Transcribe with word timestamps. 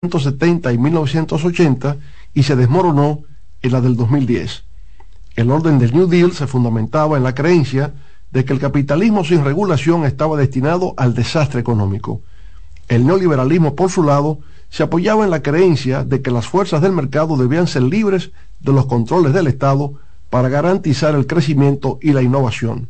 1970 0.00 0.72
y 0.72 0.78
1980 0.78 1.96
y 2.32 2.44
se 2.44 2.54
desmoronó 2.54 3.24
en 3.62 3.72
la 3.72 3.80
del 3.80 3.96
2010. 3.96 4.62
El 5.34 5.50
orden 5.50 5.80
del 5.80 5.92
New 5.92 6.06
Deal 6.06 6.30
se 6.30 6.46
fundamentaba 6.46 7.16
en 7.16 7.24
la 7.24 7.34
creencia 7.34 7.94
de 8.30 8.44
que 8.44 8.52
el 8.52 8.60
capitalismo 8.60 9.24
sin 9.24 9.44
regulación 9.44 10.04
estaba 10.04 10.36
destinado 10.36 10.94
al 10.98 11.14
desastre 11.14 11.58
económico. 11.58 12.20
El 12.86 13.08
neoliberalismo, 13.08 13.74
por 13.74 13.90
su 13.90 14.04
lado, 14.04 14.38
se 14.70 14.84
apoyaba 14.84 15.24
en 15.24 15.32
la 15.32 15.42
creencia 15.42 16.04
de 16.04 16.22
que 16.22 16.30
las 16.30 16.46
fuerzas 16.46 16.80
del 16.80 16.92
mercado 16.92 17.36
debían 17.36 17.66
ser 17.66 17.82
libres 17.82 18.30
de 18.60 18.72
los 18.72 18.86
controles 18.86 19.32
del 19.32 19.48
Estado 19.48 19.94
para 20.30 20.48
garantizar 20.48 21.16
el 21.16 21.26
crecimiento 21.26 21.98
y 22.00 22.12
la 22.12 22.22
innovación. 22.22 22.88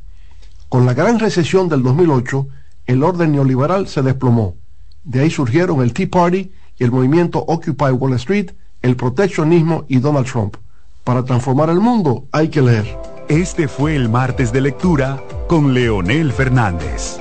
Con 0.69 0.85
la 0.85 0.93
gran 0.93 1.19
recesión 1.19 1.71
del 1.71 1.83
2008, 1.83 2.49
el 2.85 3.03
orden 3.03 3.33
neoliberal 3.33 3.89
se 3.89 4.03
desplomó. 4.03 4.57
De 5.05 5.21
ahí 5.21 5.31
surgieron 5.31 5.81
el 5.81 5.95
Tea 5.95 6.09
Party 6.11 6.53
el 6.79 6.93
movimiento 6.93 7.45
Occupy 7.47 7.93
Wall 7.93 8.15
Street, 8.15 8.51
el 8.83 8.97
proteccionismo 8.97 9.85
y 9.89 9.99
Donald 9.99 10.27
Trump. 10.27 10.57
Para 11.05 11.25
transformar 11.25 11.71
el 11.71 11.81
mundo 11.81 12.27
hay 12.33 12.49
que 12.49 12.63
leer. 12.63 12.99
Este 13.29 13.69
fue 13.69 13.97
el 13.97 14.09
martes 14.09 14.53
de 14.53 14.61
lectura 14.61 15.23
con 15.49 15.75
Leonel 15.75 16.33
Fernández. 16.33 17.19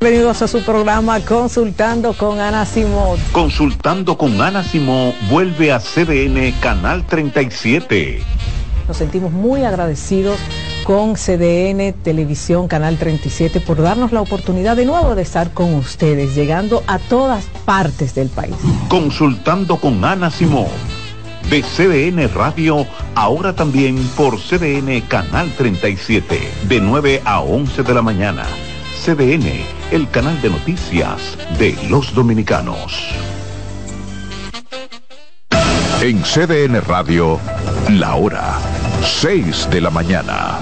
Bienvenidos 0.00 0.42
a 0.42 0.48
su 0.48 0.62
programa 0.62 1.18
Consultando 1.20 2.12
con 2.12 2.38
Ana 2.38 2.66
Simón. 2.66 3.18
Consultando 3.32 4.18
con 4.18 4.38
Ana 4.42 4.62
Simón 4.62 5.14
vuelve 5.30 5.72
a 5.72 5.80
CDN 5.80 6.52
Canal 6.60 7.06
37. 7.06 8.20
Nos 8.86 8.96
sentimos 8.98 9.32
muy 9.32 9.64
agradecidos 9.64 10.38
con 10.84 11.14
CDN 11.14 11.94
Televisión 11.94 12.68
Canal 12.68 12.98
37 12.98 13.60
por 13.60 13.80
darnos 13.80 14.12
la 14.12 14.20
oportunidad 14.20 14.76
de 14.76 14.84
nuevo 14.84 15.14
de 15.14 15.22
estar 15.22 15.52
con 15.52 15.74
ustedes, 15.74 16.34
llegando 16.34 16.84
a 16.86 16.98
todas 16.98 17.46
partes 17.64 18.14
del 18.14 18.28
país. 18.28 18.54
Consultando 18.88 19.78
con 19.78 20.04
Ana 20.04 20.30
Simón. 20.30 20.68
De 21.50 21.62
CDN 21.62 22.32
Radio, 22.34 22.86
ahora 23.14 23.54
también 23.54 23.96
por 24.16 24.38
CDN 24.38 25.00
Canal 25.08 25.50
37, 25.56 26.38
de 26.68 26.80
9 26.80 27.22
a 27.24 27.40
11 27.40 27.82
de 27.82 27.94
la 27.94 28.02
mañana. 28.02 28.44
CDN, 29.04 29.64
el 29.90 30.08
canal 30.10 30.40
de 30.40 30.50
noticias 30.50 31.36
de 31.58 31.76
los 31.88 32.14
dominicanos. 32.14 33.08
En 36.02 36.22
CDN 36.22 36.82
Radio, 36.82 37.38
la 37.88 38.14
hora 38.16 38.58
6 39.04 39.68
de 39.70 39.80
la 39.80 39.90
mañana. 39.90 40.58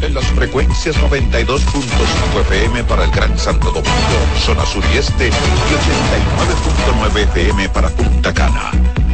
En 0.00 0.14
las 0.14 0.24
frecuencias 0.26 0.96
92.5 0.96 2.40
FM 2.40 2.82
para 2.84 3.04
el 3.04 3.10
Gran 3.10 3.36
Santo 3.38 3.70
Domingo, 3.70 3.92
zona 4.38 4.64
sur 4.66 4.84
y 4.92 4.98
este, 4.98 5.28
y 5.28 5.30
89.9 5.30 7.16
FM 7.30 7.68
para 7.68 7.88
Punta 7.90 8.34
Cana. 8.34 8.72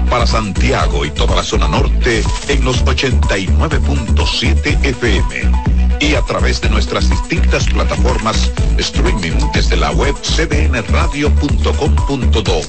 Para 0.09 0.27
Santiago 0.27 1.05
y 1.05 1.11
toda 1.11 1.37
la 1.37 1.43
zona 1.43 1.69
norte 1.69 2.23
en 2.49 2.65
los 2.65 2.83
89.7 2.85 4.85
FM 4.85 5.53
y 6.01 6.15
a 6.15 6.23
través 6.23 6.61
de 6.61 6.71
nuestras 6.71 7.11
distintas 7.11 7.67
plataformas 7.67 8.53
streaming 8.79 9.37
desde 9.53 9.77
la 9.77 9.91
web 9.91 10.15
cdnradio.com.do, 10.23 12.61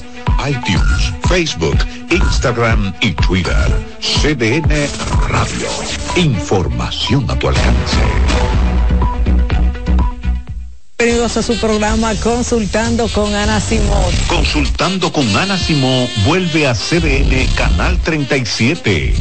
iTunes, 0.48 1.12
Facebook, 1.28 1.76
Instagram 2.10 2.94
y 3.00 3.12
Twitter. 3.12 3.54
CDN 4.00 4.88
Radio. 5.28 5.68
Información 6.16 7.30
a 7.30 7.38
tu 7.38 7.48
alcance. 7.48 7.98
Bienvenidos 10.98 11.36
a 11.36 11.42
su 11.42 11.56
programa 11.58 12.14
Consultando 12.16 13.08
con 13.08 13.34
Ana 13.34 13.60
Simón. 13.60 14.12
Consultando 14.28 15.12
con 15.12 15.34
Ana 15.36 15.56
Simón 15.58 16.08
vuelve 16.26 16.66
a 16.66 16.74
CDN 16.74 17.46
Canal 17.54 17.98
37. 17.98 19.14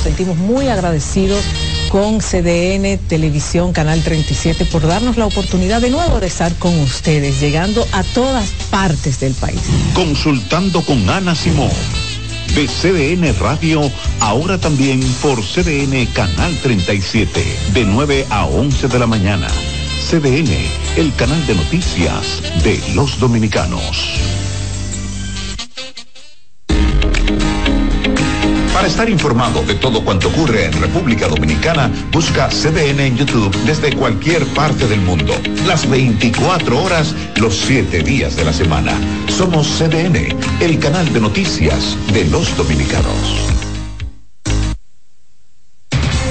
Nos 0.00 0.06
sentimos 0.06 0.38
muy 0.38 0.68
agradecidos 0.68 1.44
con 1.90 2.20
CDN 2.20 2.96
Televisión 3.06 3.74
Canal 3.74 4.02
37 4.02 4.64
por 4.64 4.86
darnos 4.86 5.18
la 5.18 5.26
oportunidad 5.26 5.82
de 5.82 5.90
nuevo 5.90 6.20
de 6.20 6.26
estar 6.26 6.54
con 6.54 6.74
ustedes, 6.80 7.38
llegando 7.38 7.86
a 7.92 8.02
todas 8.02 8.48
partes 8.70 9.20
del 9.20 9.34
país. 9.34 9.60
Consultando 9.92 10.80
con 10.80 11.10
Ana 11.10 11.34
Simón. 11.34 11.68
De 12.54 12.66
CDN 12.66 13.38
Radio, 13.40 13.82
ahora 14.20 14.56
también 14.56 15.02
por 15.20 15.38
CDN 15.42 16.06
Canal 16.14 16.56
37, 16.62 17.44
de 17.74 17.84
9 17.84 18.26
a 18.30 18.46
11 18.46 18.88
de 18.88 18.98
la 18.98 19.06
mañana. 19.06 19.48
CDN, 20.08 20.50
el 20.96 21.14
canal 21.16 21.46
de 21.46 21.56
noticias 21.56 22.40
de 22.64 22.80
los 22.94 23.20
dominicanos. 23.20 24.49
Para 28.80 28.88
estar 28.88 29.10
informado 29.10 29.62
de 29.64 29.74
todo 29.74 30.02
cuanto 30.02 30.28
ocurre 30.28 30.64
en 30.64 30.72
República 30.72 31.28
Dominicana, 31.28 31.90
busca 32.12 32.48
CDN 32.48 33.00
en 33.00 33.14
YouTube 33.18 33.54
desde 33.66 33.94
cualquier 33.94 34.46
parte 34.54 34.86
del 34.86 35.02
mundo. 35.02 35.34
Las 35.66 35.86
24 35.86 36.82
horas, 36.82 37.14
los 37.36 37.58
7 37.58 38.02
días 38.02 38.36
de 38.36 38.44
la 38.46 38.54
semana. 38.54 38.98
Somos 39.28 39.66
CDN, 39.66 40.34
el 40.60 40.78
canal 40.78 41.12
de 41.12 41.20
noticias 41.20 41.94
de 42.14 42.24
los 42.30 42.56
dominicanos. 42.56 43.50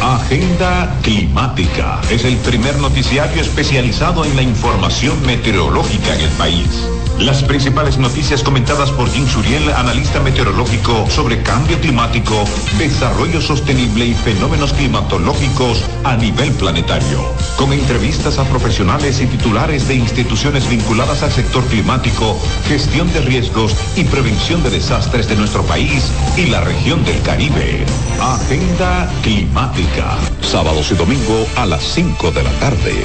Agenda 0.02 0.98
Climática 1.04 2.02
es 2.10 2.26
el 2.26 2.36
primer 2.38 2.76
noticiario 2.80 3.44
especializado 3.44 4.26
en 4.26 4.36
la 4.36 4.42
información 4.42 5.24
meteorológica 5.24 6.16
en 6.16 6.22
el 6.22 6.32
país. 6.32 6.90
Las 7.20 7.44
principales 7.44 7.98
noticias 7.98 8.44
comentadas 8.44 8.92
por 8.92 9.10
Jim 9.12 9.28
Suriel, 9.28 9.70
analista 9.74 10.22
meteorológico 10.22 11.06
sobre 11.10 11.44
cambio 11.44 11.78
climático, 11.82 12.46
desarrollo 12.78 13.42
sostenible 13.42 14.06
y 14.06 14.14
fenómenos 14.14 14.72
climatológicos 14.72 15.84
a 16.06 16.16
nivel 16.16 16.54
planetario. 16.54 17.20
Con 17.58 17.74
entrevistas 17.74 18.40
a 18.40 18.46
profesionales 18.46 19.20
y 19.20 19.28
titulares 19.28 19.90
de 19.90 19.96
instituciones 19.96 20.70
vinculadas 20.70 21.22
al 21.22 21.32
sector 21.32 21.66
climático, 21.66 22.40
gestión 22.70 23.12
de 23.12 23.20
riesgos 23.20 23.76
y 23.98 24.06
prevención 24.06 24.64
de 24.64 24.70
desastres 24.70 25.28
de 25.28 25.36
nuestro 25.36 25.64
país 25.64 26.12
y 26.38 26.46
la 26.46 26.62
región 26.62 27.04
del 27.04 27.22
Caribe. 27.22 27.86
Agenda 28.22 29.12
Climática. 29.24 30.18
Sábados 30.42 30.90
y 30.92 30.96
domingo 30.96 31.46
a 31.58 31.66
las 31.66 31.84
5 31.84 32.32
de 32.32 32.44
la 32.44 32.52
tarde. 32.60 32.96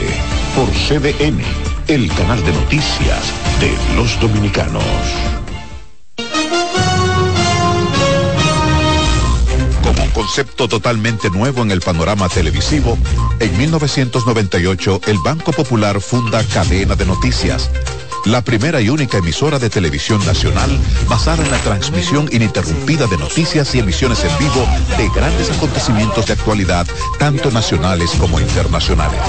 Por 0.54 0.68
CDN, 0.70 1.42
el 1.88 2.08
canal 2.14 2.42
de 2.44 2.52
noticias 2.52 3.20
de 3.60 3.96
los 3.96 4.18
dominicanos. 4.18 4.82
Como 9.82 10.02
un 10.02 10.10
concepto 10.10 10.66
totalmente 10.66 11.28
nuevo 11.28 11.62
en 11.62 11.70
el 11.70 11.80
panorama 11.80 12.28
televisivo, 12.28 12.96
en 13.38 13.56
1998 13.58 15.02
el 15.06 15.18
Banco 15.18 15.52
Popular 15.52 16.00
funda 16.00 16.42
Cadena 16.44 16.94
de 16.94 17.04
Noticias, 17.04 17.70
la 18.24 18.40
primera 18.40 18.80
y 18.80 18.88
única 18.88 19.18
emisora 19.18 19.58
de 19.58 19.68
televisión 19.68 20.24
nacional 20.24 20.70
basada 21.08 21.44
en 21.44 21.50
la 21.50 21.58
transmisión 21.58 22.28
ininterrumpida 22.32 23.06
de 23.06 23.18
noticias 23.18 23.74
y 23.74 23.80
emisiones 23.80 24.24
en 24.24 24.38
vivo 24.38 24.66
de 24.96 25.10
grandes 25.10 25.50
acontecimientos 25.50 26.26
de 26.26 26.32
actualidad, 26.32 26.86
tanto 27.18 27.50
nacionales 27.50 28.10
como 28.18 28.40
internacionales. 28.40 29.20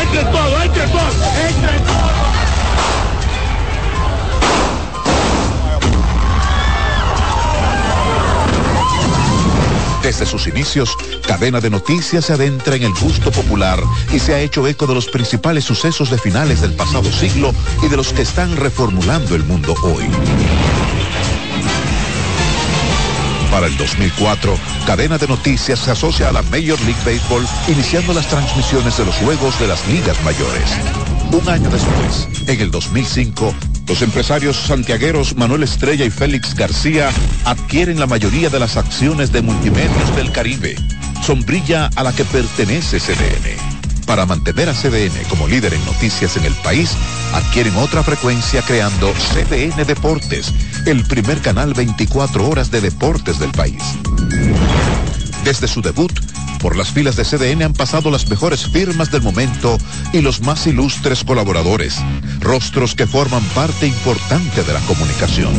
Entre 0.00 0.24
Desde 10.08 10.24
sus 10.24 10.46
inicios, 10.46 10.96
Cadena 11.26 11.60
de 11.60 11.68
Noticias 11.68 12.24
se 12.24 12.32
adentra 12.32 12.76
en 12.76 12.84
el 12.84 12.94
gusto 12.94 13.30
popular 13.30 13.78
y 14.10 14.18
se 14.18 14.32
ha 14.32 14.40
hecho 14.40 14.66
eco 14.66 14.86
de 14.86 14.94
los 14.94 15.06
principales 15.06 15.64
sucesos 15.64 16.08
de 16.08 16.16
finales 16.16 16.62
del 16.62 16.72
pasado 16.72 17.12
siglo 17.12 17.52
y 17.82 17.88
de 17.88 17.96
los 17.98 18.14
que 18.14 18.22
están 18.22 18.56
reformulando 18.56 19.34
el 19.34 19.44
mundo 19.44 19.74
hoy. 19.82 20.06
Para 23.50 23.66
el 23.66 23.76
2004, 23.76 24.56
Cadena 24.86 25.16
de 25.16 25.26
Noticias 25.26 25.78
se 25.78 25.90
asocia 25.90 26.28
a 26.28 26.32
la 26.32 26.42
Major 26.42 26.78
League 26.82 27.00
Baseball, 27.04 27.46
iniciando 27.66 28.12
las 28.12 28.28
transmisiones 28.28 28.98
de 28.98 29.06
los 29.06 29.14
juegos 29.16 29.58
de 29.58 29.66
las 29.66 29.86
ligas 29.88 30.22
mayores. 30.22 30.64
Un 31.32 31.48
año 31.48 31.70
después, 31.70 32.28
en 32.46 32.60
el 32.60 32.70
2005, 32.70 33.54
los 33.88 34.02
empresarios 34.02 34.56
santiagueros 34.56 35.36
Manuel 35.36 35.62
Estrella 35.62 36.04
y 36.04 36.10
Félix 36.10 36.54
García 36.54 37.10
adquieren 37.44 37.98
la 37.98 38.06
mayoría 38.06 38.50
de 38.50 38.58
las 38.58 38.76
acciones 38.76 39.32
de 39.32 39.40
Multimedios 39.40 40.14
del 40.14 40.30
Caribe, 40.30 40.76
sombrilla 41.22 41.88
a 41.96 42.02
la 42.02 42.12
que 42.12 42.24
pertenece 42.24 43.00
CDN. 43.00 43.78
Para 44.06 44.24
mantener 44.24 44.68
a 44.68 44.74
CDN 44.74 45.22
como 45.28 45.46
líder 45.46 45.74
en 45.74 45.84
noticias 45.84 46.36
en 46.36 46.44
el 46.44 46.54
país, 46.54 46.92
adquieren 47.34 47.76
otra 47.76 48.02
frecuencia 48.02 48.62
creando 48.62 49.12
CDN 49.12 49.86
Deportes, 49.86 50.52
el 50.90 51.04
primer 51.04 51.42
canal 51.42 51.74
24 51.74 52.48
horas 52.48 52.70
de 52.70 52.80
deportes 52.80 53.38
del 53.38 53.50
país. 53.52 53.82
Desde 55.44 55.68
su 55.68 55.82
debut, 55.82 56.12
Por 56.60 56.76
las 56.76 56.90
filas 56.90 57.16
de 57.16 57.24
CDN 57.24 57.62
han 57.62 57.72
pasado 57.72 58.10
las 58.10 58.28
mejores 58.28 58.66
firmas 58.66 59.10
del 59.10 59.22
momento 59.22 59.78
y 60.12 60.20
los 60.20 60.40
más 60.40 60.66
ilustres 60.66 61.22
colaboradores, 61.22 61.96
rostros 62.40 62.94
que 62.94 63.06
forman 63.06 63.42
parte 63.54 63.86
importante 63.86 64.64
de 64.64 64.72
la 64.72 64.80
comunicación. 64.80 65.52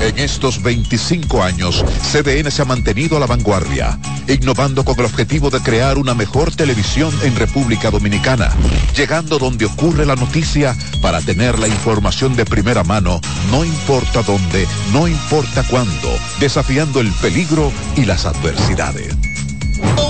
En 0.00 0.18
estos 0.18 0.62
25 0.62 1.42
años, 1.42 1.84
CDN 2.00 2.50
se 2.50 2.62
ha 2.62 2.64
mantenido 2.64 3.16
a 3.16 3.20
la 3.20 3.26
vanguardia, 3.26 3.98
innovando 4.26 4.84
con 4.84 4.98
el 4.98 5.04
objetivo 5.04 5.50
de 5.50 5.60
crear 5.60 5.98
una 5.98 6.14
mejor 6.14 6.54
televisión 6.54 7.12
en 7.22 7.36
República 7.36 7.90
Dominicana, 7.90 8.50
llegando 8.96 9.38
donde 9.38 9.66
ocurre 9.66 10.06
la 10.06 10.16
noticia 10.16 10.74
para 11.02 11.20
tener 11.20 11.58
la 11.58 11.68
información 11.68 12.36
de 12.36 12.46
primera 12.46 12.84
mano, 12.84 13.20
no 13.50 13.64
importa 13.64 14.22
dónde, 14.22 14.66
no 14.92 15.06
importa 15.06 15.62
cuándo, 15.64 16.08
desafiando 16.40 17.00
el 17.00 17.12
peligro 17.12 17.70
y 17.96 18.04
las 18.06 18.24
adversidades 18.24 19.14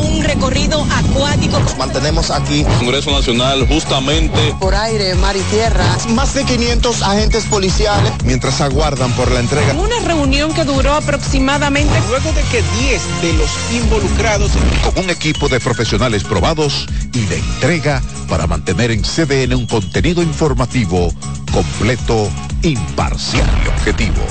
un 0.01 0.23
recorrido 0.23 0.85
acuático. 0.85 1.59
Nos 1.59 1.77
mantenemos 1.77 2.31
aquí. 2.31 2.65
Congreso 2.79 3.11
Nacional 3.11 3.67
justamente. 3.69 4.55
Por 4.61 4.75
aire, 4.75 5.15
mar 5.17 5.37
y 5.37 5.41
tierra. 5.55 5.85
Más 6.11 6.35
de 6.35 6.45
500 6.45 7.03
agentes 7.03 7.45
policiales. 7.45 8.13
Mientras 8.25 8.61
aguardan 8.61 9.13
por 9.13 9.31
la 9.31 9.41
entrega. 9.41 9.75
Una 9.75 10.01
reunión 10.01 10.53
que 10.53 10.65
duró 10.65 10.95
aproximadamente. 10.95 11.93
Luego 12.09 12.33
de 12.33 12.43
que 12.43 12.63
10 12.81 13.03
de 13.23 13.33
los 13.35 13.51
involucrados. 13.73 14.53
Con 14.85 15.05
un 15.05 15.11
equipo 15.11 15.49
de 15.49 15.61
profesionales 15.61 16.25
probados 16.25 16.87
y 17.13 17.21
de 17.27 17.39
entrega 17.39 18.03
para 18.29 18.47
mantener 18.47 18.91
en 18.91 19.03
CDN 19.03 19.55
un 19.55 19.67
contenido 19.67 20.23
informativo 20.23 21.13
completo, 21.53 22.29
imparcial 22.63 23.49
y 23.65 23.69
objetivo. 23.69 24.23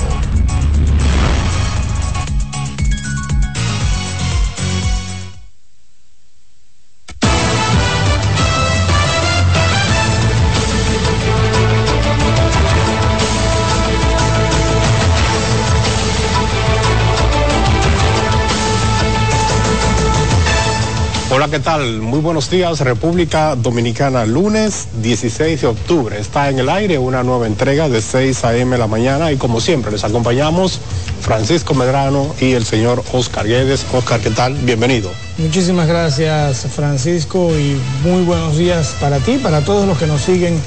Hola, 21.29 21.49
¿qué 21.49 21.59
tal? 21.59 21.99
Muy 21.99 22.21
buenos 22.21 22.49
días, 22.49 22.79
República 22.79 23.57
Dominicana. 23.57 24.25
Lunes 24.25 24.87
16 25.01 25.59
de 25.59 25.67
octubre 25.67 26.17
está 26.17 26.49
en 26.49 26.57
el 26.57 26.69
aire 26.69 26.97
una 26.99 27.21
nueva 27.21 27.47
entrega 27.47 27.89
de 27.89 28.01
6 28.01 28.45
a.m. 28.45 28.77
la 28.77 28.87
mañana 28.87 29.33
y 29.33 29.35
como 29.35 29.59
siempre 29.59 29.91
les 29.91 30.05
acompañamos 30.05 30.79
Francisco 31.19 31.73
Medrano 31.73 32.33
y 32.39 32.53
el 32.53 32.63
señor 32.63 33.03
Oscar 33.11 33.45
Guedes. 33.45 33.85
Oscar, 33.91 34.21
¿qué 34.21 34.29
tal? 34.29 34.53
Bienvenido. 34.53 35.11
Muchísimas 35.37 35.89
gracias, 35.89 36.65
Francisco, 36.73 37.51
y 37.59 37.77
muy 38.07 38.23
buenos 38.23 38.57
días 38.57 38.95
para 39.01 39.19
ti, 39.19 39.37
para 39.37 39.59
todos 39.65 39.85
los 39.85 39.97
que 39.97 40.07
nos 40.07 40.21
siguen 40.21 40.57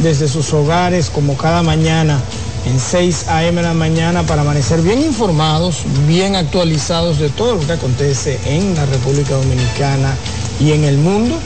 desde 0.00 0.28
sus 0.28 0.52
hogares 0.52 1.08
como 1.08 1.38
cada 1.38 1.62
mañana 1.62 2.20
en 2.66 2.78
6 2.78 3.26
a.m. 3.28 3.60
de 3.60 3.66
la 3.66 3.74
mañana 3.74 4.22
para 4.22 4.42
amanecer 4.42 4.80
bien 4.82 5.02
informados, 5.02 5.82
bien 6.06 6.36
actualizados 6.36 7.18
de 7.18 7.28
todo 7.30 7.56
lo 7.56 7.66
que 7.66 7.72
acontece 7.72 8.38
en 8.46 8.74
la 8.74 8.86
República 8.86 9.34
Dominicana 9.34 10.14
y 10.60 10.72
en 10.72 10.84
el 10.84 10.98
mundo 10.98 11.38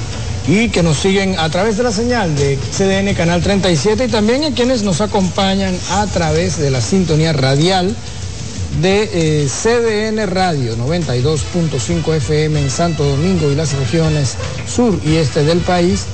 y 0.48 0.68
que 0.68 0.82
nos 0.82 0.98
siguen 0.98 1.38
a 1.38 1.48
través 1.50 1.76
de 1.76 1.82
la 1.82 1.92
señal 1.92 2.34
de 2.36 2.56
CDN 2.56 3.14
Canal 3.14 3.42
37 3.42 4.04
y 4.04 4.08
también 4.08 4.44
a 4.44 4.52
quienes 4.52 4.82
nos 4.82 5.00
acompañan 5.00 5.76
a 5.90 6.06
través 6.06 6.58
de 6.58 6.70
la 6.70 6.80
sintonía 6.80 7.32
radial 7.32 7.94
de 8.80 9.10
eh, 9.12 9.48
CDN 9.48 10.26
Radio 10.28 10.76
92.5 10.76 12.14
FM 12.16 12.60
en 12.60 12.70
Santo 12.70 13.04
Domingo 13.04 13.50
y 13.50 13.54
las 13.54 13.72
regiones 13.72 14.36
sur 14.66 14.98
y 15.04 15.16
este 15.16 15.42
del 15.44 15.58
país 15.60 16.04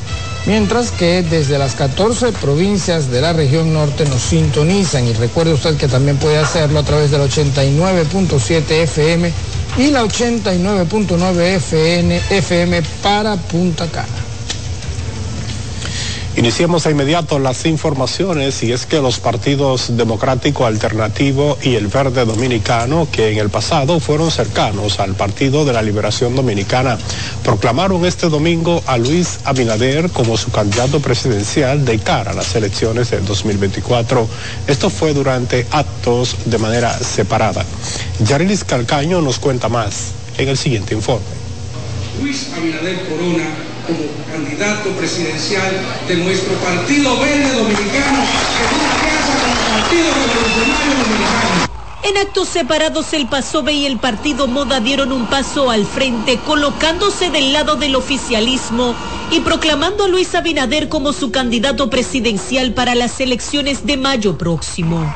mientras 0.47 0.91
que 0.91 1.23
desde 1.23 1.59
las 1.59 1.75
14 1.75 2.33
provincias 2.33 3.11
de 3.11 3.21
la 3.21 3.33
región 3.33 3.73
norte 3.73 4.05
nos 4.07 4.23
sintonizan 4.23 5.07
y 5.07 5.13
recuerde 5.13 5.55
usted 5.55 5.77
que 5.77 5.89
también 5.89 6.17
puede 6.17 6.39
hacerlo 6.39 6.81
a 6.81 6.85
través 6.85 7.11
del 7.11 7.23
89.7 7.23 8.71
FM 8.71 9.33
y 9.79 9.91
la 9.91 10.05
89.9 10.05 12.21
FM, 12.31 12.83
para 13.03 13.37
Punta 13.37 13.87
Cana. 13.87 14.32
Iniciemos 16.35 16.85
de 16.85 16.93
inmediato 16.93 17.39
las 17.39 17.67
informaciones 17.67 18.63
y 18.63 18.73
es 18.73 18.87
que 18.87 19.03
los 19.03 19.21
partidos 19.21 19.99
Democrático 19.99 20.65
Alternativo 20.65 21.59
y 21.63 21.75
el 21.75 21.89
Verde 21.89 22.25
Dominicano, 22.25 23.07
que 23.13 23.33
en 23.33 23.39
el 23.39 23.51
pasado 23.51 24.01
fueron 24.01 24.31
cercanos 24.31 24.99
al 24.99 25.15
Partido 25.15 25.67
de 25.67 25.75
la 25.75 25.83
Liberación 25.83 26.35
Dominicana, 26.35 26.97
proclamaron 27.45 28.07
este 28.07 28.31
domingo 28.31 28.83
a 28.87 28.97
Luis 28.97 29.41
Abinader 29.45 30.09
como 30.09 30.39
su 30.39 30.51
candidato 30.51 31.01
presidencial 31.01 31.85
de 31.85 31.99
cara 31.99 32.31
a 32.31 32.35
las 32.35 32.55
elecciones 32.57 33.11
del 33.11 33.27
2024. 33.27 34.27
Esto 34.69 34.89
fue 34.89 35.13
durante 35.13 35.67
actos 35.71 36.37
de 36.47 36.57
manera 36.57 36.99
separada. 36.99 37.63
Yarilis 38.25 38.65
Calcaño 38.65 39.21
nos 39.21 39.39
cuenta 39.39 39.69
más 39.69 40.13
en 40.39 40.49
el 40.49 40.57
siguiente 40.57 40.95
informe. 40.95 41.27
Luis 42.23 42.49
Abinader 42.57 43.07
Corona 43.07 43.72
como 43.87 44.01
candidato 44.31 44.91
presidencial 44.91 45.73
de 46.09 46.17
nuestro 46.17 46.55
Partido 46.55 47.19
Verde 47.19 47.55
Dominicano, 47.55 48.23
que 48.57 48.65
alianza 48.67 49.33
con 49.41 49.53
Partido 49.75 50.07
Revolucionario 50.15 50.95
Dominicano. 51.03 51.73
En 52.05 52.17
actos 52.17 52.49
separados, 52.49 53.13
el 53.13 53.29
PASOBE 53.29 53.73
y 53.73 53.87
el 53.87 53.99
Partido 53.99 54.49
Moda 54.49 54.81
dieron 54.81 55.13
un 55.13 55.27
paso 55.27 55.71
al 55.71 55.87
frente, 55.87 56.39
colocándose 56.39 57.31
del 57.31 57.53
lado 57.53 57.77
del 57.77 57.95
oficialismo 57.95 58.95
y 59.31 59.41
proclamando 59.41 60.05
a 60.05 60.09
Luis 60.09 60.35
Abinader 60.35 60.89
como 60.89 61.13
su 61.13 61.31
candidato 61.31 61.91
presidencial 61.91 62.75
para 62.75 62.97
las 62.97 63.21
elecciones 63.21 63.87
de 63.87 63.97
mayo 63.97 64.37
próximo. 64.37 65.13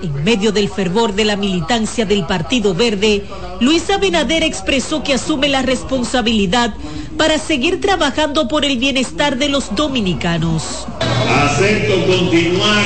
En 0.00 0.22
medio 0.22 0.52
del 0.52 0.68
fervor 0.68 1.14
de 1.14 1.24
la 1.24 1.36
militancia 1.36 2.04
del 2.04 2.24
Partido 2.24 2.72
Verde, 2.72 3.24
Luis 3.60 3.90
Abinader 3.90 4.44
expresó 4.44 5.02
que 5.02 5.14
asume 5.14 5.48
la 5.48 5.62
responsabilidad 5.62 6.72
para 7.16 7.38
seguir 7.38 7.80
trabajando 7.80 8.46
por 8.46 8.64
el 8.64 8.78
bienestar 8.78 9.36
de 9.38 9.48
los 9.48 9.74
dominicanos. 9.74 10.86
Acepto 11.00 12.06
continuar 12.06 12.84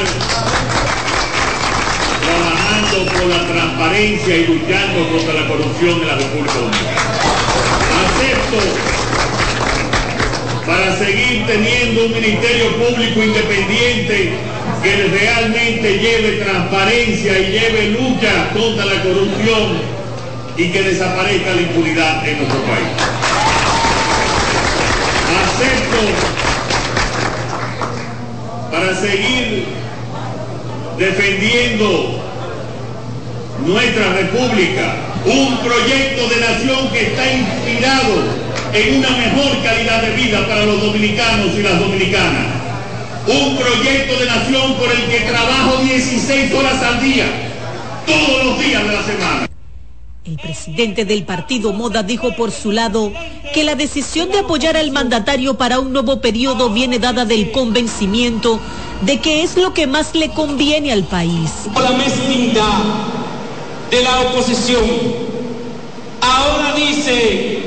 trabajando 2.24 3.12
por 3.12 3.26
la 3.26 3.46
transparencia 3.46 4.36
y 4.36 4.46
luchando 4.46 5.08
contra 5.10 5.34
la 5.34 5.48
corrupción 5.48 6.00
de 6.00 6.06
la 6.06 6.14
República 6.14 6.54
Dominicana. 6.54 7.02
Acepto 8.06 8.58
para 10.66 10.96
seguir 10.96 11.44
teniendo 11.46 12.06
un 12.06 12.12
ministerio 12.12 12.76
público 12.76 13.22
independiente 13.22 14.32
que 14.82 14.96
realmente 14.96 15.98
lleve 15.98 16.42
transparencia 16.44 17.38
y 17.38 17.52
lleve 17.52 17.90
lucha 17.90 18.50
contra 18.52 18.84
la 18.84 19.02
corrupción 19.02 19.78
y 20.56 20.68
que 20.70 20.82
desaparezca 20.82 21.54
la 21.54 21.62
impunidad 21.62 22.28
en 22.28 22.38
nuestro 22.38 22.60
país. 22.62 22.88
Acepto 25.44 25.98
para 28.72 28.94
seguir 29.00 29.66
defendiendo 30.98 32.20
nuestra 33.64 34.12
república, 34.14 34.96
un 35.24 35.58
proyecto 35.58 36.28
de 36.28 36.40
nación 36.40 36.88
que 36.92 37.02
está 37.02 37.32
inspirado 37.32 38.42
en 38.72 38.98
una 38.98 39.10
mejor 39.10 39.62
calidad 39.62 40.02
de 40.02 40.10
vida 40.16 40.46
para 40.48 40.66
los 40.66 40.82
dominicanos 40.82 41.50
y 41.56 41.62
las 41.62 41.78
dominicanas 41.78 42.51
un 43.26 43.56
proyecto 43.56 44.18
de 44.18 44.26
nación 44.26 44.74
por 44.74 44.90
el 44.90 45.06
que 45.08 45.20
trabajo 45.20 45.82
16 45.82 46.54
horas 46.54 46.82
al 46.82 47.00
día, 47.00 47.26
todos 48.06 48.44
los 48.44 48.58
días 48.58 48.82
de 48.84 48.92
la 48.92 49.02
semana. 49.02 49.48
El 50.24 50.36
presidente 50.36 51.04
del 51.04 51.24
partido 51.24 51.72
Moda 51.72 52.02
dijo 52.02 52.34
por 52.36 52.52
su 52.52 52.70
lado 52.70 53.12
que 53.54 53.64
la 53.64 53.74
decisión 53.74 54.30
de 54.30 54.38
apoyar 54.40 54.76
al 54.76 54.92
mandatario 54.92 55.54
para 55.58 55.80
un 55.80 55.92
nuevo 55.92 56.20
periodo 56.20 56.70
viene 56.70 56.98
dada 56.98 57.24
del 57.24 57.50
convencimiento 57.50 58.60
de 59.00 59.18
que 59.18 59.42
es 59.42 59.56
lo 59.56 59.74
que 59.74 59.88
más 59.88 60.14
le 60.14 60.28
conviene 60.30 60.92
al 60.92 61.02
país. 61.04 61.50
La 61.74 61.90
mezquindad 61.90 62.84
de 63.90 64.02
la 64.02 64.20
oposición 64.20 64.84
ahora 66.20 66.74
dice 66.76 67.58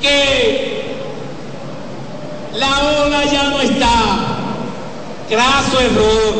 que 0.00 0.61
la 2.56 3.04
ola 3.04 3.24
ya 3.24 3.44
no 3.44 3.60
está. 3.60 3.88
Graso 5.30 5.80
error, 5.80 6.34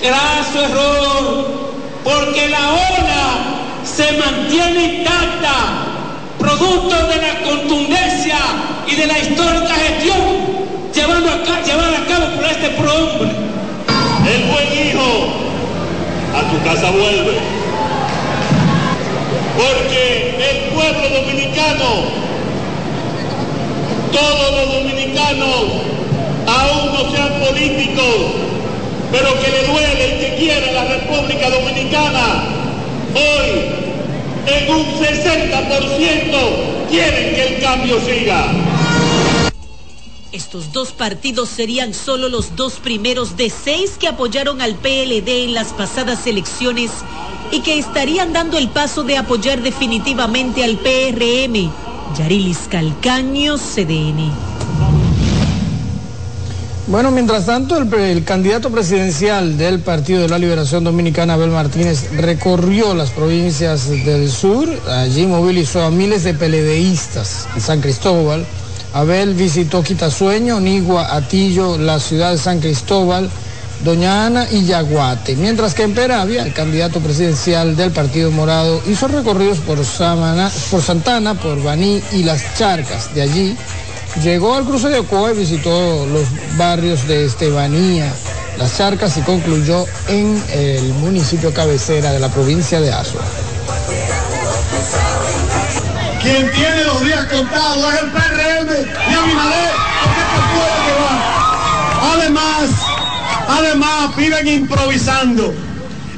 graso 0.00 0.64
error, 0.64 1.46
porque 2.04 2.48
la 2.48 2.68
ola 2.68 3.84
se 3.84 4.12
mantiene 4.12 4.98
intacta, 4.98 5.54
producto 6.38 6.94
de 7.08 7.16
la 7.16 7.40
contundencia 7.42 8.38
y 8.86 8.94
de 8.94 9.06
la 9.06 9.18
histórica 9.18 9.74
gestión 9.74 10.58
llevada 11.68 11.98
a 11.98 12.06
cabo 12.06 12.26
por 12.36 12.44
este 12.44 12.68
prohombre. 12.70 13.30
El 14.26 14.42
buen 14.44 14.68
hijo 14.72 15.08
a 16.34 16.40
tu 16.50 16.64
casa 16.64 16.90
vuelve. 16.90 17.38
Porque 19.56 20.36
el 20.50 20.74
pueblo 20.74 21.08
dominicano, 21.20 21.88
todos 24.12 24.52
los 24.52 24.72
dominicanos, 24.74 25.64
aún 26.46 26.92
no 26.92 27.10
sean 27.10 27.40
políticos, 27.40 28.34
pero 29.10 29.40
que 29.40 29.50
le 29.50 29.64
duele 29.66 30.16
y 30.16 30.20
que 30.20 30.36
quiere 30.38 30.72
la 30.72 30.84
República 30.84 31.50
Dominicana, 31.50 32.44
hoy 33.14 33.50
en 34.46 34.70
un 34.70 34.84
60% 34.84 36.88
quieren 36.90 37.34
que 37.34 37.54
el 37.54 37.62
cambio 37.62 37.98
siga. 38.00 38.52
Estos 40.30 40.72
dos 40.72 40.92
partidos 40.92 41.48
serían 41.48 41.94
solo 41.94 42.28
los 42.28 42.54
dos 42.54 42.74
primeros 42.74 43.36
de 43.36 43.50
seis 43.50 43.96
que 43.98 44.06
apoyaron 44.08 44.60
al 44.60 44.74
PLD 44.74 45.44
en 45.44 45.54
las 45.54 45.72
pasadas 45.72 46.26
elecciones 46.26 46.90
y 47.50 47.60
que 47.60 47.78
estarían 47.78 48.32
dando 48.32 48.58
el 48.58 48.68
paso 48.68 49.04
de 49.04 49.16
apoyar 49.16 49.62
definitivamente 49.62 50.64
al 50.64 50.76
PRM. 50.76 51.70
Yarilis 52.16 52.68
Calcaño, 52.70 53.56
CDN. 53.56 54.32
Bueno, 56.86 57.10
mientras 57.10 57.44
tanto, 57.44 57.76
el, 57.76 58.24
candidato 58.24 58.70
presidencial 58.70 59.58
del 59.58 59.80
Partido 59.80 60.22
de 60.22 60.28
la 60.28 60.38
Liberación 60.38 60.84
Dominicana, 60.84 61.34
Abel 61.34 61.50
Martínez, 61.50 62.10
recorrió 62.16 62.94
las 62.94 63.10
provincias 63.10 63.90
del 63.90 64.30
sur. 64.30 64.66
Allí 64.88 65.26
movilizó 65.26 65.82
a 65.82 65.90
miles 65.90 66.24
de 66.24 66.32
peledeístas 66.32 67.46
en 67.54 67.60
San 67.60 67.82
Cristóbal. 67.82 68.46
Abel 68.94 69.34
visitó 69.34 69.82
Quitasueño, 69.82 70.60
Nigua, 70.60 71.14
Atillo, 71.14 71.76
la 71.76 72.00
ciudad 72.00 72.30
de 72.30 72.38
San 72.38 72.60
Cristóbal, 72.60 73.28
Doña 73.84 74.26
Ana 74.26 74.46
y 74.50 74.64
Yaguate. 74.64 75.36
Mientras 75.36 75.74
que 75.74 75.84
en 75.84 75.94
Peravia, 75.94 76.42
el 76.42 76.52
candidato 76.52 77.00
presidencial 77.00 77.76
del 77.76 77.92
Partido 77.92 78.30
Morado 78.30 78.82
hizo 78.86 79.06
recorridos 79.08 79.58
por, 79.58 79.84
Samana, 79.84 80.50
por 80.70 80.82
Santana, 80.82 81.34
por 81.34 81.62
Baní 81.62 82.02
y 82.12 82.24
las 82.24 82.42
Charcas. 82.56 83.14
De 83.14 83.22
allí 83.22 83.56
llegó 84.22 84.54
al 84.54 84.64
cruce 84.64 84.88
de 84.88 84.98
Ocoa 84.98 85.32
y 85.32 85.38
visitó 85.38 86.06
los 86.06 86.26
barrios 86.56 87.06
de 87.06 87.26
Estebanía, 87.26 88.12
las 88.58 88.76
Charcas 88.76 89.16
y 89.16 89.20
concluyó 89.22 89.84
en 90.08 90.42
el 90.52 90.82
municipio 90.94 91.54
cabecera 91.54 92.12
de 92.12 92.18
la 92.18 92.28
provincia 92.28 92.80
de 92.80 92.92
Azua. 92.92 93.22
Quien 96.20 96.50
tiene 96.50 96.84
los 96.84 97.04
días 97.04 97.26
contados 97.26 97.94
es 97.94 98.02
el 98.02 98.10
PRM 98.10 98.68
y 98.68 99.14
Abinader, 99.14 99.72
porque 100.02 100.20
se 100.20 100.40
puede 100.52 100.76
llevar. 100.84 101.18
Además, 102.12 102.97
además 103.48 104.14
viven 104.16 104.46
improvisando. 104.46 105.54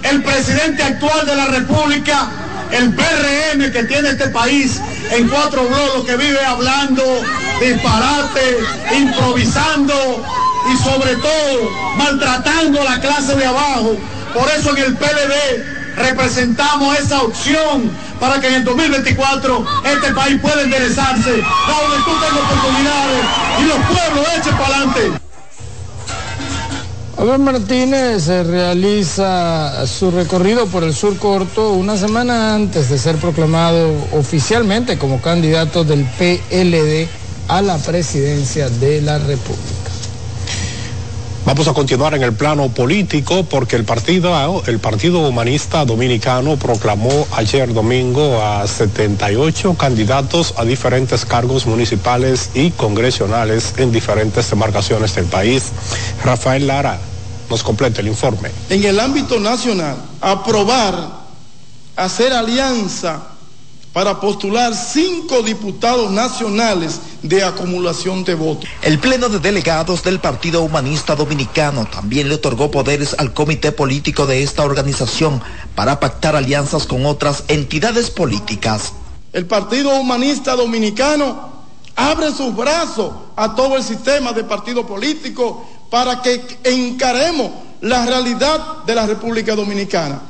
El 0.02 0.22
presidente 0.22 0.82
actual 0.82 1.26
de 1.26 1.36
la 1.36 1.46
República, 1.46 2.28
el 2.72 2.94
PRM 2.94 3.72
que 3.72 3.84
tiene 3.84 4.10
este 4.10 4.28
país 4.28 4.80
en 5.10 5.28
cuatro 5.28 5.62
bloques, 5.62 6.04
que 6.06 6.16
vive 6.16 6.44
hablando 6.44 7.02
disparate, 7.60 8.58
improvisando 8.96 10.24
y 10.72 10.76
sobre 10.82 11.16
todo 11.16 11.70
maltratando 11.96 12.80
a 12.80 12.84
la 12.84 13.00
clase 13.00 13.36
de 13.36 13.44
abajo. 13.46 13.96
Por 14.34 14.48
eso 14.50 14.76
en 14.76 14.84
el 14.84 14.96
PLD 14.96 15.96
representamos 15.96 16.98
esa 16.98 17.22
opción 17.22 17.90
para 18.18 18.40
que 18.40 18.48
en 18.48 18.54
el 18.54 18.64
2024 18.64 19.66
este 19.84 20.14
país 20.14 20.40
pueda 20.40 20.62
enderezarse, 20.62 21.38
la 21.38 21.74
juventud 21.74 22.12
tenga 22.20 22.42
oportunidades 22.42 23.24
y 23.60 23.64
los 23.64 23.78
pueblos 23.86 24.26
echen 24.38 24.56
para 24.56 24.76
adelante. 24.76 25.29
Abel 27.20 27.38
Martínez 27.38 28.28
realiza 28.28 29.86
su 29.86 30.10
recorrido 30.10 30.66
por 30.68 30.84
el 30.84 30.94
sur 30.94 31.18
corto 31.18 31.72
una 31.72 31.98
semana 31.98 32.54
antes 32.54 32.88
de 32.88 32.96
ser 32.96 33.16
proclamado 33.16 33.92
oficialmente 34.12 34.96
como 34.96 35.20
candidato 35.20 35.84
del 35.84 36.06
PLD 36.06 37.06
a 37.48 37.60
la 37.60 37.76
presidencia 37.76 38.70
de 38.70 39.02
la 39.02 39.18
República. 39.18 39.90
Vamos 41.44 41.68
a 41.68 41.74
continuar 41.74 42.14
en 42.14 42.22
el 42.22 42.32
plano 42.32 42.70
político 42.70 43.44
porque 43.44 43.76
el 43.76 43.84
partido, 43.84 44.62
el 44.66 44.78
partido 44.78 45.18
Humanista 45.18 45.84
Dominicano 45.84 46.56
proclamó 46.56 47.26
ayer 47.32 47.74
domingo 47.74 48.42
a 48.42 48.66
78 48.66 49.74
candidatos 49.74 50.54
a 50.56 50.64
diferentes 50.64 51.26
cargos 51.26 51.66
municipales 51.66 52.48
y 52.54 52.70
congresionales 52.70 53.74
en 53.76 53.92
diferentes 53.92 54.48
demarcaciones 54.48 55.14
del 55.14 55.26
país. 55.26 55.64
Rafael 56.24 56.66
Lara 56.66 56.98
nos 57.50 57.62
completa 57.62 58.00
el 58.00 58.08
informe. 58.08 58.50
En 58.70 58.84
el 58.84 58.98
ámbito 59.00 59.40
nacional, 59.40 59.96
aprobar, 60.20 61.20
hacer 61.96 62.32
alianza 62.32 63.26
para 63.92 64.20
postular 64.20 64.72
cinco 64.74 65.42
diputados 65.42 66.12
nacionales 66.12 67.00
de 67.22 67.42
acumulación 67.42 68.22
de 68.22 68.34
votos. 68.34 68.70
El 68.82 69.00
Pleno 69.00 69.28
de 69.28 69.40
Delegados 69.40 70.04
del 70.04 70.20
Partido 70.20 70.62
Humanista 70.62 71.16
Dominicano 71.16 71.86
también 71.86 72.28
le 72.28 72.36
otorgó 72.36 72.70
poderes 72.70 73.16
al 73.18 73.34
comité 73.34 73.72
político 73.72 74.26
de 74.26 74.44
esta 74.44 74.64
organización 74.64 75.42
para 75.74 75.98
pactar 75.98 76.36
alianzas 76.36 76.86
con 76.86 77.04
otras 77.04 77.44
entidades 77.48 78.10
políticas. 78.10 78.92
El 79.32 79.46
Partido 79.46 79.90
Humanista 79.96 80.54
Dominicano 80.54 81.50
abre 81.96 82.32
sus 82.32 82.54
brazos 82.54 83.12
a 83.34 83.56
todo 83.56 83.76
el 83.76 83.82
sistema 83.82 84.32
de 84.32 84.44
partido 84.44 84.86
político 84.86 85.66
para 85.90 86.22
que 86.22 86.58
encaremos 86.64 87.50
la 87.80 88.06
realidad 88.06 88.84
de 88.86 88.94
la 88.94 89.06
República 89.06 89.54
Dominicana 89.54 90.20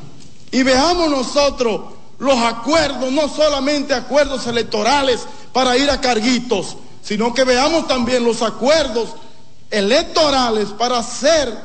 y 0.50 0.62
veamos 0.62 1.10
nosotros 1.10 1.80
los 2.18 2.38
acuerdos, 2.38 3.10
no 3.12 3.28
solamente 3.28 3.94
acuerdos 3.94 4.46
electorales 4.46 5.20
para 5.52 5.76
ir 5.76 5.90
a 5.90 6.00
carguitos, 6.00 6.76
sino 7.02 7.32
que 7.32 7.44
veamos 7.44 7.86
también 7.88 8.24
los 8.24 8.42
acuerdos 8.42 9.10
electorales 9.70 10.68
para 10.70 10.98
hacer, 10.98 11.56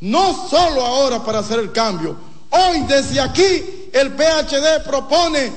no 0.00 0.48
solo 0.48 0.84
ahora 0.84 1.24
para 1.24 1.38
hacer 1.38 1.58
el 1.58 1.72
cambio. 1.72 2.16
Hoy 2.50 2.80
desde 2.86 3.20
aquí 3.20 3.88
el 3.92 4.12
PHD 4.12 4.84
propone 4.84 5.52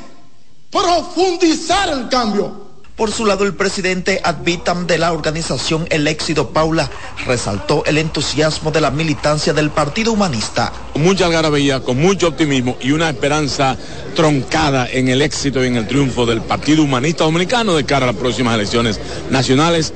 profundizar 0.72 1.90
el 1.90 2.08
cambio. 2.08 2.67
Por 2.98 3.12
su 3.12 3.28
lado, 3.28 3.44
el 3.44 3.54
presidente 3.54 4.20
ad 4.24 4.38
vitam 4.44 4.88
de 4.88 4.98
la 4.98 5.14
organización 5.14 5.86
El 5.92 6.08
Éxito 6.08 6.50
Paula 6.50 6.90
resaltó 7.28 7.86
el 7.86 8.00
entusiasmo 8.00 8.72
de 8.72 8.82
la 8.82 8.90
militancia 8.90 9.54
del 9.54 9.70
Partido 9.70 10.14
Humanista. 10.14 10.74
Con 10.94 11.04
mucha 11.04 11.28
algarabía, 11.28 11.82
con 11.82 11.98
mucho 11.98 12.30
optimismo 12.30 12.76
y 12.82 12.94
una 12.94 13.08
esperanza 13.08 13.78
troncada 14.16 14.90
en 14.90 15.10
el 15.10 15.22
éxito 15.22 15.64
y 15.64 15.68
en 15.68 15.76
el 15.76 15.88
triunfo 15.88 16.26
del 16.26 16.42
Partido 16.42 16.82
Humanista 16.82 17.24
Dominicano 17.24 17.76
de 17.76 17.86
cara 17.86 18.06
a 18.06 18.14
las 18.14 18.20
próximas 18.20 18.56
elecciones 18.56 19.00
nacionales, 19.30 19.94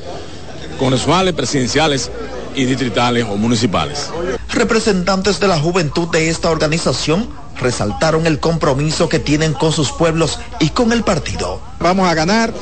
congresuales, 0.77 1.33
presidenciales 1.33 2.11
y 2.53 2.65
distritales 2.65 3.25
o 3.27 3.35
municipales. 3.35 4.11
Representantes 4.53 5.39
de 5.39 5.47
la 5.47 5.59
juventud 5.59 6.07
de 6.09 6.29
esta 6.29 6.51
organización 6.51 7.27
resaltaron 7.59 8.25
el 8.25 8.39
compromiso 8.39 9.09
que 9.09 9.19
tienen 9.19 9.53
con 9.53 9.71
sus 9.71 9.91
pueblos 9.91 10.39
y 10.59 10.69
con 10.69 10.91
el 10.91 11.03
partido. 11.03 11.61
Vamos 11.79 12.07
a 12.09 12.13
ganar 12.13 12.53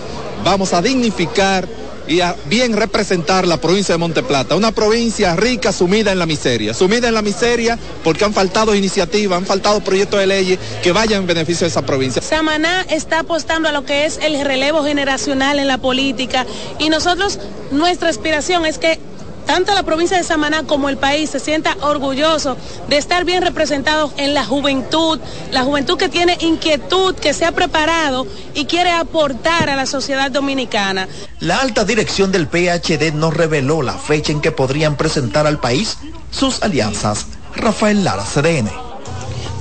vamos 0.43 0.73
a 0.73 0.81
dignificar 0.81 1.67
y 2.07 2.21
a 2.21 2.35
bien 2.45 2.75
representar 2.75 3.45
la 3.45 3.57
provincia 3.57 3.93
de 3.93 3.99
Monteplata, 3.99 4.55
una 4.55 4.71
provincia 4.71 5.35
rica 5.35 5.71
sumida 5.71 6.11
en 6.11 6.17
la 6.17 6.25
miseria, 6.25 6.73
sumida 6.73 7.07
en 7.07 7.13
la 7.13 7.21
miseria 7.21 7.77
porque 8.03 8.25
han 8.25 8.33
faltado 8.33 8.73
iniciativas, 8.73 9.37
han 9.37 9.45
faltado 9.45 9.79
proyectos 9.81 10.19
de 10.19 10.25
leyes 10.25 10.59
que 10.81 10.91
vayan 10.91 11.21
en 11.21 11.27
beneficio 11.27 11.65
de 11.65 11.69
esa 11.69 11.83
provincia. 11.83 12.19
Samaná 12.23 12.81
está 12.89 13.19
apostando 13.19 13.69
a 13.69 13.71
lo 13.71 13.85
que 13.85 14.05
es 14.05 14.17
el 14.23 14.43
relevo 14.43 14.83
generacional 14.83 15.59
en 15.59 15.67
la 15.67 15.77
política 15.77 16.47
y 16.79 16.89
nosotros, 16.89 17.39
nuestra 17.69 18.09
aspiración 18.09 18.65
es 18.65 18.79
que 18.79 18.99
tanto 19.49 19.73
la 19.73 19.81
provincia 19.81 20.15
de 20.15 20.23
Samaná 20.23 20.67
como 20.67 20.89
el 20.89 20.97
país 20.97 21.31
se 21.31 21.39
sienta 21.39 21.75
orgulloso 21.81 22.55
de 22.87 22.97
estar 22.97 23.25
bien 23.25 23.41
representados 23.41 24.11
en 24.17 24.35
la 24.35 24.45
juventud, 24.45 25.19
la 25.51 25.63
juventud 25.63 25.97
que 25.97 26.07
tiene 26.07 26.37
inquietud, 26.41 27.15
que 27.15 27.33
se 27.33 27.45
ha 27.45 27.51
preparado 27.51 28.27
y 28.53 28.65
quiere 28.65 28.91
aportar 28.91 29.71
a 29.71 29.75
la 29.75 29.87
sociedad 29.87 30.29
dominicana. 30.29 31.07
La 31.39 31.61
alta 31.61 31.83
dirección 31.83 32.31
del 32.31 32.47
PHD 32.47 33.11
no 33.15 33.31
reveló 33.31 33.81
la 33.81 33.93
fecha 33.93 34.31
en 34.31 34.41
que 34.41 34.51
podrían 34.51 34.97
presentar 34.97 35.47
al 35.47 35.59
país 35.59 35.97
sus 36.29 36.61
alianzas. 36.61 37.25
Rafael 37.55 38.03
Lara, 38.03 38.25
CDN. 38.25 38.88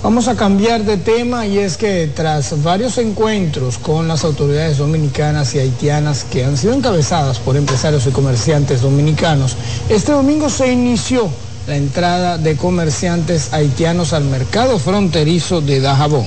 Vamos 0.00 0.28
a 0.28 0.36
cambiar 0.36 0.84
de 0.84 0.96
tema 0.96 1.44
y 1.44 1.58
es 1.58 1.76
que 1.76 2.08
tras 2.14 2.62
varios 2.62 2.98
encuentros 2.98 3.78
con 3.78 4.06
las 4.06 4.22
autoridades 4.22 4.78
dominicanas 4.78 5.56
y 5.56 5.58
haitianas 5.58 6.22
que 6.22 6.44
han 6.44 6.56
sido 6.56 6.74
encabezadas 6.74 7.40
por 7.40 7.56
empresarios 7.56 8.06
y 8.06 8.10
comerciantes 8.10 8.80
dominicanos, 8.80 9.56
este 9.88 10.12
domingo 10.12 10.48
se 10.50 10.72
inició 10.72 11.28
la 11.66 11.76
entrada 11.76 12.38
de 12.38 12.56
comerciantes 12.56 13.52
haitianos 13.52 14.12
al 14.12 14.22
mercado 14.22 14.78
fronterizo 14.78 15.60
de 15.60 15.80
Dajabón. 15.80 16.26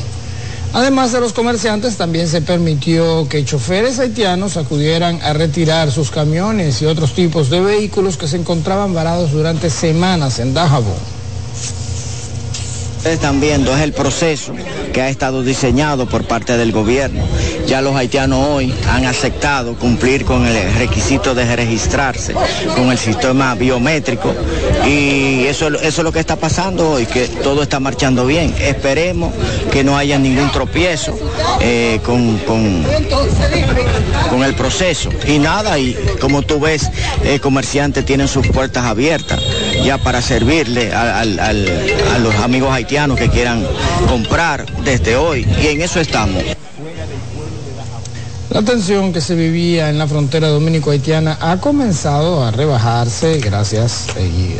Además 0.73 1.13
de 1.13 1.21
los 1.21 1.31
comerciantes, 1.31 1.95
también 1.95 2.27
se 2.27 2.41
permitió 2.41 3.27
que 3.29 3.45
choferes 3.45 3.99
haitianos 3.99 4.57
acudieran 4.57 5.21
a 5.21 5.31
retirar 5.31 5.91
sus 5.91 6.11
camiones 6.11 6.81
y 6.81 6.87
otros 6.87 7.13
tipos 7.13 7.49
de 7.49 7.61
vehículos 7.61 8.17
que 8.17 8.27
se 8.27 8.35
encontraban 8.35 8.93
varados 8.93 9.31
durante 9.31 9.69
semanas 9.69 10.39
en 10.39 10.53
Dajabón. 10.53 11.20
Ustedes 13.01 13.15
están 13.15 13.41
viendo, 13.41 13.75
es 13.75 13.81
el 13.81 13.93
proceso 13.93 14.53
que 14.93 15.01
ha 15.01 15.10
estado 15.10 15.41
diseñado 15.41 16.05
por 16.05 16.24
parte 16.24 16.55
del 16.55 16.72
gobierno. 16.72 17.24
Ya 17.71 17.79
los 17.79 17.95
haitianos 17.95 18.49
hoy 18.49 18.73
han 18.89 19.05
aceptado 19.05 19.75
cumplir 19.75 20.25
con 20.25 20.45
el 20.45 20.73
requisito 20.73 21.33
de 21.33 21.55
registrarse 21.55 22.33
con 22.75 22.91
el 22.91 22.97
sistema 22.97 23.55
biométrico 23.55 24.35
y 24.85 25.45
eso, 25.45 25.69
eso 25.69 25.81
es 25.81 25.97
lo 25.99 26.11
que 26.11 26.19
está 26.19 26.35
pasando 26.35 26.91
hoy, 26.91 27.05
que 27.05 27.29
todo 27.29 27.63
está 27.63 27.79
marchando 27.79 28.25
bien. 28.25 28.53
Esperemos 28.59 29.33
que 29.71 29.85
no 29.85 29.95
haya 29.95 30.19
ningún 30.19 30.51
tropiezo 30.51 31.17
eh, 31.61 32.01
con, 32.05 32.39
con, 32.39 32.83
con, 34.29 34.43
el 34.43 34.53
proceso. 34.53 35.09
Y 35.25 35.39
nada, 35.39 35.79
y 35.79 35.95
como 36.19 36.41
tú 36.41 36.59
ves, 36.59 36.91
eh, 37.23 37.39
comerciantes 37.39 38.05
tienen 38.05 38.27
sus 38.27 38.47
puertas 38.49 38.83
abiertas 38.83 39.39
ya 39.81 39.97
para 39.97 40.21
servirle 40.21 40.93
a, 40.93 41.21
a 41.21 41.53
los 42.19 42.35
amigos 42.43 42.73
haitianos 42.73 43.17
que 43.17 43.29
quieran 43.29 43.65
comprar 44.09 44.65
desde 44.83 45.15
hoy. 45.15 45.47
Y 45.63 45.67
en 45.67 45.81
eso 45.81 46.01
estamos. 46.01 46.43
La 48.51 48.62
tensión 48.63 49.13
que 49.13 49.22
se 49.22 49.34
vivía 49.34 49.89
en 49.89 49.98
la 49.98 50.08
frontera 50.08 50.50
dominico-haitiana 50.50 51.38
ha 51.39 51.62
comenzado 51.62 52.43
a 52.43 52.51
rebajarse, 52.51 53.39
gracias 53.39 54.08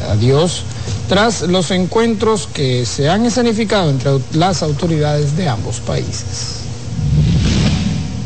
a 0.10 0.16
Dios, 0.16 0.64
tras 1.10 1.42
los 1.42 1.72
encuentros 1.72 2.48
que 2.48 2.86
se 2.86 3.10
han 3.10 3.26
escenificado 3.26 3.90
entre 3.90 4.12
las 4.32 4.64
autoridades 4.64 5.36
de 5.36 5.50
ambos 5.50 5.82
países. 5.82 6.61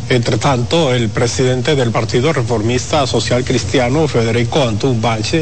Entre 0.08 0.38
tanto, 0.38 0.94
el 0.94 1.10
presidente 1.10 1.76
del 1.76 1.90
Partido 1.90 2.32
Reformista 2.32 3.08
Social 3.08 3.44
Cristiano, 3.44 4.08
Federico 4.08 4.62
Antún 4.62 5.02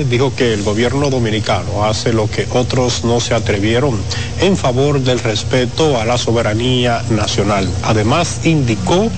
dijo 0.10 0.34
que 0.34 0.54
el 0.54 0.64
gobierno 0.64 1.10
dominicano 1.10 1.84
hace 1.84 2.14
lo 2.14 2.30
que 2.30 2.48
otros 2.50 3.04
no 3.04 3.20
se 3.20 3.34
atrevieron 3.34 4.00
en 4.40 4.56
favor 4.56 5.02
del 5.02 5.20
respeto 5.20 6.00
a 6.00 6.06
la 6.06 6.18
soberanía 6.18 7.04
nacional. 7.10 7.68
Además, 7.84 8.40
indicó 8.46 9.10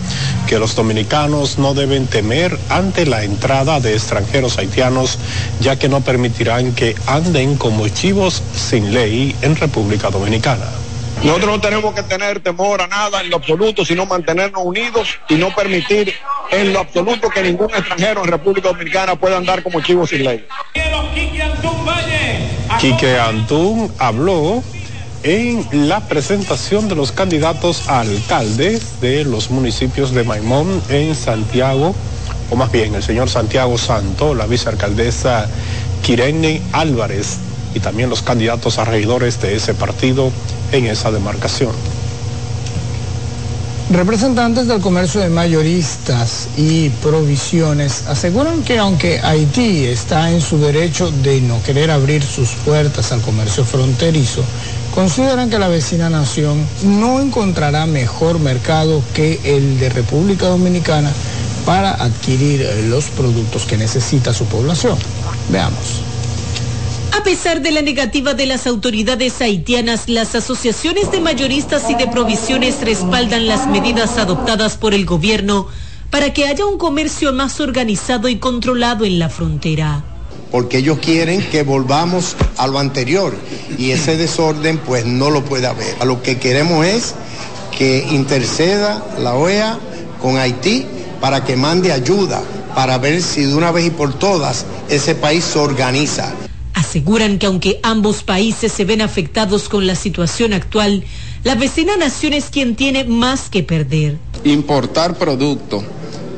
que 0.48 0.58
los 0.58 0.75
dominicanos 0.75 1.60
no 1.60 1.75
deben 1.75 2.08
temer 2.08 2.58
ante 2.70 3.06
la 3.06 3.24
entrada 3.24 3.80
de 3.80 3.94
extranjeros 3.94 4.58
haitianos, 4.58 5.20
ya 5.62 5.78
que 5.78 5.90
no 5.90 6.02
permitirán 6.02 6.74
que 6.74 6.96
anden 7.06 7.56
como 7.56 7.88
chivos 7.90 8.42
sin 8.56 8.96
ley 8.96 9.36
en 9.44 9.56
República 9.56 10.10
Dominicana. 10.10 10.85
Nosotros 11.24 11.55
no 11.55 11.62
tenemos 11.62 11.93
que 11.95 12.03
tener 12.03 12.39
temor 12.39 12.81
a 12.81 12.88
nada 12.88 13.22
en 13.22 13.29
lo 13.29 13.38
absoluto, 13.38 13.84
sino 13.84 14.05
mantenernos 14.05 14.62
unidos 14.63 15.07
y 15.27 15.36
no 15.36 15.53
permitir 15.55 16.13
en 16.51 16.74
lo 16.74 16.79
absoluto 16.79 17.29
que 17.29 17.41
ningún 17.41 17.69
extranjero 17.72 18.24
en 18.24 18.31
República 18.31 18.69
Dominicana 18.69 19.15
pueda 19.15 19.38
andar 19.38 19.63
como 19.63 19.81
chivo 19.81 20.05
sin 20.05 20.24
ley. 20.24 20.45
Quique 22.79 23.17
Antún 23.17 23.91
habló 23.98 24.62
en 25.24 25.67
la 25.88 26.01
presentación 26.01 26.88
de 26.88 26.95
los 26.95 27.12
candidatos 27.12 27.89
a 27.89 28.01
alcaldes 28.01 29.01
de 29.01 29.24
los 29.24 29.50
municipios 29.50 30.12
de 30.13 30.24
Maimón 30.24 30.84
en 30.89 31.15
Santiago, 31.15 31.95
o 32.51 32.55
más 32.55 32.72
bien 32.72 32.93
el 32.93 33.01
señor 33.01 33.29
Santiago 33.29 33.77
Santo, 33.79 34.36
la 34.36 34.45
vicealcaldesa 34.45 35.48
Kirene 36.03 36.62
Álvarez 36.74 37.39
y 37.74 37.79
también 37.79 38.10
los 38.10 38.22
candidatos 38.22 38.77
a 38.77 38.86
regidores 38.86 39.41
de 39.41 39.55
ese 39.55 39.74
partido 39.74 40.31
en 40.75 40.88
esa 40.88 41.12
demarcación. 41.12 41.72
Representantes 43.89 44.67
del 44.67 44.82
comercio 44.82 45.22
de 45.22 45.29
mayoristas 45.29 46.48
y 46.58 46.89
provisiones 46.89 48.08
aseguran 48.08 48.63
que 48.63 48.79
aunque 48.79 49.20
Haití 49.20 49.86
está 49.86 50.32
en 50.32 50.41
su 50.41 50.58
derecho 50.58 51.12
de 51.12 51.39
no 51.41 51.62
querer 51.62 51.91
abrir 51.91 52.24
sus 52.24 52.50
puertas 52.65 53.12
al 53.12 53.22
comercio 53.22 53.63
fronterizo, 53.63 54.44
consideran 54.94 55.51
que 55.51 55.60
la 55.60 55.67
vecina 55.67 56.10
nación 56.10 56.65
no 56.84 57.22
encontrará 57.22 57.86
mejor 57.86 58.39
mercado 58.39 59.03
que 59.13 59.39
el 59.44 59.79
de 59.79 59.89
República 59.89 60.48
Dominicana 60.48 61.12
para 61.63 61.91
adquirir 61.91 62.67
los 62.89 63.05
productos 63.10 63.65
que 63.65 63.77
necesita 63.77 64.34
su 64.34 64.46
población. 64.46 64.98
Veamos. 65.50 66.14
A 67.26 67.28
pesar 67.28 67.64
de 67.64 67.72
la 67.72 67.82
negativa 67.82 68.36
de 68.36 68.46
las 68.46 68.68
autoridades 68.68 69.42
haitianas, 69.42 70.10
las 70.10 70.36
asociaciones 70.36 71.10
de 71.10 71.22
mayoristas 71.22 71.90
y 71.90 71.96
de 71.96 72.06
provisiones 72.06 72.82
respaldan 72.82 73.48
las 73.48 73.66
medidas 73.66 74.20
adoptadas 74.20 74.78
por 74.78 74.94
el 74.94 75.08
gobierno 75.08 75.66
para 76.12 76.34
que 76.34 76.46
haya 76.46 76.68
un 76.68 76.78
comercio 76.78 77.34
más 77.34 77.60
organizado 77.60 78.30
y 78.30 78.36
controlado 78.36 79.06
en 79.06 79.18
la 79.18 79.30
frontera. 79.30 80.04
Porque 80.52 80.78
ellos 80.78 81.00
quieren 81.00 81.42
que 81.50 81.64
volvamos 81.64 82.36
a 82.58 82.68
lo 82.68 82.78
anterior 82.78 83.34
y 83.76 83.90
ese 83.90 84.18
desorden 84.18 84.78
pues 84.78 85.08
no 85.08 85.32
lo 85.32 85.44
puede 85.44 85.66
haber. 85.66 85.96
A 86.00 86.06
lo 86.06 86.22
que 86.22 86.38
queremos 86.38 86.86
es 86.86 87.16
que 87.76 88.06
interceda 88.12 89.04
la 89.18 89.34
OEA 89.34 89.80
con 90.22 90.38
Haití 90.38 90.86
para 91.20 91.44
que 91.44 91.56
mande 91.56 91.92
ayuda, 91.92 92.44
para 92.76 93.00
ver 93.00 93.20
si 93.24 93.46
de 93.46 93.56
una 93.56 93.72
vez 93.72 93.88
y 93.88 93.90
por 93.90 94.14
todas 94.14 94.68
ese 94.90 95.16
país 95.16 95.44
se 95.44 95.58
organiza. 95.58 96.32
Aseguran 96.76 97.40
que 97.40 97.48
aunque 97.48 97.80
ambos 97.84 98.22
países 98.22 98.72
se 98.72 98.86
ven 98.86 99.02
afectados 99.02 99.70
con 99.70 99.88
la 99.88 99.96
situación 99.96 100.54
actual, 100.54 101.04
la 101.44 101.56
vecina 101.56 101.98
nación 101.98 102.34
es 102.34 102.46
quien 102.52 102.76
tiene 102.76 103.06
más 103.06 103.50
que 103.50 103.64
perder. 103.64 104.18
Importar 104.44 105.18
productos, 105.18 105.84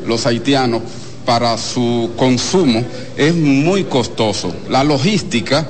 los 0.06 0.26
haitianos, 0.26 0.84
para 1.26 1.58
su 1.58 2.12
consumo 2.16 2.86
es 3.18 3.36
muy 3.36 3.84
costoso. 3.84 4.56
La 4.70 4.86
logística, 4.86 5.68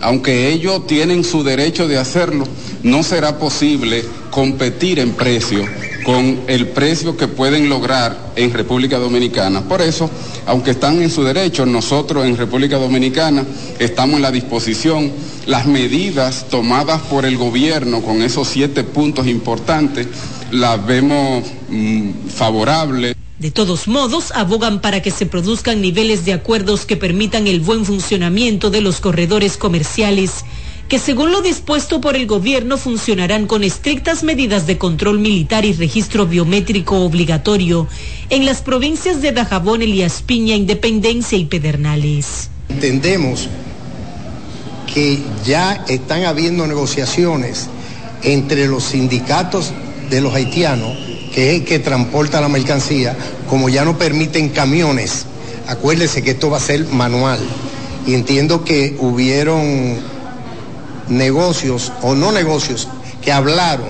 aunque 0.00 0.52
ellos 0.52 0.86
tienen 0.86 1.24
su 1.24 1.42
derecho 1.42 1.88
de 1.88 1.98
hacerlo, 1.98 2.44
no 2.82 3.02
será 3.02 3.38
posible 3.38 4.04
competir 4.30 4.98
en 4.98 5.12
precio 5.12 5.64
con 6.04 6.40
el 6.46 6.68
precio 6.68 7.16
que 7.16 7.28
pueden 7.28 7.68
lograr 7.68 8.32
en 8.36 8.52
República 8.52 8.98
Dominicana. 8.98 9.62
Por 9.62 9.82
eso, 9.82 10.10
aunque 10.46 10.72
están 10.72 11.02
en 11.02 11.10
su 11.10 11.22
derecho, 11.22 11.66
nosotros 11.66 12.24
en 12.24 12.36
República 12.36 12.78
Dominicana 12.78 13.44
estamos 13.78 14.16
en 14.16 14.22
la 14.22 14.30
disposición, 14.30 15.12
las 15.46 15.66
medidas 15.66 16.46
tomadas 16.50 17.02
por 17.02 17.26
el 17.26 17.36
gobierno 17.36 18.02
con 18.02 18.22
esos 18.22 18.48
siete 18.48 18.82
puntos 18.84 19.26
importantes, 19.26 20.06
las 20.50 20.84
vemos 20.84 21.44
mm, 21.68 22.10
favorables. 22.28 23.14
De 23.40 23.50
todos 23.50 23.88
modos, 23.88 24.32
abogan 24.34 24.82
para 24.82 25.00
que 25.00 25.10
se 25.10 25.24
produzcan 25.24 25.80
niveles 25.80 26.26
de 26.26 26.34
acuerdos 26.34 26.84
que 26.84 26.98
permitan 26.98 27.46
el 27.46 27.60
buen 27.60 27.86
funcionamiento 27.86 28.68
de 28.68 28.82
los 28.82 29.00
corredores 29.00 29.56
comerciales 29.56 30.44
que 30.90 30.98
según 30.98 31.32
lo 31.32 31.40
dispuesto 31.40 32.02
por 32.02 32.16
el 32.16 32.26
gobierno 32.26 32.76
funcionarán 32.76 33.46
con 33.46 33.64
estrictas 33.64 34.24
medidas 34.24 34.66
de 34.66 34.76
control 34.76 35.20
militar 35.20 35.64
y 35.64 35.72
registro 35.72 36.26
biométrico 36.26 36.98
obligatorio 36.98 37.88
en 38.28 38.44
las 38.44 38.60
provincias 38.60 39.22
de 39.22 39.32
Dajabón, 39.32 39.80
Elías 39.80 40.20
Piña, 40.20 40.54
Independencia 40.54 41.38
y 41.38 41.46
Pedernales. 41.46 42.50
Entendemos 42.68 43.48
que 44.92 45.22
ya 45.46 45.84
están 45.88 46.24
habiendo 46.24 46.66
negociaciones 46.66 47.68
entre 48.22 48.66
los 48.66 48.82
sindicatos 48.82 49.72
de 50.10 50.20
los 50.20 50.34
haitianos, 50.34 50.96
que 51.32 51.50
es 51.50 51.60
el 51.60 51.64
que 51.64 51.78
transporta 51.78 52.40
la 52.40 52.48
mercancía, 52.48 53.16
como 53.48 53.68
ya 53.68 53.84
no 53.84 53.96
permiten 53.96 54.48
camiones. 54.50 55.26
Acuérdese 55.68 56.22
que 56.22 56.32
esto 56.32 56.50
va 56.50 56.56
a 56.56 56.60
ser 56.60 56.86
manual. 56.86 57.38
Y 58.06 58.14
entiendo 58.14 58.64
que 58.64 58.96
hubieron 58.98 59.98
negocios 61.08 61.92
o 62.02 62.14
no 62.14 62.32
negocios 62.32 62.88
que 63.22 63.32
hablaron 63.32 63.88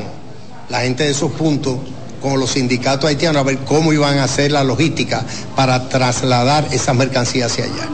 la 0.68 0.80
gente 0.80 1.04
de 1.04 1.10
esos 1.10 1.32
puntos 1.32 1.78
con 2.20 2.38
los 2.38 2.52
sindicatos 2.52 3.08
haitianos 3.08 3.40
a 3.40 3.44
ver 3.44 3.58
cómo 3.58 3.92
iban 3.92 4.18
a 4.18 4.24
hacer 4.24 4.52
la 4.52 4.62
logística 4.62 5.24
para 5.56 5.88
trasladar 5.88 6.68
esas 6.72 6.94
mercancías 6.94 7.52
hacia 7.52 7.64
allá. 7.64 7.88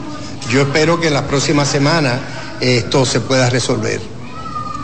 Yo 0.51 0.61
espero 0.61 0.99
que 0.99 1.07
en 1.07 1.13
la 1.13 1.27
próxima 1.27 1.65
semana 1.65 2.19
esto 2.59 3.05
se 3.05 3.21
pueda 3.21 3.49
resolver. 3.49 4.16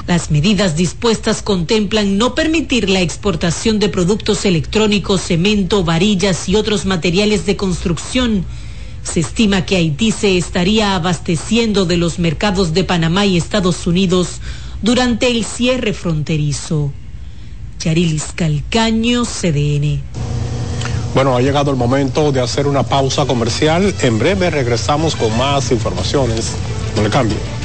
Las 0.08 0.32
medidas 0.32 0.76
dispuestas 0.76 1.42
contemplan 1.42 2.18
no 2.18 2.36
permitir 2.36 2.90
la 2.90 3.02
exportación 3.02 3.80
de 3.80 3.90
productos 3.90 4.46
electrónicos, 4.46 5.22
cemento, 5.22 5.84
varillas 5.84 6.50
y 6.50 6.56
otros 6.56 6.86
materiales 6.86 7.46
de 7.46 7.56
construcción 7.56 8.46
se 9.04 9.20
estima 9.20 9.66
que 9.66 9.76
Haití 9.76 10.12
se 10.12 10.38
estaría 10.38 10.96
abasteciendo 10.96 11.86
de 11.86 11.98
los 11.98 12.20
mercados 12.20 12.74
de 12.74 12.84
Panamá 12.84 13.26
y 13.26 13.38
Estados 13.38 13.86
Unidos 13.86 14.40
durante 14.82 15.28
el 15.28 15.46
cierre 15.46 15.94
fronterizo. 15.94 16.92
Charilis 17.80 18.32
Calcaño, 18.34 19.24
CDN. 19.26 20.02
Bueno, 21.14 21.36
ha 21.36 21.42
llegado 21.42 21.70
el 21.70 21.78
momento 21.78 22.32
de 22.32 22.42
hacer 22.42 22.66
una 22.66 22.84
pausa 22.84 23.26
comercial. 23.26 23.94
En 24.02 24.18
breve 24.18 24.50
regresamos 24.50 25.16
con 25.16 25.38
más 25.38 25.72
informaciones. 25.72 26.54
No 26.96 27.04
le 27.04 27.10
cambie. 27.10 27.63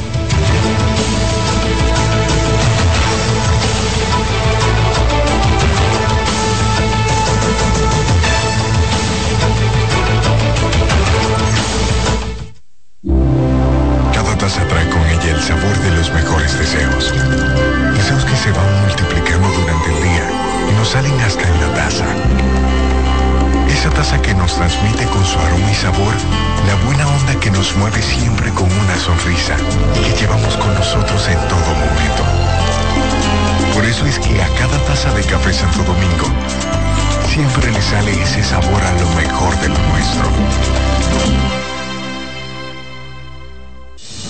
Nos 27.59 27.77
mueve 27.77 28.01
siempre 28.01 28.53
con 28.53 28.71
una 28.71 28.97
sonrisa 29.01 29.57
y 29.97 30.13
que 30.13 30.21
llevamos 30.21 30.57
con 30.59 30.73
nosotros 30.75 31.29
en 31.29 31.39
todo 31.49 31.75
momento. 31.75 32.23
Por 33.75 33.85
eso 33.85 34.07
es 34.07 34.17
que 34.21 34.41
a 34.41 34.49
cada 34.51 34.79
taza 34.85 35.13
de 35.13 35.25
café 35.25 35.53
Santo 35.53 35.83
Domingo 35.83 36.27
siempre 37.29 37.73
le 37.73 37.83
sale 37.83 38.13
ese 38.23 38.45
sabor 38.45 38.81
a 38.81 38.93
lo 38.93 39.09
mejor 39.17 39.59
de 39.61 39.71
lo 39.71 39.79
nuestro. 39.91 40.29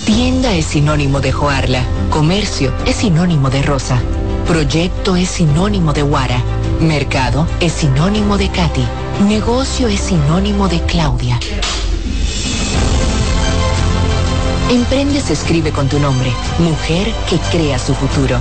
Tienda 0.05 0.51
es 0.53 0.65
sinónimo 0.65 1.19
de 1.19 1.31
Joarla, 1.31 1.83
comercio 2.09 2.73
es 2.87 2.95
sinónimo 2.95 3.51
de 3.51 3.61
Rosa, 3.61 4.01
proyecto 4.47 5.15
es 5.15 5.29
sinónimo 5.29 5.93
de 5.93 6.01
Guara, 6.01 6.41
mercado 6.79 7.47
es 7.59 7.73
sinónimo 7.73 8.39
de 8.39 8.49
Katy, 8.49 8.87
negocio 9.27 9.87
es 9.87 9.99
sinónimo 9.99 10.67
de 10.67 10.81
Claudia. 10.81 11.39
Emprende 14.69 15.19
se 15.19 15.33
escribe 15.33 15.71
con 15.71 15.89
tu 15.89 15.97
nombre, 15.97 16.31
mujer 16.59 17.11
que 17.27 17.39
crea 17.51 17.79
su 17.79 17.95
futuro. 17.95 18.37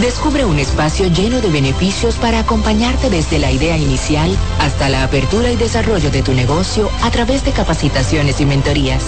Descubre 0.00 0.44
un 0.44 0.60
espacio 0.60 1.08
lleno 1.08 1.40
de 1.40 1.50
beneficios 1.50 2.14
para 2.14 2.38
acompañarte 2.38 3.10
desde 3.10 3.40
la 3.40 3.50
idea 3.50 3.76
inicial 3.76 4.30
hasta 4.60 4.88
la 4.88 5.02
apertura 5.02 5.50
y 5.50 5.56
desarrollo 5.56 6.08
de 6.08 6.22
tu 6.22 6.34
negocio 6.34 6.88
a 7.02 7.10
través 7.10 7.44
de 7.44 7.50
capacitaciones 7.50 8.40
y 8.40 8.46
mentorías. 8.46 9.02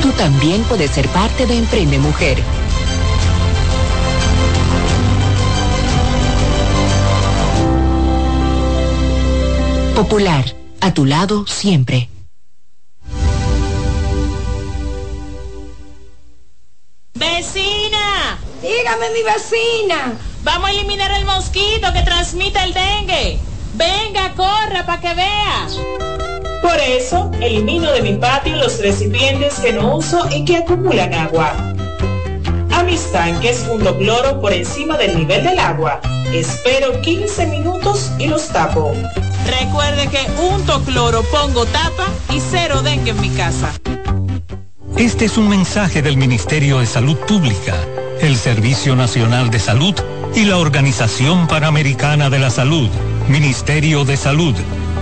Tú 0.00 0.10
también 0.12 0.62
puedes 0.62 0.92
ser 0.92 1.08
parte 1.08 1.46
de 1.46 1.58
Emprende 1.58 1.98
Mujer. 1.98 2.42
Popular, 9.94 10.44
a 10.80 10.94
tu 10.94 11.04
lado 11.04 11.46
siempre. 11.46 12.08
Dígame 18.92 19.10
mi 19.10 19.22
vecina. 19.22 20.12
Vamos 20.44 20.68
a 20.68 20.72
eliminar 20.72 21.10
el 21.12 21.24
mosquito 21.24 21.92
que 21.92 22.02
transmite 22.02 22.62
el 22.62 22.74
dengue. 22.74 23.38
Venga, 23.74 24.34
corra 24.34 24.84
para 24.84 25.00
que 25.00 25.14
vea. 25.14 25.66
Por 26.60 26.78
eso, 26.78 27.30
elimino 27.40 27.90
de 27.92 28.02
mi 28.02 28.14
patio 28.14 28.56
los 28.56 28.80
recipientes 28.80 29.54
que 29.60 29.72
no 29.72 29.96
uso 29.96 30.28
y 30.30 30.44
que 30.44 30.58
acumulan 30.58 31.14
agua. 31.14 31.54
A 32.70 32.82
mis 32.82 33.10
tanques 33.12 33.66
hundo 33.68 33.96
cloro 33.96 34.40
por 34.40 34.52
encima 34.52 34.96
del 34.98 35.16
nivel 35.16 35.44
del 35.44 35.58
agua. 35.58 36.00
Espero 36.32 37.00
15 37.00 37.46
minutos 37.46 38.10
y 38.18 38.26
los 38.26 38.48
tapo. 38.48 38.92
Recuerde 39.46 40.08
que 40.08 40.26
unto 40.40 40.82
cloro, 40.84 41.22
pongo 41.24 41.64
tapa 41.66 42.08
y 42.30 42.40
cero 42.40 42.82
dengue 42.82 43.10
en 43.10 43.20
mi 43.20 43.30
casa. 43.30 43.72
Este 44.98 45.24
es 45.24 45.38
un 45.38 45.48
mensaje 45.48 46.02
del 46.02 46.16
Ministerio 46.16 46.78
de 46.78 46.86
Salud 46.86 47.16
Pública, 47.26 47.74
el 48.22 48.36
Servicio 48.36 48.94
Nacional 48.94 49.50
de 49.50 49.58
Salud 49.58 49.94
y 50.36 50.44
la 50.44 50.56
Organización 50.58 51.48
Panamericana 51.48 52.30
de 52.30 52.38
la 52.38 52.50
Salud. 52.50 52.88
Ministerio 53.28 54.04
de 54.04 54.16
Salud. 54.16 54.54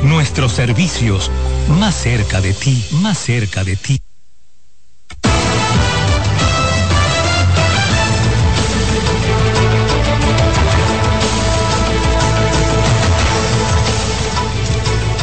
Nuestros 0.03 0.53
servicios 0.53 1.31
más 1.79 1.95
cerca 1.95 2.41
de 2.41 2.55
ti, 2.55 2.83
más 2.93 3.19
cerca 3.19 3.63
de 3.63 3.77
ti. 3.77 4.01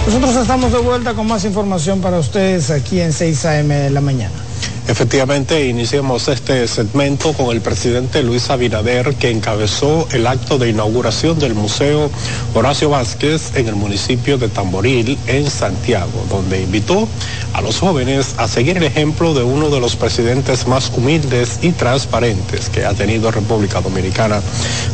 Nosotros 0.06 0.36
estamos 0.36 0.72
de 0.72 0.78
vuelta 0.78 1.16
con 1.16 1.28
más 1.28 1.44
información 1.46 2.00
para 2.00 2.20
ustedes 2.20 2.70
aquí 2.70 3.02
en 3.02 3.12
6 3.12 3.46
a.m. 3.46 3.74
de 3.74 3.90
la 3.90 4.02
mañana. 4.02 4.47
Efectivamente, 4.88 5.68
iniciamos 5.68 6.30
este 6.30 6.66
segmento 6.66 7.34
con 7.34 7.54
el 7.54 7.60
presidente 7.60 8.24
Luis 8.24 8.50
Abinader, 8.50 9.16
que 9.16 9.30
encabezó 9.30 10.08
el 10.14 10.26
acto 10.26 10.58
de 10.58 10.70
inauguración 10.70 11.38
del 11.40 11.56
Museo 11.56 12.10
Horacio 12.54 12.90
Vázquez 12.90 13.52
en 13.56 13.68
el 13.68 13.76
municipio 13.76 14.38
de 14.38 14.48
Tamboril, 14.48 15.18
en 15.28 15.50
Santiago, 15.50 16.26
donde 16.30 16.62
invitó 16.62 17.06
a 17.52 17.62
los 17.62 17.80
jóvenes 17.80 18.36
a 18.38 18.48
seguir 18.48 18.78
el 18.78 18.84
ejemplo 18.84 19.34
de 19.34 19.44
uno 19.44 19.70
de 19.70 19.82
los 19.82 19.98
presidentes 19.98 20.68
más 20.68 20.90
humildes 20.96 21.60
y 21.62 21.74
transparentes 21.74 22.70
que 22.70 22.86
ha 22.86 22.94
tenido 22.94 23.30
República 23.30 23.82
Dominicana. 23.82 24.42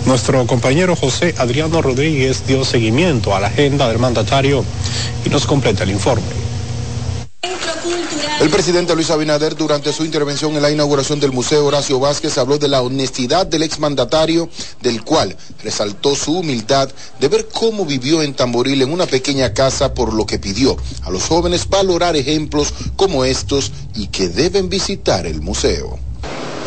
Nuestro 0.07 0.47
compañero 0.47 0.95
José 0.95 1.35
Adriano 1.37 1.83
Rodríguez 1.83 2.47
dio 2.47 2.65
seguimiento 2.65 3.35
a 3.35 3.39
la 3.39 3.47
agenda 3.47 3.87
del 3.89 3.99
mandatario 3.99 4.65
y 5.23 5.29
nos 5.29 5.45
completa 5.45 5.83
el 5.83 5.91
informe. 5.91 6.42
El 8.43 8.49
presidente 8.49 8.93
Luis 8.93 9.09
Abinader, 9.09 9.55
durante 9.55 9.93
su 9.93 10.03
intervención 10.03 10.53
en 10.57 10.61
la 10.61 10.69
inauguración 10.69 11.17
del 11.17 11.31
Museo 11.31 11.65
Horacio 11.65 11.97
Vázquez, 12.01 12.37
habló 12.37 12.57
de 12.57 12.67
la 12.67 12.81
honestidad 12.81 13.47
del 13.47 13.63
exmandatario, 13.63 14.49
del 14.81 15.01
cual 15.01 15.37
resaltó 15.63 16.13
su 16.13 16.39
humildad 16.39 16.89
de 17.21 17.29
ver 17.29 17.47
cómo 17.47 17.85
vivió 17.85 18.21
en 18.21 18.33
Tamboril 18.33 18.81
en 18.81 18.91
una 18.91 19.05
pequeña 19.05 19.53
casa, 19.53 19.93
por 19.93 20.11
lo 20.11 20.25
que 20.25 20.39
pidió 20.39 20.75
a 21.03 21.09
los 21.09 21.23
jóvenes 21.23 21.69
valorar 21.69 22.17
ejemplos 22.17 22.73
como 22.97 23.23
estos 23.23 23.71
y 23.95 24.07
que 24.07 24.27
deben 24.27 24.67
visitar 24.67 25.25
el 25.25 25.39
museo. 25.39 25.97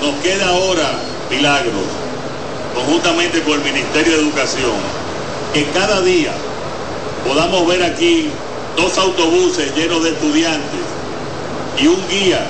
Nos 0.01 0.15
queda 0.23 0.49
ahora, 0.49 0.99
Milagros, 1.31 1.75
conjuntamente 2.75 3.43
con 3.43 3.53
el 3.53 3.71
Ministerio 3.71 4.17
de 4.17 4.23
Educación, 4.23 4.73
que 5.53 5.67
cada 5.73 6.01
día 6.01 6.33
podamos 7.29 7.67
ver 7.67 7.83
aquí 7.83 8.31
dos 8.79 8.97
autobuses 8.97 9.77
llenos 9.77 10.03
de 10.05 10.13
estudiantes 10.13 10.86
y 11.79 11.87
un 11.87 12.09
guía 12.09 12.47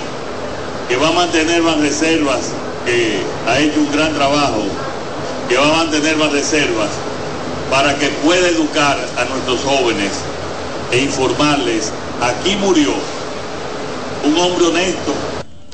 que 0.88 0.96
va 0.96 1.08
a 1.08 1.12
mantener 1.12 1.62
más 1.62 1.78
reservas, 1.78 2.52
que 2.84 3.18
ha 3.48 3.58
hecho 3.58 3.80
un 3.80 3.92
gran 3.92 4.14
trabajo, 4.14 4.64
que 5.48 5.56
va 5.56 5.68
a 5.68 5.84
mantener 5.84 6.16
más 6.16 6.32
reservas 6.32 6.90
para 7.70 7.96
que 7.96 8.08
pueda 8.24 8.48
educar 8.48 8.96
a 9.16 9.24
nuestros 9.24 9.60
jóvenes 9.62 10.12
e 10.92 10.98
informarles, 10.98 11.90
aquí 12.22 12.56
murió 12.56 12.92
un 14.24 14.38
hombre 14.38 14.66
honesto, 14.66 15.12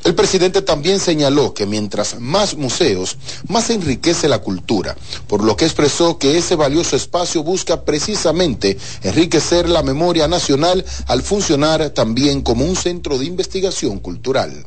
el 0.04 0.14
presidente 0.14 0.62
también 0.62 0.98
señaló 0.98 1.54
que 1.54 1.64
mientras 1.64 2.18
más 2.18 2.56
museos, 2.56 3.16
más 3.48 3.66
se 3.66 3.74
enriquece 3.74 4.28
la 4.28 4.40
cultura, 4.40 4.96
por 5.28 5.44
lo 5.44 5.56
que 5.56 5.64
expresó 5.64 6.18
que 6.18 6.36
ese 6.36 6.56
valioso 6.56 6.96
espacio 6.96 7.44
busca 7.44 7.84
precisamente 7.84 8.76
enriquecer 9.02 9.68
la 9.68 9.82
memoria 9.82 10.26
nacional 10.26 10.84
al 11.06 11.22
funcionar 11.22 11.90
también 11.90 12.42
como 12.42 12.64
un 12.64 12.74
centro 12.74 13.16
de 13.16 13.26
investigación 13.26 14.00
cultural. 14.00 14.66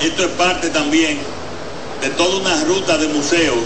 Esto 0.00 0.22
es 0.24 0.30
parte 0.30 0.70
también 0.70 1.18
de 2.00 2.10
toda 2.10 2.36
una 2.38 2.64
ruta 2.64 2.96
de 2.98 3.08
museos. 3.08 3.58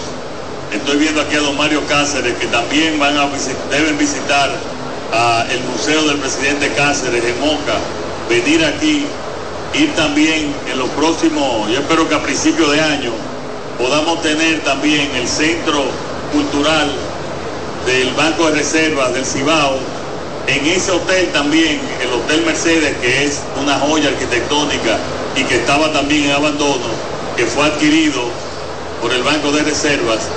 Estoy 0.73 0.99
viendo 0.99 1.21
aquí 1.21 1.37
a 1.37 1.41
don 1.41 1.57
Mario 1.59 1.83
Cáceres 1.87 2.35
que 2.39 2.47
también 2.47 2.99
van 2.99 3.19
a 3.19 3.29
deben 3.71 3.99
visitar 3.99 4.51
el 5.51 5.61
Museo 5.65 6.09
del 6.09 6.19
Presidente 6.19 6.73
Cáceres 6.75 7.23
en 7.23 7.39
Moca, 7.41 7.79
venir 8.31 8.65
aquí 8.65 9.05
ir 9.75 9.95
también 9.95 10.55
en 10.71 10.79
los 10.79 10.89
próximos, 10.91 11.71
yo 11.71 11.81
espero 11.81 12.09
que 12.09 12.15
a 12.15 12.23
principios 12.23 12.71
de 12.73 12.81
año 12.81 13.13
podamos 13.79 14.21
tener 14.23 14.61
también 14.65 15.11
el 15.17 15.27
centro 15.27 15.85
cultural 16.33 16.91
del 17.87 18.13
Banco 18.15 18.47
de 18.51 18.59
Reservas 18.59 19.13
del 19.15 19.25
Cibao, 19.25 19.79
en 20.47 20.67
ese 20.67 20.91
hotel 20.91 21.31
también, 21.33 21.81
el 22.03 22.13
Hotel 22.13 22.45
Mercedes, 22.45 22.97
que 22.99 23.25
es 23.25 23.41
una 23.61 23.79
joya 23.79 24.09
arquitectónica 24.09 24.99
y 25.37 25.45
que 25.45 25.57
estaba 25.57 25.93
también 25.93 26.25
en 26.25 26.33
abandono, 26.33 26.87
que 27.37 27.47
fue 27.47 27.65
adquirido 27.65 28.23
por 29.01 29.13
el 29.13 29.23
Banco 29.23 29.53
de 29.53 29.63
Reservas 29.63 30.29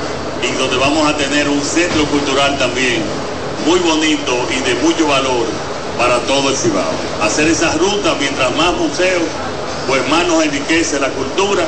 y 0.43 0.52
donde 0.58 0.78
vamos 0.78 1.08
a 1.08 1.17
tener 1.17 1.50
un 1.50 1.62
centro 1.62 2.06
cultural 2.06 2.58
también 2.58 3.02
muy 3.65 3.80
bonito 3.80 4.48
y 4.52 4.62
de 4.62 4.76
mucho 4.76 5.08
valor 5.08 5.45
para 5.97 6.19
todo 6.21 6.49
el 6.49 6.55
Cibao. 6.55 6.91
Hacer 7.21 7.47
esas 7.47 7.77
rutas, 7.77 8.15
mientras 8.19 8.55
más 8.55 8.73
museos, 8.73 9.23
pues 9.88 10.08
más 10.10 10.27
nos 10.27 10.43
enriquece 10.43 10.99
la 10.99 11.10
cultura. 11.10 11.65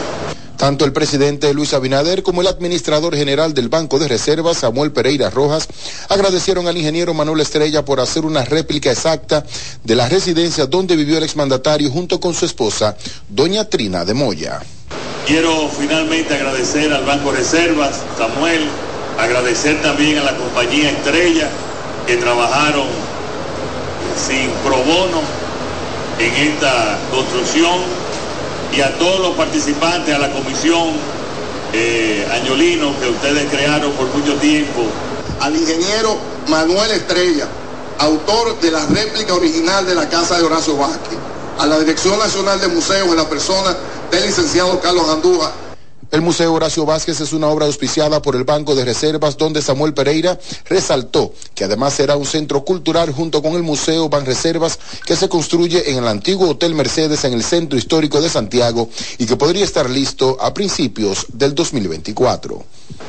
Tanto 0.58 0.86
el 0.86 0.92
presidente 0.92 1.54
Luis 1.54 1.76
Abinader 1.76 2.24
como 2.24 2.42
el 2.42 2.48
administrador 2.48 3.16
general 3.16 3.54
del 3.54 3.70
Banco 3.70 4.00
de 4.00 4.08
Reservas, 4.08 4.58
Samuel 4.58 4.92
Pereira 4.92 5.30
Rojas, 5.30 5.68
agradecieron 6.10 6.68
al 6.68 6.76
ingeniero 6.76 7.14
Manuel 7.14 7.42
Estrella 7.42 7.86
por 7.86 8.00
hacer 8.00 8.26
una 8.26 8.44
réplica 8.44 8.92
exacta 8.92 9.46
de 9.84 9.96
la 9.96 10.10
residencia 10.10 10.66
donde 10.66 10.96
vivió 10.96 11.20
el 11.20 11.24
exmandatario 11.24 11.92
junto 11.92 12.20
con 12.20 12.34
su 12.34 12.46
esposa, 12.46 12.98
doña 13.30 13.66
Trina 13.66 14.04
de 14.04 14.16
Moya. 14.16 14.60
Quiero 15.28 15.70
finalmente 15.70 16.34
agradecer 16.34 16.92
al 16.92 17.06
Banco 17.06 17.32
de 17.32 17.38
Reservas, 17.38 18.02
Samuel, 18.18 18.68
agradecer 19.20 19.80
también 19.84 20.18
a 20.18 20.24
la 20.24 20.36
compañía 20.36 20.90
Estrella 20.90 21.50
que 22.08 22.18
trabajaron 22.18 22.88
sin 24.18 24.50
pro 24.66 24.78
bono 24.78 25.22
en 26.20 26.34
esta 26.34 26.98
construcción 27.12 27.82
y 28.76 28.82
a 28.82 28.98
todos 28.98 29.20
los 29.20 29.36
participantes, 29.36 30.14
a 30.14 30.20
la 30.20 30.32
comisión 30.32 30.94
eh, 31.74 32.28
Añolino 32.32 32.98
que 33.00 33.10
ustedes 33.10 33.50
crearon 33.52 33.92
por 33.94 34.08
mucho 34.08 34.36
tiempo. 34.36 34.84
Al 35.40 35.56
ingeniero 35.56 36.18
Manuel 36.48 36.92
Estrella, 36.92 37.48
autor 38.00 38.60
de 38.60 38.72
la 38.72 38.86
réplica 38.88 39.34
original 39.34 39.86
de 39.86 39.96
la 39.96 40.10
casa 40.10 40.38
de 40.38 40.44
Horacio 40.44 40.76
Vázquez, 40.78 41.18
a 41.60 41.66
la 41.66 41.80
Dirección 41.80 42.18
Nacional 42.20 42.60
de 42.60 42.68
Museos 42.68 43.08
en 43.08 43.18
la 43.18 43.30
persona 43.30 43.76
del 44.12 44.26
licenciado 44.26 44.80
Carlos 44.80 45.10
Andújar, 45.10 45.52
el 46.10 46.22
Museo 46.22 46.54
Horacio 46.54 46.86
Vázquez 46.86 47.20
es 47.20 47.34
una 47.34 47.48
obra 47.48 47.66
auspiciada 47.66 48.22
por 48.22 48.36
el 48.36 48.46
Banco 48.46 48.76
de 48.76 48.86
Reservas 48.86 49.38
donde 49.38 49.62
Samuel 49.62 49.94
Pereira 49.94 50.40
resaltó 50.66 51.34
que 51.54 51.66
además 51.66 51.94
será 51.94 52.16
un 52.16 52.26
centro 52.26 52.64
cultural 52.64 53.12
junto 53.12 53.42
con 53.42 53.54
el 53.54 53.64
Museo 53.64 54.08
Banreservas 54.08 54.80
que 55.06 55.18
se 55.18 55.28
construye 55.28 55.92
en 55.92 55.98
el 55.98 56.08
antiguo 56.08 56.50
Hotel 56.50 56.76
Mercedes 56.76 57.26
en 57.26 57.34
el 57.34 57.44
Centro 57.44 57.78
Histórico 57.78 58.22
de 58.22 58.30
Santiago 58.30 58.90
y 59.18 59.26
que 59.26 59.36
podría 59.36 59.66
estar 59.66 59.90
listo 59.90 60.38
a 60.40 60.54
principios 60.54 61.26
del 61.34 61.54
2024. 61.54 62.64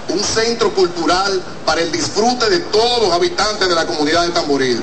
Un 0.09 0.25
centro 0.25 0.75
cultural 0.75 1.41
para 1.65 1.81
el 1.81 1.93
disfrute 1.93 2.51
de 2.51 2.61
todos 2.61 3.03
los 3.03 3.13
habitantes 3.13 3.69
de 3.69 3.75
la 3.75 3.87
comunidad 3.87 4.27
de 4.27 4.33
Tamboril. 4.33 4.83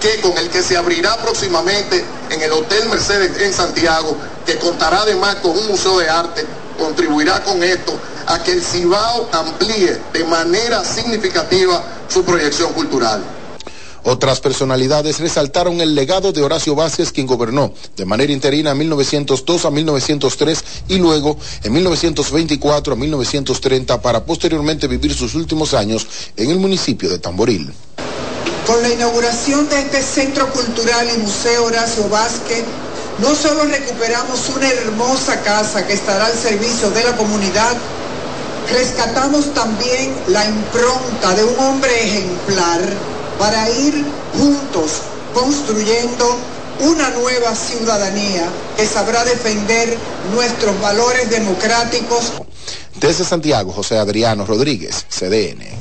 Que, 0.00 0.20
con 0.22 0.38
el 0.38 0.48
que 0.48 0.62
se 0.62 0.74
abrirá 0.74 1.18
próximamente 1.18 2.02
en 2.30 2.40
el 2.40 2.50
Hotel 2.50 2.88
Mercedes 2.88 3.38
en 3.42 3.52
Santiago, 3.52 4.16
que 4.46 4.56
contará 4.56 5.02
además 5.02 5.36
con 5.36 5.50
un 5.50 5.68
museo 5.68 5.98
de 5.98 6.08
arte 6.08 6.46
contribuirá 6.80 7.44
con 7.44 7.62
esto 7.62 7.96
a 8.26 8.42
que 8.42 8.52
el 8.52 8.62
Cibao 8.62 9.28
amplíe 9.30 9.96
de 10.12 10.24
manera 10.24 10.84
significativa 10.84 11.84
su 12.08 12.24
proyección 12.24 12.72
cultural. 12.72 13.22
Otras 14.02 14.40
personalidades 14.40 15.20
resaltaron 15.20 15.80
el 15.80 15.94
legado 15.94 16.32
de 16.32 16.42
Horacio 16.42 16.74
Vázquez, 16.74 17.12
quien 17.12 17.26
gobernó 17.26 17.72
de 17.96 18.06
manera 18.06 18.32
interina 18.32 18.70
en 18.70 18.78
1902 18.78 19.66
a 19.66 19.70
1903 19.70 20.64
y 20.88 20.96
luego 20.96 21.36
en 21.62 21.72
1924 21.74 22.94
a 22.94 22.96
1930 22.96 24.00
para 24.00 24.24
posteriormente 24.24 24.88
vivir 24.88 25.14
sus 25.14 25.34
últimos 25.34 25.74
años 25.74 26.06
en 26.36 26.50
el 26.50 26.58
municipio 26.58 27.10
de 27.10 27.18
Tamboril. 27.18 27.70
Con 28.66 28.80
la 28.82 28.88
inauguración 28.88 29.68
de 29.68 29.80
este 29.80 30.02
Centro 30.02 30.48
Cultural 30.50 31.06
y 31.14 31.18
Museo 31.18 31.64
Horacio 31.64 32.08
Vázquez, 32.08 32.64
no 33.20 33.34
solo 33.34 33.64
recuperamos 33.64 34.48
una 34.48 34.68
hermosa 34.68 35.40
casa 35.42 35.86
que 35.86 35.92
estará 35.92 36.26
al 36.26 36.36
servicio 36.36 36.90
de 36.90 37.04
la 37.04 37.16
comunidad, 37.16 37.76
rescatamos 38.72 39.52
también 39.52 40.14
la 40.28 40.44
impronta 40.44 41.34
de 41.34 41.44
un 41.44 41.58
hombre 41.58 42.04
ejemplar 42.04 42.80
para 43.38 43.68
ir 43.70 44.04
juntos 44.38 45.02
construyendo 45.34 46.36
una 46.80 47.10
nueva 47.10 47.54
ciudadanía 47.54 48.44
que 48.76 48.86
sabrá 48.86 49.24
defender 49.24 49.96
nuestros 50.34 50.80
valores 50.80 51.28
democráticos. 51.28 52.32
Desde 52.96 53.24
Santiago, 53.24 53.72
José 53.72 53.98
Adriano 53.98 54.46
Rodríguez, 54.46 55.06
CDN. 55.08 55.79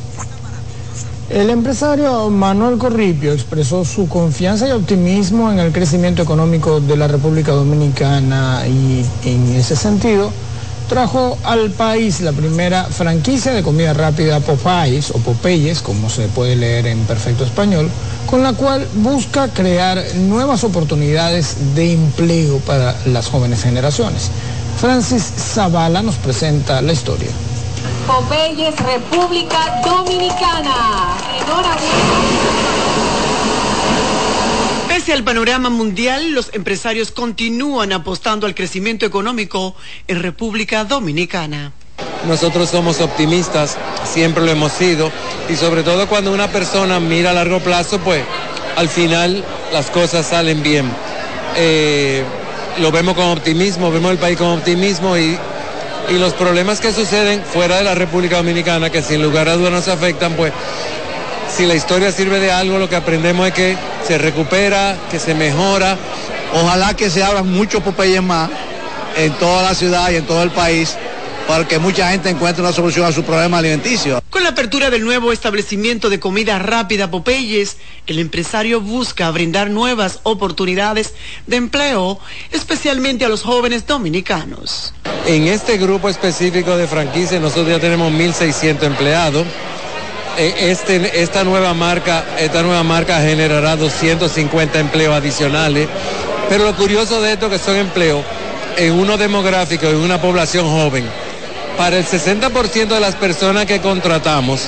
El 1.30 1.52
empresario 1.52 2.32
Manuel 2.32 2.80
Corripio 2.80 3.34
expresó 3.34 3.86
su 3.86 4.10
confianza 4.10 4.68
y 4.68 4.72
optimismo 4.72 5.52
en 5.52 5.60
el 5.60 5.72
crecimiento 5.72 6.24
económico 6.24 6.80
de 6.80 6.98
la 6.98 7.08
República 7.08 7.52
Dominicana 7.52 8.64
y 8.68 9.06
en 9.30 9.56
ese 9.56 9.76
sentido 9.76 10.32
trajo 10.90 11.38
al 11.44 11.70
país 11.70 12.22
la 12.22 12.32
primera 12.32 12.86
franquicia 12.86 13.52
de 13.54 13.62
comida 13.62 13.94
rápida 13.94 14.40
Popeyes 14.40 15.12
o 15.12 15.20
Popeyes, 15.20 15.84
como 15.84 16.10
se 16.10 16.28
puede 16.30 16.56
leer 16.56 16.88
en 16.88 16.98
perfecto 17.02 17.44
español, 17.44 17.88
con 18.26 18.42
la 18.42 18.54
cual 18.54 18.88
busca 18.96 19.50
crear 19.50 20.04
nuevas 20.16 20.64
oportunidades 20.64 21.76
de 21.76 21.94
empleo 21.94 22.58
para 22.58 22.96
las 23.06 23.28
jóvenes 23.28 23.62
generaciones. 23.62 24.32
Francis 24.82 25.32
Zavala 25.38 26.02
nos 26.02 26.16
presenta 26.16 26.82
la 26.82 26.94
historia. 26.94 27.30
Popeyes, 28.10 28.76
República 28.80 29.82
Dominicana. 29.86 31.16
Pese 34.88 35.14
al 35.14 35.24
panorama 35.24 35.70
mundial, 35.70 36.32
los 36.32 36.50
empresarios 36.54 37.12
continúan 37.12 37.94
apostando 37.94 38.48
al 38.48 38.56
crecimiento 38.56 39.06
económico 39.06 39.76
en 40.08 40.24
República 40.24 40.86
Dominicana. 40.86 41.72
Nosotros 42.28 42.72
somos 42.72 43.00
optimistas, 43.00 43.78
siempre 44.04 44.44
lo 44.44 44.50
hemos 44.50 44.72
sido, 44.72 45.12
y 45.48 45.56
sobre 45.56 45.84
todo 45.84 46.08
cuando 46.08 46.34
una 46.34 46.48
persona 46.48 47.00
mira 47.00 47.30
a 47.30 47.34
largo 47.34 47.60
plazo, 47.60 48.00
pues 48.00 48.24
al 48.76 48.90
final 48.90 49.44
las 49.72 49.92
cosas 49.92 50.26
salen 50.26 50.64
bien. 50.64 50.90
Eh, 51.56 52.24
lo 52.80 52.92
vemos 52.92 53.14
con 53.14 53.26
optimismo, 53.26 53.92
vemos 53.92 54.12
el 54.12 54.18
país 54.18 54.36
con 54.36 54.48
optimismo 54.48 55.16
y 55.16 55.38
y 56.10 56.18
los 56.18 56.34
problemas 56.34 56.80
que 56.80 56.92
suceden 56.92 57.44
fuera 57.44 57.78
de 57.78 57.84
la 57.84 57.96
República 57.96 58.38
Dominicana, 58.38 58.90
que 58.90 59.02
sin 59.02 59.22
lugar 59.22 59.48
a 59.48 59.56
dudas 59.56 59.72
nos 59.72 59.88
afectan, 59.88 60.34
pues 60.34 60.52
si 61.56 61.66
la 61.66 61.76
historia 61.76 62.12
sirve 62.12 62.40
de 62.40 62.52
algo, 62.52 62.78
lo 62.80 62.90
que 62.90 62.96
aprendemos 62.96 63.48
es 63.48 63.54
que 63.54 63.78
se 64.08 64.18
recupera, 64.18 64.96
que 65.12 65.20
se 65.20 65.34
mejora. 65.34 65.98
Ojalá 66.54 66.94
que 66.96 67.10
se 67.10 67.24
abran 67.24 67.48
muchos 67.48 67.84
Popeyes 67.84 68.24
más 68.24 68.50
en 69.18 69.34
toda 69.34 69.64
la 69.64 69.76
ciudad 69.76 70.10
y 70.10 70.16
en 70.16 70.26
todo 70.26 70.42
el 70.44 70.52
país 70.52 70.98
para 71.50 71.68
que 71.68 71.80
mucha 71.80 72.12
gente 72.12 72.30
encuentre 72.30 72.62
una 72.62 72.72
solución 72.72 73.08
a 73.08 73.12
su 73.12 73.24
problema 73.24 73.58
alimenticio. 73.58 74.22
Con 74.30 74.44
la 74.44 74.50
apertura 74.50 74.92
del 74.92 75.04
nuevo 75.04 75.34
establecimiento 75.34 76.12
de 76.12 76.20
comida 76.20 76.60
rápida 76.60 77.10
Popeyes, 77.10 77.78
el 78.06 78.20
empresario 78.20 78.82
busca 78.82 79.32
brindar 79.32 79.72
nuevas 79.72 80.20
oportunidades 80.22 81.16
de 81.48 81.56
empleo, 81.56 82.20
especialmente 82.52 83.26
a 83.26 83.30
los 83.30 83.42
jóvenes 83.42 83.88
dominicanos. 83.88 84.94
En 85.26 85.48
este 85.48 85.80
grupo 85.80 86.08
específico 86.08 86.78
de 86.78 86.86
franquicia 86.86 87.40
nosotros 87.40 87.70
ya 87.70 87.80
tenemos 87.80 88.14
1.600 88.14 88.84
empleados. 88.84 89.48
E, 90.38 90.70
este, 90.70 91.24
esta, 91.24 91.44
nueva 91.44 91.74
marca, 91.74 92.26
esta 92.38 92.62
nueva 92.62 92.84
marca 92.84 93.22
generará 93.22 93.76
250 93.76 94.80
empleos 94.80 95.16
adicionales. 95.16 95.90
Pero 96.48 96.66
lo 96.66 96.76
curioso 96.76 97.20
de 97.22 97.34
esto 97.34 97.48
es 97.48 97.54
que 97.54 97.58
son 97.58 97.76
empleos 97.76 98.24
en 98.78 98.94
uno 98.94 99.18
demográfico, 99.18 99.88
en 99.88 99.98
una 99.98 100.22
población 100.22 100.68
joven 100.68 101.06
para 101.80 101.98
el 101.98 102.06
60% 102.06 102.88
de 102.88 103.00
las 103.00 103.16
personas 103.16 103.66
que 103.66 103.80
contratamos 103.80 104.68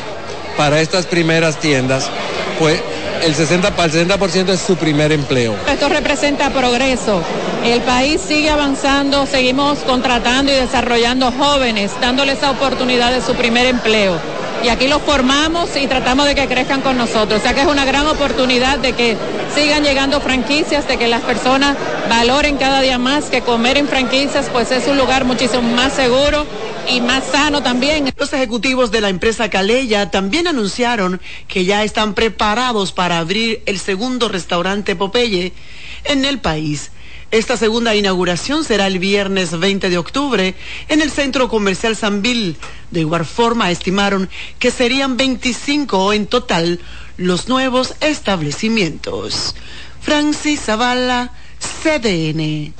para 0.55 0.79
estas 0.79 1.05
primeras 1.05 1.59
tiendas, 1.59 2.09
pues 2.57 2.81
el 3.21 3.35
60, 3.35 3.75
para 3.75 3.91
el 3.91 4.07
60% 4.07 4.47
es 4.47 4.61
su 4.61 4.77
primer 4.77 5.11
empleo. 5.11 5.53
Esto 5.69 5.89
representa 5.89 6.51
progreso. 6.51 7.21
El 7.65 7.81
país 7.81 8.21
sigue 8.25 8.49
avanzando, 8.49 9.25
seguimos 9.25 9.79
contratando 9.79 10.53
y 10.53 10.55
desarrollando 10.55 11.33
jóvenes, 11.33 11.91
dándoles 11.99 12.37
esa 12.37 12.51
oportunidad 12.51 13.11
de 13.11 13.21
su 13.21 13.35
primer 13.35 13.65
empleo. 13.65 14.17
Y 14.63 14.69
aquí 14.69 14.87
los 14.87 15.01
formamos 15.01 15.75
y 15.75 15.87
tratamos 15.87 16.27
de 16.27 16.35
que 16.35 16.47
crezcan 16.47 16.81
con 16.81 16.97
nosotros. 16.97 17.39
O 17.39 17.43
sea 17.43 17.53
que 17.53 17.61
es 17.61 17.67
una 17.67 17.83
gran 17.83 18.05
oportunidad 18.05 18.77
de 18.77 18.93
que 18.93 19.17
sigan 19.55 19.83
llegando 19.83 20.21
franquicias, 20.21 20.87
de 20.87 20.97
que 20.97 21.07
las 21.07 21.21
personas 21.21 21.75
valoren 22.09 22.57
cada 22.57 22.81
día 22.81 22.97
más 22.99 23.25
que 23.25 23.41
comer 23.41 23.77
en 23.77 23.87
franquicias, 23.87 24.49
pues 24.51 24.71
es 24.71 24.87
un 24.87 24.97
lugar 24.97 25.25
muchísimo 25.25 25.63
más 25.63 25.93
seguro 25.93 26.45
y 26.87 27.01
más 27.01 27.23
sano 27.31 27.63
también. 27.63 28.13
Los 28.15 28.33
ejecutivos 28.33 28.91
de 28.91 29.01
la 29.01 29.09
empresa 29.09 29.49
Caleya 29.49 30.11
también 30.11 30.47
anunciaron 30.47 31.19
que 31.47 31.65
ya 31.65 31.83
están 31.83 32.13
preparados 32.13 32.91
para 32.91 33.17
abrir 33.17 33.63
el 33.65 33.79
segundo 33.79 34.29
restaurante 34.29 34.95
Popeye 34.95 35.53
en 36.03 36.25
el 36.25 36.39
país. 36.39 36.91
Esta 37.31 37.55
segunda 37.55 37.95
inauguración 37.95 38.65
será 38.65 38.87
el 38.87 38.99
viernes 38.99 39.57
20 39.57 39.89
de 39.89 39.97
octubre 39.97 40.53
en 40.89 41.01
el 41.01 41.11
Centro 41.11 41.47
Comercial 41.47 41.95
Sanville. 41.95 42.57
De 42.91 42.99
igual 42.99 43.25
forma, 43.25 43.71
estimaron 43.71 44.29
que 44.59 44.69
serían 44.69 45.15
25 45.15 46.11
en 46.11 46.27
total 46.27 46.81
los 47.15 47.47
nuevos 47.47 47.95
establecimientos. 48.01 49.55
Francis 50.01 50.59
Zavala, 50.59 51.31
CDN. 51.83 52.73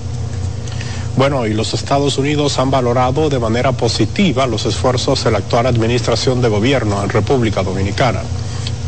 Bueno, 1.15 1.47
y 1.47 1.53
los 1.53 1.73
Estados 1.73 2.17
Unidos 2.17 2.59
han 2.59 2.71
valorado 2.71 3.29
de 3.29 3.39
manera 3.39 3.71
positiva 3.71 4.47
los 4.47 4.65
esfuerzos 4.65 5.23
de 5.23 5.31
la 5.31 5.37
actual 5.37 5.67
administración 5.67 6.41
de 6.41 6.49
gobierno 6.49 7.01
en 7.01 7.09
República 7.09 7.63
Dominicana. 7.63 8.21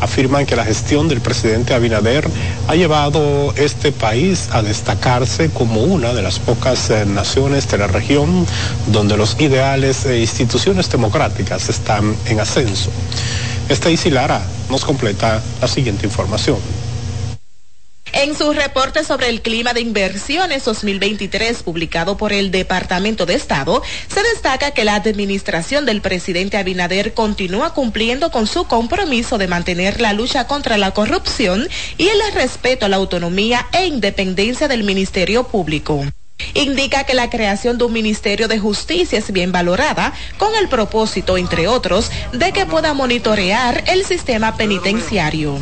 Afirman 0.02 0.46
que 0.46 0.56
la 0.56 0.66
gestión 0.66 1.08
del 1.08 1.22
presidente 1.22 1.74
Abinader 1.74 2.28
ha 2.68 2.76
llevado 2.76 3.54
este 3.56 3.92
país 3.92 4.50
a 4.52 4.62
destacarse 4.62 5.50
como 5.50 5.84
una 5.84 6.14
de 6.14 6.22
las 6.22 6.40
pocas 6.40 6.90
eh, 6.90 7.06
naciones 7.06 7.70
de 7.70 7.78
la 7.78 7.88
región 7.88 8.46
donde 8.88 9.18
los 9.18 9.40
ideales 9.40 10.06
e 10.06 10.20
instituciones 10.20 10.90
democráticas 10.90 11.70
están 11.70 12.16
en 12.26 12.40
ascenso. 12.40 12.90
Esta 13.70 13.90
Lara 14.12 14.42
nos 14.70 14.84
completa 14.84 15.42
la 15.62 15.68
siguiente 15.68 16.06
información. 16.06 16.58
En 18.14 18.36
su 18.36 18.54
reporte 18.54 19.04
sobre 19.04 19.28
el 19.30 19.42
clima 19.42 19.74
de 19.74 19.82
inversiones 19.82 20.64
2023 20.66 21.64
publicado 21.64 22.16
por 22.16 22.32
el 22.32 22.52
Departamento 22.52 23.26
de 23.26 23.34
Estado, 23.34 23.82
se 24.08 24.22
destaca 24.22 24.70
que 24.70 24.86
la 24.86 24.94
administración 24.94 25.88
del 25.88 26.00
presidente 26.00 26.58
Abinader 26.58 27.16
continúa 27.16 27.74
cumpliendo 27.74 28.30
con 28.30 28.46
su 28.46 28.66
compromiso 28.66 29.40
de 29.40 29.48
mantener 29.48 30.00
la 30.00 30.14
lucha 30.14 30.46
contra 30.46 30.78
la 30.78 30.92
corrupción 30.92 31.68
y 31.98 32.08
el 32.08 32.20
respeto 32.36 32.86
a 32.86 32.90
la 32.90 32.98
autonomía 32.98 33.68
e 33.72 33.88
independencia 33.88 34.68
del 34.68 34.84
Ministerio 34.84 35.46
Público. 35.46 36.06
Indica 36.54 37.06
que 37.06 37.16
la 37.16 37.32
creación 37.32 37.80
de 37.80 37.86
un 37.86 37.94
Ministerio 37.94 38.48
de 38.48 38.60
Justicia 38.60 39.18
es 39.18 39.32
bien 39.32 39.52
valorada, 39.52 40.14
con 40.38 40.54
el 40.56 40.70
propósito, 40.70 41.36
entre 41.36 41.68
otros, 41.68 42.12
de 42.32 42.52
que 42.52 42.68
pueda 42.68 42.94
monitorear 42.94 43.84
el 43.88 44.06
sistema 44.06 44.56
penitenciario. 44.56 45.58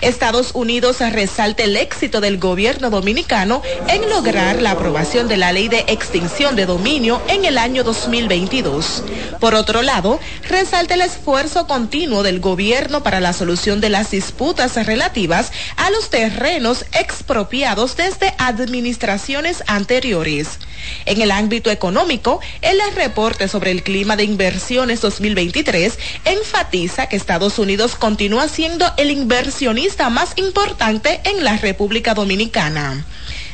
Estados 0.00 0.50
Unidos 0.54 1.00
resalta 1.00 1.64
el 1.64 1.76
éxito 1.76 2.20
del 2.20 2.38
gobierno 2.38 2.90
dominicano 2.90 3.62
en 3.88 4.08
lograr 4.08 4.60
la 4.60 4.72
aprobación 4.72 5.28
de 5.28 5.36
la 5.36 5.52
ley 5.52 5.68
de 5.68 5.84
extinción 5.88 6.56
de 6.56 6.66
dominio 6.66 7.22
en 7.28 7.44
el 7.44 7.58
año 7.58 7.84
2022. 7.84 9.02
Por 9.40 9.54
otro 9.54 9.82
lado, 9.82 10.20
resalta 10.48 10.94
el 10.94 11.02
esfuerzo 11.02 11.66
continuo 11.66 12.22
del 12.22 12.40
gobierno 12.40 13.02
para 13.02 13.20
la 13.20 13.32
solución 13.32 13.80
de 13.80 13.88
las 13.88 14.10
disputas 14.10 14.74
relativas 14.86 15.52
a 15.76 15.90
los 15.90 16.10
terrenos 16.10 16.84
expropiados 16.92 17.96
desde 17.96 18.34
administraciones 18.38 19.62
anteriores. 19.66 20.58
En 21.06 21.20
el 21.20 21.30
ámbito 21.30 21.70
económico, 21.70 22.40
el 22.62 22.78
reporte 22.94 23.48
sobre 23.48 23.72
el 23.72 23.82
clima 23.82 24.16
de 24.16 24.24
inversiones 24.24 25.00
2023 25.00 25.98
enfatiza 26.24 27.08
que 27.08 27.16
Estados 27.16 27.58
Unidos 27.58 27.96
continúa 27.96 28.48
siendo 28.48 28.86
el 28.96 29.10
inversionista 29.10 29.77
más 30.10 30.32
importante 30.36 31.20
en 31.24 31.44
la 31.44 31.56
República 31.56 32.14
Dominicana. 32.14 33.04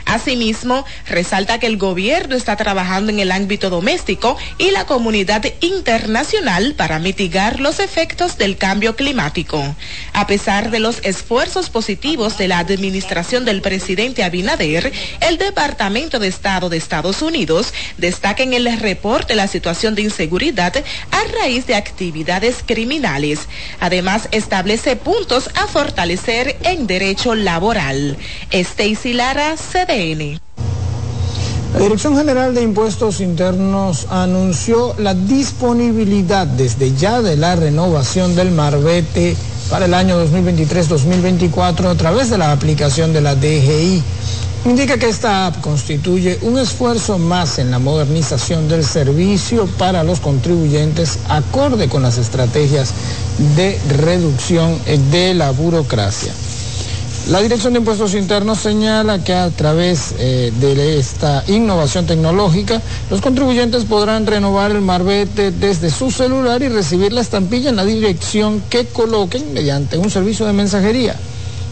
Asimismo, 0.07 0.85
resalta 1.09 1.59
que 1.59 1.67
el 1.67 1.79
gobierno 1.79 2.37
está 2.37 2.57
trabajando 2.57 3.11
en 3.11 3.21
el 3.21 3.33
ámbito 3.33 3.71
doméstico 3.71 4.37
y 4.59 4.71
la 4.71 4.85
comunidad 4.85 5.45
internacional 5.61 6.75
para 6.75 6.99
mitigar 6.99 7.59
los 7.61 7.79
efectos 7.79 8.37
del 8.37 8.57
cambio 8.59 8.97
climático. 8.97 9.75
A 10.13 10.27
pesar 10.27 10.71
de 10.71 10.79
los 10.79 10.99
esfuerzos 11.05 11.71
positivos 11.71 12.37
de 12.37 12.49
la 12.49 12.59
administración 12.59 13.45
del 13.45 13.63
presidente 13.63 14.25
Abinader, 14.25 14.93
el 15.21 15.39
Departamento 15.39 16.19
de 16.19 16.29
Estado 16.29 16.69
de 16.69 16.77
Estados 16.77 17.23
Unidos 17.23 17.73
destaca 17.97 18.43
en 18.43 18.53
el 18.53 18.79
reporte 18.79 19.35
la 19.35 19.49
situación 19.49 19.95
de 19.95 20.03
inseguridad 20.03 20.75
a 21.11 21.41
raíz 21.41 21.67
de 21.67 21.77
actividades 21.77 22.57
criminales. 22.67 23.41
Además, 23.81 24.29
establece 24.33 24.97
puntos 24.97 25.49
a 25.55 25.67
fortalecer 25.67 26.57
en 26.63 26.87
derecho 26.87 27.35
laboral. 27.35 28.19
Stacy 28.51 29.15
Lara, 29.15 29.57
CD 29.57 29.94
la 29.95 31.79
Dirección 31.79 32.17
General 32.17 32.53
de 32.53 32.63
Impuestos 32.63 33.21
Internos 33.21 34.09
anunció 34.11 34.93
la 34.99 35.15
disponibilidad 35.15 36.49
desde 36.49 36.97
ya 36.97 37.23
de 37.23 37.37
la 37.37 37.55
renovación 37.55 38.35
del 38.35 38.51
Marbete 38.51 39.37
para 39.71 39.85
el 39.85 39.95
año 39.95 40.21
2023-2024 40.27 41.87
a 41.87 41.95
través 41.95 42.29
de 42.29 42.39
la 42.39 42.51
aplicación 42.51 43.13
de 43.13 43.21
la 43.21 43.37
DGI. 43.37 44.03
Indica 44.65 44.99
que 44.99 45.09
esta 45.09 45.47
app 45.47 45.61
constituye 45.61 46.41
un 46.43 46.59
esfuerzo 46.59 47.19
más 47.19 47.61
en 47.61 47.71
la 47.71 47.79
modernización 47.79 48.69
del 48.69 48.85
servicio 48.85 49.69
para 49.79 50.03
los 50.03 50.19
contribuyentes 50.19 51.21
acorde 51.29 51.89
con 51.89 52.03
las 52.03 52.19
estrategias 52.19 52.93
de 53.55 53.79
reducción 54.05 54.77
de 55.13 55.35
la 55.35 55.53
burocracia. 55.53 56.33
La 57.31 57.41
Dirección 57.41 57.73
de 57.73 57.79
Impuestos 57.79 58.15
Internos 58.15 58.59
señala 58.59 59.25
que 59.25 59.33
a 59.33 59.49
través 59.49 60.15
eh, 60.19 60.53
de 60.61 60.99
esta 60.99 61.43
innovación 61.49 62.05
tecnológica, 62.05 62.83
los 63.09 63.23
contribuyentes 63.23 63.85
podrán 63.85 64.27
renovar 64.27 64.73
el 64.73 64.83
marbete 64.83 65.51
desde 65.51 65.91
su 65.91 66.11
celular 66.11 66.63
y 66.63 66.69
recibir 66.69 67.15
la 67.15 67.23
estampilla 67.23 67.71
en 67.71 67.77
la 67.77 67.87
dirección 67.87 68.63
que 68.69 68.85
coloquen 68.85 69.55
mediante 69.55 69.97
un 69.97 70.11
servicio 70.11 70.45
de 70.45 70.53
mensajería. 70.53 71.17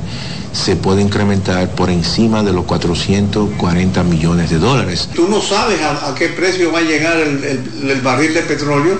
se 0.57 0.75
puede 0.75 1.03
incrementar 1.03 1.69
por 1.75 1.90
encima 1.90 2.42
de 2.42 2.53
los 2.53 2.64
440 2.64 4.03
millones 4.05 4.51
de 4.51 4.59
dólares. 4.59 5.09
Tú 5.14 5.29
no 5.29 5.40
sabes 5.42 5.81
a, 5.83 6.14
qué 6.16 6.29
precio 6.29 6.73
va 6.73 6.79
a 6.79 6.83
llegar 6.83 7.19
el, 7.19 8.01
barril 8.03 8.33
de 8.33 8.42
petróleo 8.42 8.99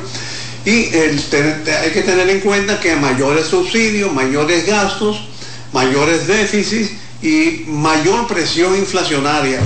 y 0.65 0.71
hay 0.71 1.91
que 1.93 2.03
tener 2.03 2.29
en 2.29 2.41
cuenta 2.41 2.79
que 2.79 2.95
mayores 2.97 3.47
subsidios, 3.47 4.13
mayores 4.13 4.67
gastos, 4.67 5.21
mayores 5.73 6.27
déficits 6.27 6.93
y 7.23 7.65
mayor 7.69 8.27
presión 8.27 8.77
inflacionaria. 8.77 9.61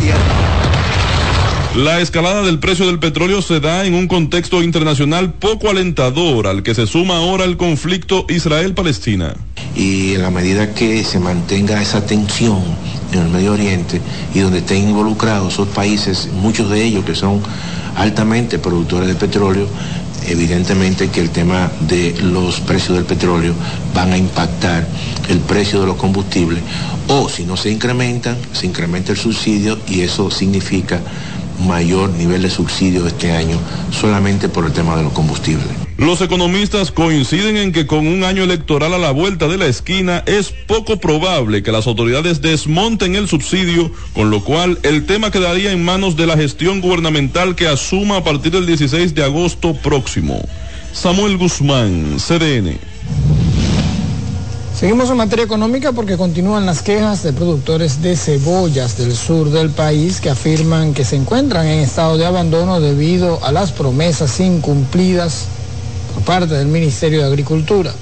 La 1.76 2.00
escalada 2.00 2.42
del 2.42 2.58
precio 2.58 2.84
del 2.86 2.98
petróleo 2.98 3.42
se 3.42 3.60
da 3.60 3.84
en 3.84 3.94
un 3.94 4.08
contexto 4.08 4.60
internacional 4.60 5.34
poco 5.34 5.70
alentador 5.70 6.48
al 6.48 6.64
que 6.64 6.74
se 6.74 6.88
suma 6.88 7.18
ahora 7.18 7.44
el 7.44 7.56
conflicto 7.56 8.26
Israel-Palestina. 8.28 9.36
Y 9.76 10.14
en 10.14 10.22
la 10.22 10.30
medida 10.30 10.74
que 10.74 11.04
se 11.04 11.20
mantenga 11.20 11.80
esa 11.80 12.04
tensión 12.04 12.60
en 13.12 13.20
el 13.20 13.28
Medio 13.28 13.52
Oriente 13.52 14.00
y 14.34 14.40
donde 14.40 14.58
estén 14.58 14.88
involucrados 14.88 15.52
esos 15.52 15.68
países, 15.68 16.28
muchos 16.32 16.68
de 16.70 16.82
ellos 16.84 17.04
que 17.04 17.14
son 17.14 17.40
altamente 17.96 18.58
productores 18.58 19.06
de 19.06 19.14
petróleo, 19.14 19.68
evidentemente 20.26 21.08
que 21.08 21.20
el 21.20 21.30
tema 21.30 21.70
de 21.82 22.16
los 22.20 22.58
precios 22.60 22.96
del 22.96 23.06
petróleo 23.06 23.54
van 23.94 24.12
a 24.12 24.18
impactar 24.18 24.88
el 25.28 25.38
precio 25.38 25.80
de 25.80 25.86
los 25.86 25.96
combustibles 25.96 26.64
o 27.06 27.28
si 27.28 27.44
no 27.44 27.56
se 27.56 27.70
incrementan, 27.70 28.36
se 28.52 28.66
incrementa 28.66 29.12
el 29.12 29.18
subsidio 29.18 29.78
y 29.88 30.00
eso 30.00 30.32
significa 30.32 31.00
mayor 31.66 32.10
nivel 32.10 32.42
de 32.42 32.50
subsidio 32.50 33.06
este 33.06 33.32
año 33.32 33.58
solamente 33.90 34.48
por 34.48 34.66
el 34.66 34.72
tema 34.72 34.96
de 34.96 35.04
los 35.04 35.12
combustibles. 35.12 35.66
Los 36.00 36.22
economistas 36.22 36.90
coinciden 36.90 37.58
en 37.58 37.72
que 37.72 37.86
con 37.86 38.06
un 38.06 38.24
año 38.24 38.42
electoral 38.42 38.94
a 38.94 38.98
la 38.98 39.10
vuelta 39.10 39.48
de 39.48 39.58
la 39.58 39.66
esquina 39.66 40.22
es 40.24 40.50
poco 40.50 40.98
probable 40.98 41.62
que 41.62 41.72
las 41.72 41.86
autoridades 41.86 42.40
desmonten 42.40 43.16
el 43.16 43.28
subsidio, 43.28 43.92
con 44.14 44.30
lo 44.30 44.42
cual 44.42 44.78
el 44.82 45.04
tema 45.04 45.30
quedaría 45.30 45.72
en 45.72 45.84
manos 45.84 46.16
de 46.16 46.26
la 46.26 46.38
gestión 46.38 46.80
gubernamental 46.80 47.54
que 47.54 47.68
asuma 47.68 48.16
a 48.16 48.24
partir 48.24 48.52
del 48.52 48.64
16 48.64 49.14
de 49.14 49.24
agosto 49.24 49.74
próximo. 49.74 50.40
Samuel 50.94 51.36
Guzmán, 51.36 52.16
CDN. 52.16 52.78
Seguimos 54.80 55.10
en 55.10 55.18
materia 55.18 55.44
económica 55.44 55.92
porque 55.92 56.16
continúan 56.16 56.64
las 56.64 56.80
quejas 56.80 57.22
de 57.22 57.34
productores 57.34 58.00
de 58.00 58.16
cebollas 58.16 58.96
del 58.96 59.14
sur 59.14 59.50
del 59.50 59.68
país 59.68 60.22
que 60.22 60.30
afirman 60.30 60.94
que 60.94 61.04
se 61.04 61.16
encuentran 61.16 61.66
en 61.66 61.80
estado 61.80 62.16
de 62.16 62.24
abandono 62.24 62.80
debido 62.80 63.44
a 63.44 63.52
las 63.52 63.72
promesas 63.72 64.40
incumplidas 64.40 65.44
por 66.14 66.22
parte 66.24 66.54
del 66.54 66.68
Ministerio 66.68 67.20
de 67.20 67.26
Agricultura. 67.26 67.92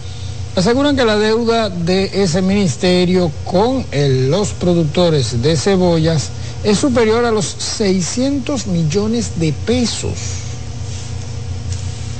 aseguran 0.54 0.94
que 0.94 1.04
la 1.04 1.16
deuda 1.16 1.68
de 1.68 2.22
ese 2.22 2.42
ministerio 2.42 3.32
con 3.44 3.84
los 4.30 4.52
productores 4.52 5.42
de 5.42 5.56
cebollas 5.56 6.28
es 6.62 6.78
superior 6.78 7.24
a 7.24 7.32
los 7.32 7.44
600 7.44 8.68
millones 8.68 9.40
de 9.40 9.52
pesos. 9.66 10.14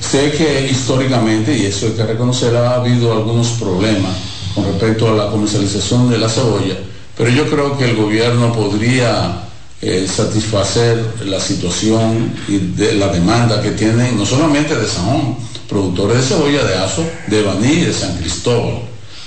Sé 0.00 0.32
que 0.32 0.66
históricamente, 0.68 1.56
y 1.56 1.66
eso 1.66 1.86
hay 1.86 1.92
que 1.92 2.04
reconocer, 2.04 2.56
ha 2.56 2.74
habido 2.74 3.12
algunos 3.12 3.50
problemas 3.50 4.27
con 4.58 4.72
respecto 4.72 5.08
a 5.08 5.12
la 5.12 5.30
comercialización 5.30 6.10
de 6.10 6.18
la 6.18 6.28
cebolla, 6.28 6.76
pero 7.16 7.30
yo 7.30 7.48
creo 7.48 7.78
que 7.78 7.84
el 7.84 7.96
gobierno 7.96 8.52
podría 8.52 9.44
eh, 9.80 10.06
satisfacer 10.12 10.98
la 11.26 11.38
situación 11.38 12.32
y 12.48 12.58
de 12.58 12.94
la 12.94 13.08
demanda 13.08 13.62
que 13.62 13.70
tienen 13.70 14.16
no 14.16 14.26
solamente 14.26 14.74
de 14.74 14.88
San 14.88 15.36
productores 15.68 16.16
de 16.16 16.22
cebolla 16.22 16.64
de 16.64 16.74
Azo, 16.76 17.04
de 17.28 17.42
Baní 17.42 17.76
de 17.82 17.92
San 17.92 18.16
Cristóbal, 18.16 18.80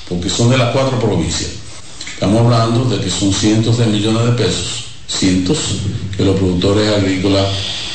porque 0.10 0.30
son 0.30 0.50
de 0.50 0.58
las 0.58 0.72
cuatro 0.72 1.00
provincias. 1.00 1.52
Estamos 2.14 2.42
hablando 2.42 2.86
de 2.86 3.02
que 3.02 3.10
son 3.10 3.32
cientos 3.32 3.78
de 3.78 3.86
millones 3.86 4.26
de 4.26 4.32
pesos, 4.32 4.86
cientos, 5.08 5.58
que 6.18 6.26
los 6.26 6.36
productores 6.36 6.92
agrícolas 6.92 7.48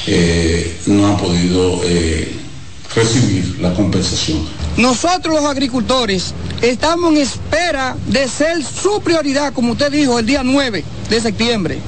eh, 0.07 0.79
no 0.87 1.07
han 1.07 1.17
podido 1.19 1.83
eh, 1.85 2.33
recibir 2.95 3.59
la 3.61 3.75
compensación. 3.75 4.39
Nosotros 4.77 5.35
los 5.35 5.45
agricultores 5.45 6.35
estamos 6.61 7.13
en 7.13 7.19
espera 7.19 7.97
de 8.07 8.29
ser 8.29 8.63
su 8.63 9.01
prioridad, 9.01 9.53
como 9.53 9.73
usted 9.73 9.91
dijo, 9.91 10.19
el 10.19 10.27
día 10.27 10.43
9 10.45 10.85
de 11.09 11.21
septiembre. 11.21 11.79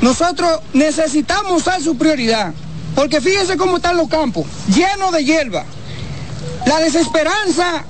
Nosotros 0.00 0.60
necesitamos 0.72 1.62
ser 1.62 1.82
su 1.82 1.96
prioridad. 1.96 2.52
Porque 2.96 3.20
fíjense 3.20 3.58
cómo 3.58 3.76
están 3.76 3.98
los 3.98 4.08
campos, 4.08 4.46
llenos 4.74 5.12
de 5.12 5.22
hierba. 5.22 5.66
La 6.64 6.80
desesperanza 6.80 7.84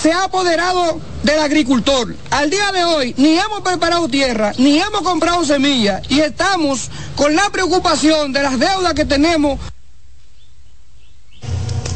se 0.00 0.12
ha 0.12 0.24
apoderado 0.24 1.00
del 1.24 1.40
agricultor. 1.40 2.14
Al 2.30 2.48
día 2.48 2.70
de 2.70 2.84
hoy 2.84 3.12
ni 3.18 3.36
hemos 3.38 3.60
preparado 3.62 4.08
tierra, 4.08 4.52
ni 4.58 4.78
hemos 4.78 5.02
comprado 5.02 5.44
semillas 5.44 6.02
y 6.08 6.20
estamos 6.20 6.90
con 7.16 7.34
la 7.34 7.50
preocupación 7.50 8.32
de 8.32 8.42
las 8.42 8.58
deudas 8.58 8.94
que 8.94 9.04
tenemos. 9.04 9.58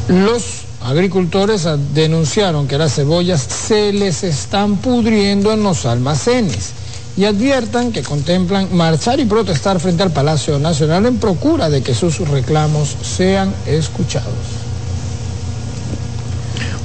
Los 0.09 0.66
agricultores 0.87 1.67
denunciaron 1.93 2.65
que 2.65 2.77
las 2.77 2.95
cebollas 2.95 3.41
se 3.41 3.91
les 3.91 4.23
están 4.23 4.77
pudriendo 4.77 5.51
en 5.51 5.61
los 5.61 5.85
almacenes 5.85 6.71
y 7.17 7.25
adviertan 7.25 7.91
que 7.91 8.03
contemplan 8.03 8.69
marchar 8.71 9.19
y 9.19 9.25
protestar 9.25 9.81
frente 9.81 10.03
al 10.03 10.11
Palacio 10.11 10.57
Nacional 10.59 11.05
en 11.05 11.17
procura 11.17 11.69
de 11.69 11.83
que 11.83 11.93
sus 11.93 12.19
reclamos 12.29 12.95
sean 13.01 13.53
escuchados. 13.65 14.56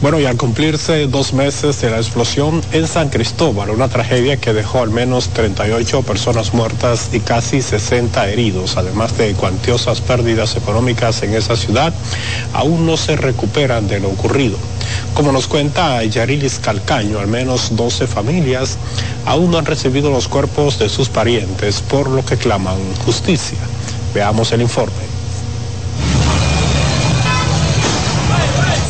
Bueno, 0.02 0.18
y 0.18 0.26
al 0.26 0.36
cumplirse 0.36 1.06
dos 1.06 1.32
meses 1.32 1.80
de 1.80 1.88
la 1.88 1.98
explosión 1.98 2.60
en 2.72 2.88
San 2.88 3.08
Cristóbal, 3.08 3.70
una 3.70 3.86
tragedia 3.86 4.36
que 4.36 4.52
dejó 4.52 4.80
al 4.80 4.90
menos 4.90 5.28
38 5.28 6.02
personas 6.02 6.52
muertas 6.52 7.10
y 7.12 7.20
casi 7.20 7.62
60 7.62 8.28
heridos, 8.28 8.76
además 8.76 9.16
de 9.16 9.32
cuantiosas 9.34 10.00
pérdidas 10.00 10.56
económicas 10.56 11.22
en 11.22 11.34
esa 11.34 11.54
ciudad, 11.54 11.94
aún 12.52 12.84
no 12.84 12.96
se 12.96 13.14
recuperan 13.14 13.86
de 13.86 14.00
lo 14.00 14.08
ocurrido. 14.08 14.56
Como 15.14 15.30
nos 15.30 15.46
cuenta 15.46 16.02
Yarilis 16.02 16.58
Calcaño, 16.58 17.20
al 17.20 17.28
menos 17.28 17.76
12 17.76 18.08
familias 18.08 18.78
aún 19.24 19.52
no 19.52 19.58
han 19.58 19.66
recibido 19.66 20.10
los 20.10 20.26
cuerpos 20.26 20.80
de 20.80 20.88
sus 20.88 21.10
parientes, 21.10 21.80
por 21.80 22.10
lo 22.10 22.24
que 22.24 22.36
claman 22.36 22.78
justicia. 23.04 23.58
Veamos 24.12 24.50
el 24.50 24.62
informe. 24.62 25.11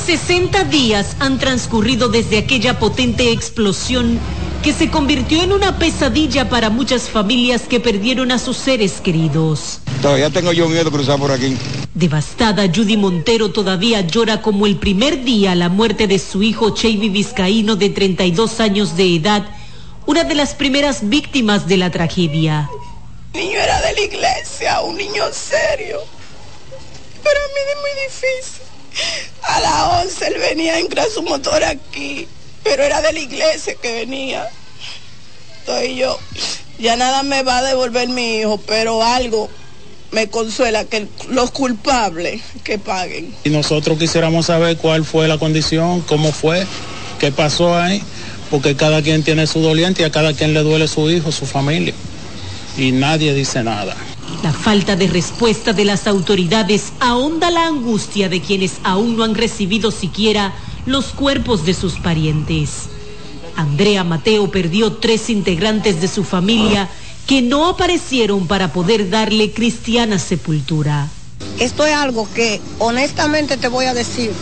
60 0.05 0.65
días 0.65 1.17
han 1.21 1.39
transcurrido 1.39 2.09
desde 2.09 2.39
aquella 2.39 2.81
potente 2.81 3.31
explosión 3.31 4.19
que 4.63 4.73
se 4.73 4.91
convirtió 4.91 5.43
en 5.43 5.53
una 5.53 5.79
pesadilla 5.79 6.49
para 6.49 6.71
muchas 6.71 7.09
familias 7.09 7.63
que 7.63 7.79
perdieron 7.79 8.33
a 8.33 8.41
sus 8.41 8.57
seres 8.57 9.01
queridos. 9.01 9.79
Todavía 10.01 10.31
tengo 10.31 10.53
yo 10.53 10.69
miedo 10.69 10.85
de 10.85 10.91
cruzar 10.91 11.21
por 11.21 11.31
aquí. 11.31 11.57
Devastada, 11.95 12.65
Judy 12.67 12.97
Montero 12.97 13.53
todavía 13.53 14.01
llora 14.01 14.43
como 14.43 14.67
el 14.67 14.77
primer 14.77 15.23
día 15.23 15.55
la 15.55 15.69
muerte 15.69 16.09
de 16.09 16.19
su 16.19 16.43
hijo 16.43 16.71
Chevy 16.71 17.09
Vizcaíno 17.09 17.77
de 17.77 17.91
32 17.91 18.59
años 18.59 18.97
de 18.97 19.15
edad, 19.15 19.47
una 20.07 20.25
de 20.25 20.35
las 20.35 20.55
primeras 20.55 21.09
víctimas 21.09 21.69
de 21.69 21.77
la 21.77 21.91
tragedia. 21.91 22.69
niño 23.35 23.59
era 23.59 23.81
de 23.81 23.93
la 23.93 24.01
iglesia, 24.01 24.81
un 24.81 24.97
niño 24.97 25.25
serio. 25.33 26.01
Pero 27.23 27.39
a 27.39 27.49
mí 27.55 27.61
es 27.71 27.81
muy 27.81 28.03
difícil. 28.09 28.72
A 29.43 29.61
las 29.61 30.05
11 30.05 30.27
él 30.27 30.35
venía 30.39 30.75
a 30.75 30.79
entrar 30.79 31.07
su 31.09 31.23
motor 31.23 31.63
aquí, 31.65 32.27
pero 32.63 32.83
era 32.83 33.03
de 33.03 33.13
la 33.13 33.21
iglesia 33.21 33.75
que 33.81 33.93
venía. 33.93 34.49
Entonces 35.61 35.97
yo, 35.97 36.19
ya 36.79 36.97
nada 36.97 37.23
me 37.23 37.43
va 37.43 37.59
a 37.59 37.63
devolver 37.63 38.09
mi 38.09 38.39
hijo, 38.39 38.59
pero 38.67 39.03
algo 39.03 39.49
me 40.13 40.29
consuela 40.29 40.85
que 40.85 41.09
los 41.31 41.51
culpables 41.51 42.43
que 42.63 42.79
paguen. 42.79 43.35
Y 43.45 43.51
nosotros 43.51 43.99
quisiéramos 43.99 44.47
saber 44.47 44.77
cuál 44.77 45.05
fue 45.05 45.27
la 45.27 45.39
condición, 45.39 46.03
cómo 46.03 46.33
fue, 46.33 46.67
qué 47.19 47.33
pasó 47.33 47.77
ahí, 47.77 48.03
porque 48.51 48.77
cada 48.77 49.03
quien 49.03 49.23
tiene 49.23 49.47
su 49.47 49.61
doliente 49.61 50.03
y 50.03 50.05
a 50.05 50.13
cada 50.13 50.35
quien 50.35 50.53
le 50.55 50.61
duele 50.61 50.87
su 50.87 51.11
hijo, 51.11 51.33
su 51.33 51.47
familia. 51.47 51.95
Y 52.77 52.93
nadie 52.93 53.35
dice 53.35 53.63
nada. 53.63 53.97
La 54.43 54.53
falta 54.53 54.97
de 54.97 55.07
respuesta 55.07 55.73
de 55.73 55.85
las 55.85 56.09
autoridades 56.09 56.93
ahonda 56.99 57.51
la 57.51 57.67
angustia 57.67 58.29
de 58.29 58.41
quienes 58.41 58.73
aún 58.83 59.17
no 59.17 59.23
han 59.23 59.37
recibido 59.37 59.93
siquiera 59.93 60.53
los 60.85 61.07
cuerpos 61.07 61.65
de 61.65 61.75
sus 61.75 61.95
parientes. 62.01 62.89
Andrea 63.57 64.03
Mateo 64.03 64.51
perdió 64.51 64.95
tres 64.95 65.31
integrantes 65.31 66.01
de 66.01 66.09
su 66.09 66.25
familia 66.25 66.89
que 67.29 67.41
no 67.41 67.69
aparecieron 67.69 68.49
para 68.49 68.73
poder 68.73 69.11
darle 69.11 69.53
cristiana 69.53 70.19
sepultura. 70.19 71.09
Esto 71.61 71.87
es 71.87 71.95
algo 71.95 72.29
que 72.35 72.61
honestamente 72.81 73.57
te 73.57 73.69
voy 73.69 73.85
a 73.85 73.95
decir, 73.95 74.33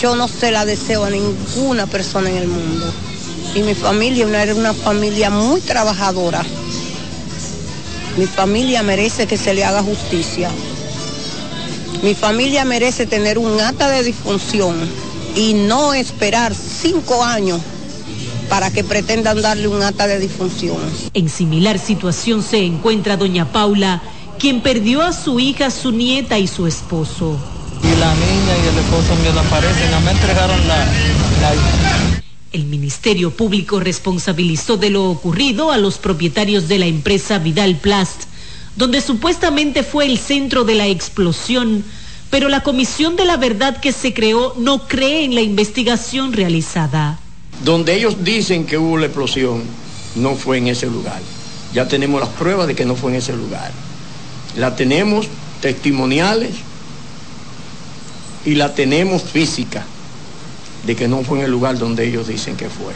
yo 0.00 0.16
no 0.16 0.28
se 0.28 0.50
la 0.50 0.64
deseo 0.64 1.04
a 1.04 1.10
ninguna 1.10 1.86
persona 1.86 2.30
en 2.30 2.36
el 2.36 2.48
mundo. 2.48 2.90
Y 3.54 3.60
mi 3.60 3.74
familia 3.74 4.42
era 4.42 4.54
una 4.54 4.72
familia 4.72 5.28
muy 5.28 5.60
trabajadora 5.60 6.42
mi 8.16 8.26
familia 8.26 8.82
merece 8.82 9.26
que 9.26 9.36
se 9.36 9.52
le 9.52 9.64
haga 9.64 9.82
justicia. 9.82 10.50
Mi 12.02 12.14
familia 12.14 12.64
merece 12.64 13.06
tener 13.06 13.38
un 13.38 13.60
acta 13.60 13.90
de 13.90 14.02
disfunción 14.02 14.76
y 15.34 15.54
no 15.54 15.92
esperar 15.92 16.54
cinco 16.54 17.22
años 17.22 17.60
para 18.48 18.70
que 18.70 18.84
pretendan 18.84 19.42
darle 19.42 19.68
un 19.68 19.82
acta 19.82 20.06
de 20.06 20.18
disfunción. 20.18 20.78
En 21.14 21.28
similar 21.28 21.78
situación 21.78 22.42
se 22.42 22.64
encuentra 22.64 23.16
doña 23.16 23.52
Paula, 23.52 24.02
quien 24.38 24.62
perdió 24.62 25.02
a 25.02 25.12
su 25.12 25.40
hija, 25.40 25.70
su 25.70 25.92
nieta 25.92 26.38
y 26.38 26.46
su 26.46 26.66
esposo. 26.66 27.36
Y 27.82 28.00
la 28.00 28.14
niña 28.14 28.56
y 28.64 28.68
el 28.68 28.78
esposo 28.78 29.14
mío 29.22 29.32
no 29.34 29.40
aparecen, 29.40 29.90
no 29.90 30.00
me 30.00 30.12
entregaron 30.12 30.66
la, 30.68 30.76
la 30.76 31.54
el 32.56 32.64
Ministerio 32.64 33.30
Público 33.30 33.80
responsabilizó 33.80 34.78
de 34.78 34.88
lo 34.88 35.10
ocurrido 35.10 35.70
a 35.70 35.76
los 35.76 35.98
propietarios 35.98 36.68
de 36.68 36.78
la 36.78 36.86
empresa 36.86 37.38
Vidal 37.38 37.76
Plast, 37.76 38.22
donde 38.76 39.02
supuestamente 39.02 39.82
fue 39.82 40.06
el 40.06 40.18
centro 40.18 40.64
de 40.64 40.74
la 40.74 40.86
explosión, 40.86 41.84
pero 42.30 42.48
la 42.48 42.62
Comisión 42.62 43.14
de 43.14 43.26
la 43.26 43.36
Verdad 43.36 43.78
que 43.78 43.92
se 43.92 44.14
creó 44.14 44.54
no 44.56 44.88
cree 44.88 45.24
en 45.24 45.34
la 45.34 45.42
investigación 45.42 46.32
realizada. 46.32 47.18
Donde 47.62 47.94
ellos 47.94 48.24
dicen 48.24 48.64
que 48.64 48.78
hubo 48.78 48.96
la 48.96 49.06
explosión, 49.06 49.62
no 50.14 50.34
fue 50.34 50.56
en 50.56 50.68
ese 50.68 50.86
lugar. 50.86 51.20
Ya 51.74 51.86
tenemos 51.86 52.20
las 52.20 52.30
pruebas 52.30 52.66
de 52.66 52.74
que 52.74 52.86
no 52.86 52.96
fue 52.96 53.10
en 53.10 53.18
ese 53.18 53.34
lugar. 53.34 53.70
La 54.56 54.76
tenemos 54.76 55.26
testimoniales 55.60 56.52
y 58.46 58.54
la 58.54 58.74
tenemos 58.74 59.22
física 59.22 59.84
de 60.86 60.94
que 60.96 61.08
no 61.08 61.22
fue 61.22 61.38
en 61.38 61.44
el 61.44 61.50
lugar 61.50 61.78
donde 61.78 62.06
ellos 62.06 62.28
dicen 62.28 62.56
que 62.56 62.70
fue. 62.70 62.94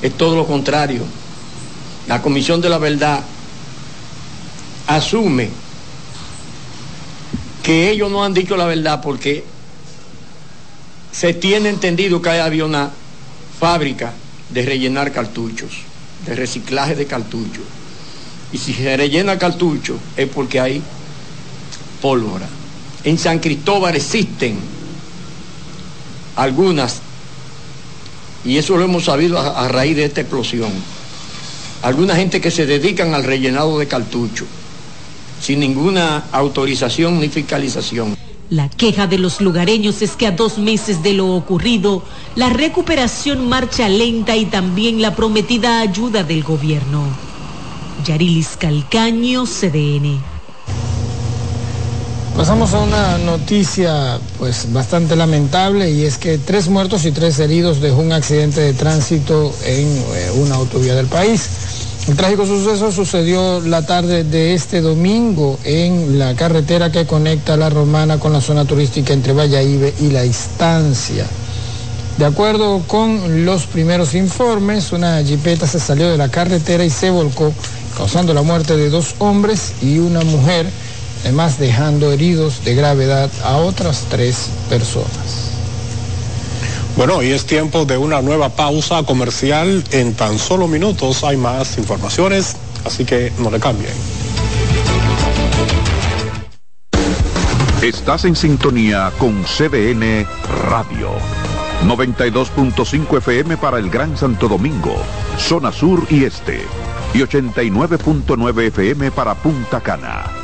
Es 0.00 0.16
todo 0.16 0.34
lo 0.34 0.46
contrario. 0.46 1.02
La 2.08 2.22
Comisión 2.22 2.60
de 2.60 2.68
la 2.68 2.78
Verdad 2.78 3.22
asume 4.86 5.50
que 7.62 7.90
ellos 7.90 8.10
no 8.10 8.24
han 8.24 8.34
dicho 8.34 8.56
la 8.56 8.66
verdad 8.66 9.00
porque 9.00 9.44
se 11.12 11.34
tiene 11.34 11.68
entendido 11.68 12.20
que 12.20 12.30
había 12.30 12.64
una 12.64 12.90
fábrica 13.60 14.12
de 14.50 14.64
rellenar 14.64 15.12
cartuchos, 15.12 15.70
de 16.26 16.34
reciclaje 16.34 16.96
de 16.96 17.06
cartuchos. 17.06 17.62
Y 18.52 18.58
si 18.58 18.74
se 18.74 18.96
rellena 18.96 19.38
cartucho 19.38 19.98
es 20.16 20.28
porque 20.28 20.60
hay 20.60 20.82
pólvora. 22.00 22.48
En 23.04 23.16
San 23.18 23.38
Cristóbal 23.38 23.94
existen 23.94 24.58
algunas, 26.36 27.00
y 28.44 28.56
eso 28.56 28.76
lo 28.76 28.84
hemos 28.84 29.04
sabido 29.04 29.38
a, 29.38 29.68
raíz 29.68 29.96
de 29.96 30.04
esta 30.04 30.20
explosión, 30.20 30.70
alguna 31.82 32.16
gente 32.16 32.40
que 32.40 32.50
se 32.50 32.66
dedican 32.66 33.14
al 33.14 33.24
rellenado 33.24 33.78
de 33.78 33.86
cartucho, 33.86 34.44
sin 35.40 35.60
ninguna 35.60 36.24
autorización 36.32 37.20
ni 37.20 37.28
fiscalización. 37.28 38.16
La 38.50 38.68
queja 38.68 39.06
de 39.06 39.18
los 39.18 39.40
lugareños 39.40 40.02
es 40.02 40.14
que 40.14 40.26
a 40.26 40.32
dos 40.32 40.58
meses 40.58 41.02
de 41.02 41.14
lo 41.14 41.34
ocurrido, 41.34 42.04
la 42.36 42.50
recuperación 42.50 43.48
marcha 43.48 43.88
lenta 43.88 44.36
y 44.36 44.44
también 44.44 45.00
la 45.00 45.16
prometida 45.16 45.80
ayuda 45.80 46.22
del 46.22 46.42
gobierno. 46.42 47.06
Yarilis 48.04 48.56
Calcaño, 48.58 49.44
CDN. 49.46 50.31
Pasamos 52.36 52.72
a 52.72 52.80
una 52.80 53.18
noticia 53.18 54.18
pues 54.38 54.72
bastante 54.72 55.16
lamentable 55.16 55.90
y 55.90 56.04
es 56.04 56.16
que 56.16 56.38
tres 56.38 56.68
muertos 56.68 57.04
y 57.04 57.12
tres 57.12 57.38
heridos 57.38 57.80
dejó 57.80 58.00
un 58.00 58.12
accidente 58.12 58.62
de 58.62 58.72
tránsito 58.72 59.54
en 59.64 59.86
eh, 59.86 60.30
una 60.36 60.54
autovía 60.54 60.94
del 60.94 61.06
país. 61.06 61.48
El 62.08 62.16
trágico 62.16 62.46
suceso 62.46 62.90
sucedió 62.90 63.60
la 63.60 63.86
tarde 63.86 64.24
de 64.24 64.54
este 64.54 64.80
domingo 64.80 65.58
en 65.62 66.18
la 66.18 66.34
carretera 66.34 66.90
que 66.90 67.06
conecta 67.06 67.56
la 67.56 67.70
Romana 67.70 68.18
con 68.18 68.32
la 68.32 68.40
zona 68.40 68.64
turística 68.64 69.12
entre 69.12 69.34
Valladolid 69.34 69.92
y 70.00 70.10
La 70.10 70.24
Estancia. 70.24 71.26
De 72.18 72.24
acuerdo 72.24 72.82
con 72.86 73.44
los 73.44 73.66
primeros 73.66 74.14
informes, 74.14 74.92
una 74.92 75.22
jipeta 75.22 75.66
se 75.66 75.78
salió 75.78 76.10
de 76.10 76.16
la 76.16 76.28
carretera 76.28 76.84
y 76.84 76.90
se 76.90 77.10
volcó, 77.10 77.52
causando 77.96 78.34
la 78.34 78.42
muerte 78.42 78.76
de 78.76 78.90
dos 78.90 79.14
hombres 79.18 79.74
y 79.80 79.98
una 79.98 80.22
mujer, 80.22 80.66
además 81.22 81.58
dejando 81.58 82.12
heridos 82.12 82.64
de 82.64 82.74
gravedad 82.74 83.30
a 83.44 83.56
otras 83.56 84.06
tres 84.10 84.48
personas. 84.68 85.50
Bueno, 86.96 87.22
y 87.22 87.30
es 87.30 87.46
tiempo 87.46 87.84
de 87.84 87.96
una 87.96 88.20
nueva 88.20 88.50
pausa 88.50 89.02
comercial. 89.04 89.82
En 89.92 90.14
tan 90.14 90.38
solo 90.38 90.68
minutos 90.68 91.24
hay 91.24 91.36
más 91.36 91.78
informaciones, 91.78 92.56
así 92.84 93.04
que 93.04 93.32
no 93.38 93.50
le 93.50 93.58
cambien. 93.58 93.94
Estás 97.82 98.24
en 98.24 98.36
sintonía 98.36 99.10
con 99.18 99.42
CDN 99.44 100.26
Radio. 100.68 101.10
92.5 101.86 103.18
FM 103.18 103.56
para 103.56 103.78
el 103.78 103.90
Gran 103.90 104.16
Santo 104.16 104.46
Domingo, 104.46 104.94
zona 105.36 105.72
sur 105.72 106.06
y 106.08 106.24
este. 106.24 106.60
Y 107.12 107.18
89.9 107.18 108.66
FM 108.68 109.10
para 109.10 109.34
Punta 109.34 109.80
Cana. 109.80 110.41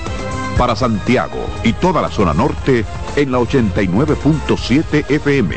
Para 0.59 0.75
Santiago 0.77 1.47
y 1.63 1.73
toda 1.73 2.03
la 2.03 2.11
zona 2.11 2.35
norte 2.35 2.85
en 3.17 3.33
la 3.33 3.39
89.7 3.39 5.09
FM 5.09 5.57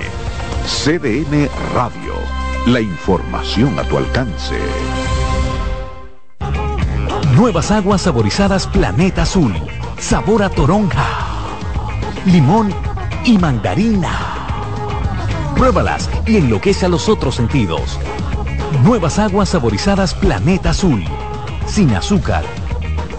CDN 0.66 1.50
Radio. 1.74 2.14
La 2.68 2.80
información 2.80 3.78
a 3.80 3.84
tu 3.84 3.98
alcance. 3.98 4.56
Nuevas 7.36 7.72
aguas 7.72 8.02
saborizadas 8.02 8.68
Planeta 8.68 9.24
Azul. 9.24 9.54
Sabor 9.98 10.44
a 10.44 10.50
toronja, 10.50 11.04
limón 12.26 12.72
y 13.26 13.40
mandarina. 13.40 14.12
Pruébalas 15.56 16.10
y 16.28 16.38
enloquece 16.38 16.86
a 16.86 16.90
los 16.90 17.10
otros 17.10 17.36
sentidos. 17.36 18.00
Nuevas 18.84 19.18
aguas 19.18 19.50
saborizadas 19.50 20.14
Planeta 20.14 20.70
Azul. 20.70 21.04
Sin 21.66 21.96
azúcar. 21.96 22.44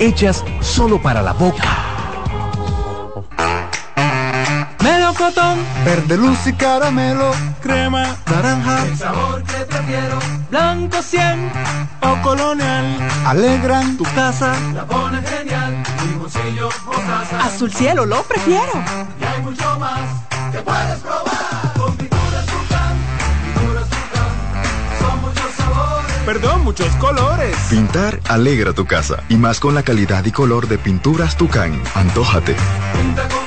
Hechas 0.03 0.43
solo 0.61 1.01
para 1.01 1.23
la 1.23 1.33
boca. 1.33 1.63
melocotón, 4.81 5.61
verde 5.85 6.17
luz 6.17 6.45
y 6.45 6.53
caramelo, 6.55 7.31
crema, 7.61 8.17
naranja, 8.29 8.85
el 8.85 8.99
sabor 8.99 9.45
que 9.45 9.65
prefiero, 9.65 10.19
blanco 10.51 11.01
100 11.01 11.53
o 12.01 12.21
colonial, 12.23 12.85
alegran 13.27 13.97
tu 13.97 14.03
casa, 14.03 14.57
la 14.75 14.85
ponen 14.87 15.25
genial, 15.25 15.85
limoncillo, 16.05 16.69
mostaza, 16.85 17.45
azul 17.47 17.73
cielo 17.73 18.05
lo 18.05 18.25
prefiero, 18.25 18.73
y 19.21 19.25
hay 19.25 19.41
mucho 19.43 19.79
más 19.79 20.01
que 20.51 20.59
puedes 20.59 20.99
probar, 20.99 21.22
perdón, 26.25 26.65
muchos 26.65 26.89
colores. 26.97 27.55
Pintar 27.69 28.19
alegra 28.29 28.73
tu 28.73 28.87
casa, 28.87 29.23
y 29.29 29.37
más 29.37 29.61
con 29.61 29.75
la 29.75 29.83
calidad 29.83 30.25
y 30.25 30.33
color 30.33 30.69
de 30.69 30.79
pinturas 30.79 31.37
Tucán, 31.37 31.81
antójate. 31.95 32.57
pinta 32.95 33.29
con 33.29 33.43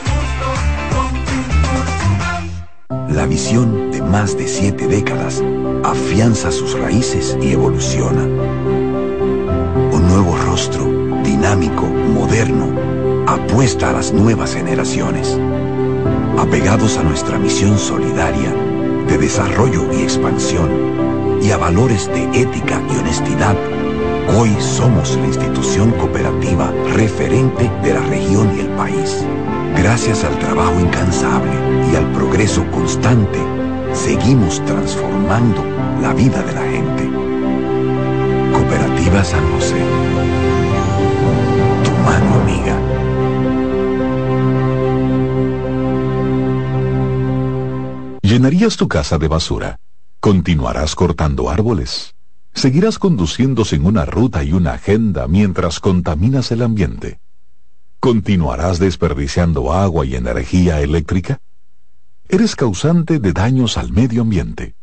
La 3.15 3.25
visión 3.25 3.91
de 3.91 4.01
más 4.01 4.37
de 4.37 4.47
siete 4.47 4.87
décadas 4.87 5.41
afianza 5.83 6.51
sus 6.51 6.77
raíces 6.77 7.37
y 7.41 7.51
evoluciona. 7.51 8.23
Un 8.23 10.07
nuevo 10.07 10.37
rostro, 10.37 10.85
dinámico, 11.23 11.85
moderno, 11.85 13.25
apuesta 13.27 13.89
a 13.89 13.93
las 13.93 14.11
nuevas 14.11 14.53
generaciones. 14.53 15.37
Apegados 16.37 16.97
a 16.97 17.03
nuestra 17.03 17.39
misión 17.39 17.77
solidaria 17.77 18.53
de 19.07 19.17
desarrollo 19.17 19.91
y 19.93 20.01
expansión 20.01 21.14
y 21.41 21.51
a 21.51 21.57
valores 21.57 22.07
de 22.07 22.23
ética 22.41 22.81
y 22.91 22.97
honestidad, 22.97 23.55
hoy 24.37 24.55
somos 24.59 25.15
la 25.17 25.27
institución 25.27 25.91
cooperativa 25.91 26.71
referente 26.93 27.69
de 27.83 27.93
la 27.93 28.01
región 28.01 28.55
y 28.57 28.61
el 28.61 28.69
país. 28.69 29.25
Gracias 29.77 30.23
al 30.23 30.37
trabajo 30.39 30.79
incansable 30.79 31.51
y 31.91 31.95
al 31.95 32.11
progreso 32.13 32.65
constante, 32.71 33.39
seguimos 33.93 34.63
transformando 34.65 35.63
la 36.01 36.13
vida 36.13 36.41
de 36.41 36.53
la 36.53 36.63
gente. 36.63 37.09
Cooperativa 38.51 39.23
San 39.23 39.51
José. 39.51 39.75
Tu 41.83 41.91
mano 42.03 42.41
amiga. 42.41 42.79
¿Llenarías 48.21 48.75
tu 48.75 48.87
casa 48.87 49.17
de 49.17 49.27
basura? 49.27 49.79
¿Continuarás 50.25 50.95
cortando 50.95 51.51
árboles? 51.51 52.15
¿Seguirás 52.51 52.97
conduciendo 52.97 53.63
sin 53.63 53.85
una 53.85 54.05
ruta 54.05 54.43
y 54.43 54.53
una 54.53 54.73
agenda 54.73 55.27
mientras 55.27 55.79
contaminas 55.79 56.51
el 56.51 56.63
ambiente? 56.63 57.19
¿Continuarás 57.99 58.79
desperdiciando 58.79 59.71
agua 59.71 60.03
y 60.03 60.15
energía 60.15 60.81
eléctrica? 60.81 61.37
Eres 62.27 62.55
causante 62.55 63.19
de 63.19 63.33
daños 63.33 63.77
al 63.77 63.91
medio 63.91 64.23
ambiente. 64.23 64.73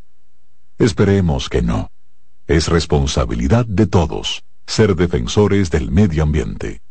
Esperemos 0.78 1.48
que 1.48 1.60
no. 1.60 1.90
Es 2.46 2.68
responsabilidad 2.68 3.66
de 3.66 3.88
todos 3.88 4.44
ser 4.68 4.94
defensores 4.94 5.72
del 5.72 5.90
medio 5.90 6.22
ambiente. 6.22 6.82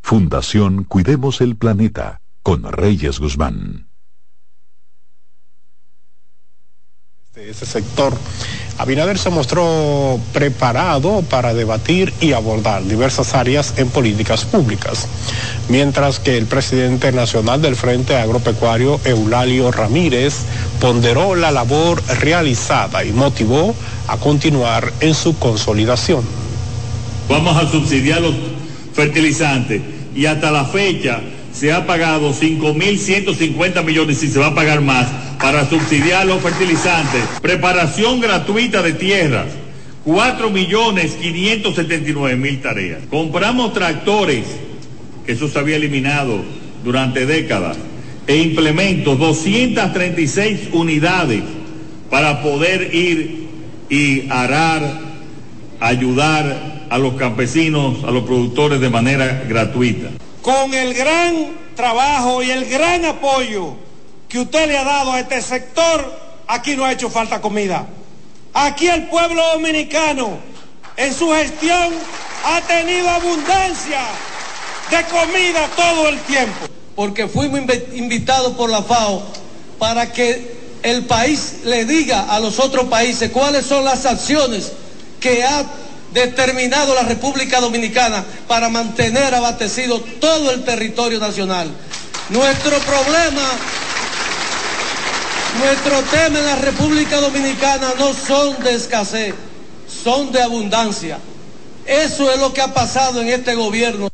Fundación 0.00 0.84
Cuidemos 0.84 1.40
el 1.40 1.56
Planeta 1.56 2.20
con 2.44 2.62
Reyes 2.70 3.18
Guzmán. 3.18 3.89
De 7.36 7.48
ese 7.48 7.64
sector, 7.64 8.12
Abinader 8.76 9.16
se 9.16 9.30
mostró 9.30 10.18
preparado 10.32 11.22
para 11.22 11.54
debatir 11.54 12.12
y 12.20 12.32
abordar 12.32 12.82
diversas 12.82 13.34
áreas 13.34 13.74
en 13.76 13.88
políticas 13.88 14.44
públicas, 14.44 15.06
mientras 15.68 16.18
que 16.18 16.36
el 16.36 16.46
presidente 16.46 17.12
nacional 17.12 17.62
del 17.62 17.76
Frente 17.76 18.16
Agropecuario, 18.16 18.98
Eulalio 19.04 19.70
Ramírez, 19.70 20.38
ponderó 20.80 21.36
la 21.36 21.52
labor 21.52 22.02
realizada 22.18 23.04
y 23.04 23.12
motivó 23.12 23.76
a 24.08 24.16
continuar 24.16 24.92
en 24.98 25.14
su 25.14 25.38
consolidación. 25.38 26.24
Vamos 27.28 27.56
a 27.56 27.70
subsidiar 27.70 28.22
los 28.22 28.34
fertilizantes 28.92 29.80
y 30.16 30.26
hasta 30.26 30.50
la 30.50 30.64
fecha 30.64 31.20
se 31.52 31.72
ha 31.72 31.86
pagado 31.86 32.32
5.150 32.32 33.84
millones 33.84 34.22
y 34.22 34.28
se 34.28 34.38
va 34.38 34.46
a 34.48 34.54
pagar 34.54 34.80
más 34.80 35.08
para 35.40 35.68
subsidiar 35.68 36.26
los 36.26 36.40
fertilizantes. 36.42 37.24
Preparación 37.40 38.20
gratuita 38.20 38.82
de 38.82 38.92
tierras. 38.92 39.46
4.579.000 40.06 42.62
tareas. 42.62 43.00
Compramos 43.10 43.74
tractores, 43.74 44.44
que 45.26 45.32
eso 45.32 45.48
se 45.48 45.58
había 45.58 45.74
eliminado 45.76 46.42
durante 46.84 47.26
décadas, 47.26 47.76
e 48.26 48.36
implementos 48.36 49.18
236 49.18 50.68
unidades 50.72 51.42
para 52.08 52.42
poder 52.42 52.94
ir 52.94 53.40
y 53.90 54.26
arar, 54.30 55.00
ayudar 55.80 56.86
a 56.88 56.98
los 56.98 57.14
campesinos, 57.14 58.04
a 58.04 58.10
los 58.10 58.24
productores 58.24 58.80
de 58.80 58.90
manera 58.90 59.44
gratuita. 59.48 60.08
Con 60.42 60.72
el 60.72 60.94
gran 60.94 61.58
trabajo 61.76 62.42
y 62.42 62.50
el 62.50 62.64
gran 62.64 63.04
apoyo 63.04 63.74
que 64.28 64.38
usted 64.38 64.68
le 64.68 64.78
ha 64.78 64.84
dado 64.84 65.12
a 65.12 65.20
este 65.20 65.42
sector, 65.42 66.18
aquí 66.46 66.76
no 66.76 66.84
ha 66.84 66.92
hecho 66.92 67.10
falta 67.10 67.40
comida. 67.40 67.86
Aquí 68.54 68.88
el 68.88 69.08
pueblo 69.08 69.42
dominicano 69.52 70.38
en 70.96 71.14
su 71.14 71.30
gestión 71.32 71.92
ha 72.44 72.60
tenido 72.62 73.08
abundancia 73.08 74.00
de 74.90 75.04
comida 75.04 75.68
todo 75.76 76.08
el 76.08 76.18
tiempo. 76.20 76.66
Porque 76.96 77.28
fuimos 77.28 77.60
invitados 77.94 78.54
por 78.54 78.70
la 78.70 78.82
FAO 78.82 79.22
para 79.78 80.12
que 80.12 80.58
el 80.82 81.04
país 81.04 81.60
le 81.64 81.84
diga 81.84 82.34
a 82.34 82.40
los 82.40 82.58
otros 82.58 82.86
países 82.86 83.30
cuáles 83.30 83.66
son 83.66 83.84
las 83.84 84.06
acciones 84.06 84.72
que 85.20 85.44
ha 85.44 85.64
determinado 86.12 86.94
la 86.94 87.02
República 87.02 87.60
Dominicana 87.60 88.24
para 88.48 88.68
mantener 88.68 89.34
abastecido 89.34 90.00
todo 90.20 90.50
el 90.50 90.64
territorio 90.64 91.18
nacional. 91.18 91.70
Nuestro 92.30 92.78
problema, 92.78 93.48
nuestro 95.58 96.00
tema 96.10 96.38
en 96.38 96.46
la 96.46 96.56
República 96.56 97.20
Dominicana 97.20 97.92
no 97.98 98.12
son 98.14 98.62
de 98.62 98.74
escasez, 98.74 99.34
son 100.04 100.32
de 100.32 100.42
abundancia. 100.42 101.18
Eso 101.86 102.30
es 102.30 102.38
lo 102.38 102.52
que 102.52 102.60
ha 102.60 102.72
pasado 102.72 103.20
en 103.20 103.28
este 103.28 103.54
gobierno. 103.54 104.10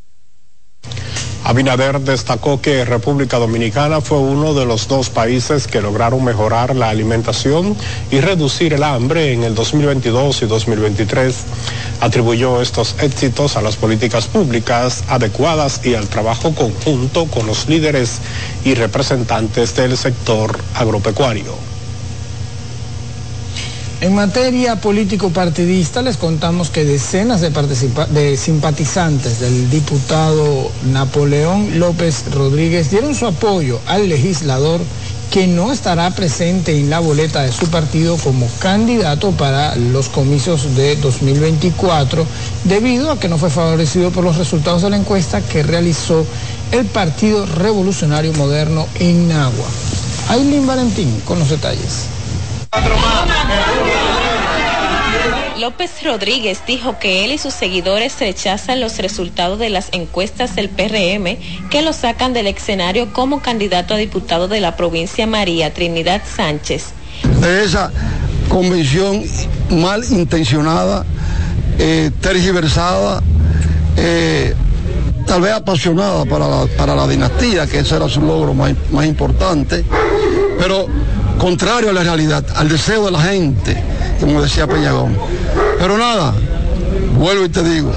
Abinader 1.46 2.00
destacó 2.00 2.60
que 2.60 2.84
República 2.84 3.38
Dominicana 3.38 4.00
fue 4.00 4.18
uno 4.18 4.52
de 4.52 4.66
los 4.66 4.88
dos 4.88 5.10
países 5.10 5.68
que 5.68 5.80
lograron 5.80 6.24
mejorar 6.24 6.74
la 6.74 6.88
alimentación 6.88 7.76
y 8.10 8.18
reducir 8.18 8.72
el 8.74 8.82
hambre 8.82 9.32
en 9.32 9.44
el 9.44 9.54
2022 9.54 10.42
y 10.42 10.46
2023. 10.46 11.36
Atribuyó 12.00 12.60
estos 12.60 12.94
éxitos 13.00 13.56
a 13.56 13.62
las 13.62 13.76
políticas 13.76 14.26
públicas 14.26 15.04
adecuadas 15.08 15.80
y 15.84 15.94
al 15.94 16.08
trabajo 16.08 16.54
conjunto 16.54 17.26
con 17.26 17.46
los 17.46 17.68
líderes 17.68 18.18
y 18.64 18.74
representantes 18.74 19.74
del 19.74 19.96
sector 19.96 20.58
agropecuario. 20.74 21.54
En 24.02 24.14
materia 24.14 24.76
político-partidista 24.76 26.02
les 26.02 26.18
contamos 26.18 26.68
que 26.68 26.84
decenas 26.84 27.40
de, 27.40 27.50
de, 28.10 28.36
simpatizantes 28.36 29.40
del 29.40 29.70
diputado 29.70 30.70
Napoleón 30.92 31.78
López 31.78 32.24
Rodríguez 32.30 32.90
dieron 32.90 33.14
su 33.14 33.26
apoyo 33.26 33.80
al 33.86 34.10
legislador 34.10 34.82
que 35.30 35.46
no 35.46 35.72
estará 35.72 36.10
presente 36.10 36.78
en 36.78 36.90
la 36.90 37.00
boleta 37.00 37.42
de 37.42 37.52
su 37.52 37.68
partido 37.68 38.16
como 38.16 38.48
candidato 38.58 39.32
para 39.32 39.76
los 39.76 40.08
comicios 40.08 40.74
de 40.76 40.96
2024 40.96 42.26
debido 42.64 43.10
a 43.10 43.18
que 43.18 43.28
no 43.28 43.38
fue 43.38 43.50
favorecido 43.50 44.10
por 44.10 44.24
los 44.24 44.36
resultados 44.36 44.82
de 44.82 44.90
la 44.90 44.96
encuesta 44.96 45.40
que 45.40 45.62
realizó 45.62 46.24
el 46.72 46.86
Partido 46.86 47.46
Revolucionario 47.46 48.32
Moderno 48.32 48.86
en 48.98 49.30
Agua. 49.32 49.66
Aileen 50.28 50.66
Valentín 50.66 51.22
con 51.24 51.38
los 51.38 51.50
detalles. 51.50 52.06
López 55.58 55.90
Rodríguez 56.04 56.60
dijo 56.66 56.98
que 56.98 57.24
él 57.24 57.32
y 57.32 57.38
sus 57.38 57.54
seguidores 57.54 58.18
rechazan 58.20 58.80
los 58.80 58.98
resultados 58.98 59.58
de 59.58 59.70
las 59.70 59.88
encuestas 59.92 60.54
del 60.54 60.68
PRM 60.68 61.38
que 61.70 61.82
lo 61.82 61.92
sacan 61.92 62.32
del 62.32 62.46
escenario 62.46 63.12
como 63.12 63.40
candidato 63.40 63.94
a 63.94 63.96
diputado 63.96 64.48
de 64.48 64.60
la 64.60 64.76
provincia 64.76 65.26
María 65.26 65.72
Trinidad 65.72 66.22
Sánchez. 66.24 66.88
Esa 67.64 67.90
convención 68.48 69.22
mal 69.70 70.04
intencionada, 70.10 71.04
eh, 71.78 72.10
tergiversada, 72.20 73.22
eh, 73.96 74.54
tal 75.26 75.40
vez 75.40 75.52
apasionada 75.52 76.24
para 76.26 76.94
la, 76.94 77.08
dinastía, 77.08 77.66
que 77.66 77.78
ese 77.78 77.96
era 77.96 78.08
su 78.08 78.20
logro 78.20 78.52
más, 78.52 78.74
más 78.90 79.06
importante, 79.06 79.84
pero 80.58 80.86
contrario 81.38 81.90
a 81.90 81.92
la 81.92 82.02
realidad, 82.02 82.44
al 82.54 82.68
deseo 82.68 83.06
de 83.06 83.10
la 83.12 83.20
gente, 83.20 83.76
como 84.20 84.42
decía 84.42 84.66
Peñagón. 84.66 85.16
Pero 85.78 85.98
nada, 85.98 86.34
vuelvo 87.18 87.44
y 87.44 87.48
te 87.48 87.62
digo, 87.62 87.92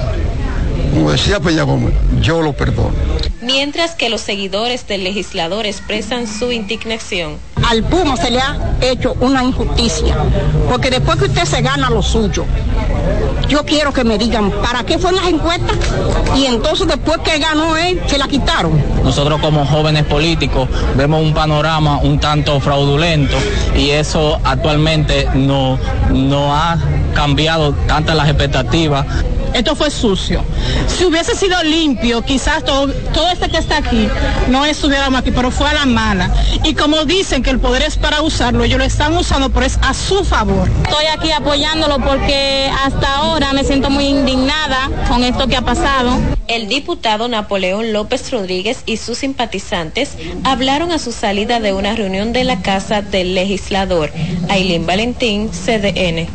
como 0.94 1.12
decía 1.12 1.40
Peñagón, 1.40 1.92
yo 2.20 2.42
lo 2.42 2.52
perdono. 2.52 2.94
Mientras 3.42 3.94
que 3.94 4.10
los 4.10 4.20
seguidores 4.20 4.86
del 4.86 5.04
legislador 5.04 5.66
expresan 5.66 6.26
su 6.26 6.52
indignación. 6.52 7.38
Al 7.70 7.84
Puma 7.84 8.16
se 8.16 8.32
le 8.32 8.40
ha 8.40 8.56
hecho 8.80 9.14
una 9.20 9.44
injusticia, 9.44 10.16
porque 10.68 10.90
después 10.90 11.18
que 11.18 11.26
usted 11.26 11.44
se 11.44 11.62
gana 11.62 11.88
lo 11.88 12.02
suyo, 12.02 12.44
yo 13.48 13.64
quiero 13.64 13.92
que 13.92 14.02
me 14.02 14.18
digan 14.18 14.50
para 14.50 14.82
qué 14.82 14.98
fueron 14.98 15.20
las 15.20 15.32
encuestas 15.32 15.76
y 16.36 16.46
entonces 16.46 16.88
después 16.88 17.18
que 17.18 17.38
ganó 17.38 17.76
él, 17.76 18.02
se 18.08 18.18
la 18.18 18.26
quitaron. 18.26 18.72
Nosotros 19.04 19.40
como 19.40 19.64
jóvenes 19.64 20.04
políticos 20.06 20.68
vemos 20.96 21.22
un 21.22 21.32
panorama 21.32 21.98
un 21.98 22.18
tanto 22.18 22.58
fraudulento 22.58 23.36
y 23.76 23.90
eso 23.90 24.40
actualmente 24.42 25.28
no, 25.34 25.78
no 26.12 26.52
ha 26.52 26.76
cambiado 27.14 27.72
tantas 27.86 28.16
las 28.16 28.28
expectativas 28.28 29.06
esto 29.54 29.74
fue 29.74 29.90
sucio. 29.90 30.44
Si 30.86 31.04
hubiese 31.04 31.34
sido 31.34 31.62
limpio, 31.62 32.22
quizás 32.22 32.64
todo, 32.64 32.88
todo 33.12 33.28
este 33.28 33.48
que 33.48 33.58
está 33.58 33.78
aquí 33.78 34.08
no 34.48 34.64
estuviéramos 34.64 35.20
aquí, 35.20 35.30
pero 35.30 35.50
fue 35.50 35.68
a 35.68 35.74
la 35.74 35.86
mala. 35.86 36.30
Y 36.64 36.74
como 36.74 37.04
dicen 37.04 37.42
que 37.42 37.50
el 37.50 37.58
poder 37.58 37.82
es 37.82 37.96
para 37.96 38.22
usarlo, 38.22 38.64
ellos 38.64 38.78
lo 38.78 38.84
están 38.84 39.16
usando, 39.16 39.50
pero 39.50 39.66
es 39.66 39.78
a 39.82 39.94
su 39.94 40.24
favor. 40.24 40.68
Estoy 40.84 41.06
aquí 41.06 41.32
apoyándolo 41.32 41.98
porque 41.98 42.70
hasta 42.84 43.16
ahora 43.16 43.52
me 43.52 43.64
siento 43.64 43.90
muy 43.90 44.06
indignada 44.06 44.90
con 45.08 45.24
esto 45.24 45.46
que 45.46 45.56
ha 45.56 45.62
pasado. 45.62 46.18
El 46.48 46.68
diputado 46.68 47.28
Napoleón 47.28 47.92
López 47.92 48.30
Rodríguez 48.30 48.82
y 48.86 48.96
sus 48.96 49.18
simpatizantes 49.18 50.16
hablaron 50.44 50.90
a 50.90 50.98
su 50.98 51.12
salida 51.12 51.60
de 51.60 51.72
una 51.72 51.94
reunión 51.94 52.32
de 52.32 52.44
la 52.44 52.60
casa 52.62 53.02
del 53.02 53.34
legislador. 53.34 54.10
Ailín 54.48 54.86
Valentín, 54.86 55.50
CDN. 55.50 56.28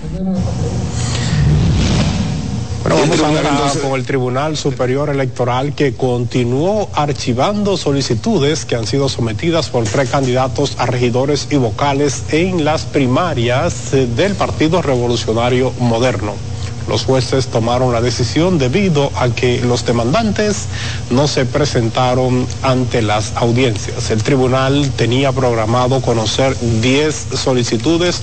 Bueno, 2.87 2.99
vamos 3.01 3.19
ahora 3.19 3.71
con 3.81 3.99
el 3.99 4.05
Tribunal 4.05 4.57
Superior 4.57 5.09
Electoral 5.09 5.73
que 5.73 5.95
continuó 5.95 6.87
archivando 6.93 7.77
solicitudes 7.77 8.63
que 8.65 8.75
han 8.75 8.85
sido 8.85 9.09
sometidas 9.09 9.69
por 9.69 9.85
precandidatos 9.85 10.75
a 10.77 10.85
regidores 10.85 11.47
y 11.49 11.55
vocales 11.55 12.25
en 12.29 12.63
las 12.63 12.83
primarias 12.83 13.89
del 14.15 14.35
Partido 14.35 14.83
Revolucionario 14.83 15.73
Moderno. 15.79 16.33
Los 16.87 17.05
jueces 17.05 17.47
tomaron 17.47 17.91
la 17.91 18.01
decisión 18.01 18.59
debido 18.59 19.11
a 19.15 19.29
que 19.29 19.61
los 19.61 19.83
demandantes 19.87 20.67
no 21.09 21.27
se 21.27 21.47
presentaron 21.47 22.45
ante 22.61 23.01
las 23.01 23.35
audiencias. 23.35 24.11
El 24.11 24.21
tribunal 24.21 24.91
tenía 24.95 25.31
programado 25.31 26.01
conocer 26.01 26.55
10 26.59 27.29
solicitudes 27.33 28.21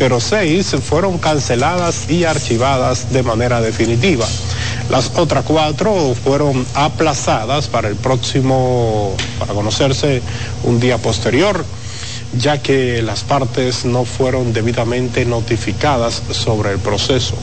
pero 0.00 0.18
seis 0.18 0.74
fueron 0.82 1.18
canceladas 1.18 2.08
y 2.08 2.24
archivadas 2.24 3.12
de 3.12 3.22
manera 3.22 3.60
definitiva. 3.60 4.26
Las 4.88 5.12
otras 5.14 5.44
cuatro 5.44 6.14
fueron 6.14 6.66
aplazadas 6.72 7.68
para 7.68 7.88
el 7.88 7.96
próximo, 7.96 9.14
para 9.38 9.52
conocerse 9.52 10.22
un 10.64 10.80
día 10.80 10.96
posterior, 10.96 11.66
ya 12.38 12.62
que 12.62 13.02
las 13.02 13.24
partes 13.24 13.84
no 13.84 14.06
fueron 14.06 14.54
debidamente 14.54 15.26
notificadas 15.26 16.22
sobre 16.30 16.72
el 16.72 16.78
proceso. 16.78 17.34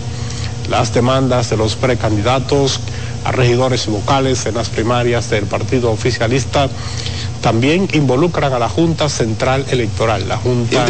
Las 0.67 0.95
demandas 0.95 1.51
de 1.51 1.57
los 1.57 1.75
precandidatos 1.75 2.79
a 3.23 3.31
regidores 3.31 3.85
y 3.85 3.91
vocales 3.91 4.47
en 4.47 4.55
las 4.55 4.69
primarias 4.69 5.29
del 5.29 5.45
partido 5.45 5.91
oficialista 5.91 6.69
también 7.41 7.87
involucran 7.93 8.53
a 8.53 8.59
la 8.59 8.69
Junta 8.69 9.09
Central 9.09 9.65
Electoral, 9.69 10.27
la 10.27 10.37
Junta 10.37 10.85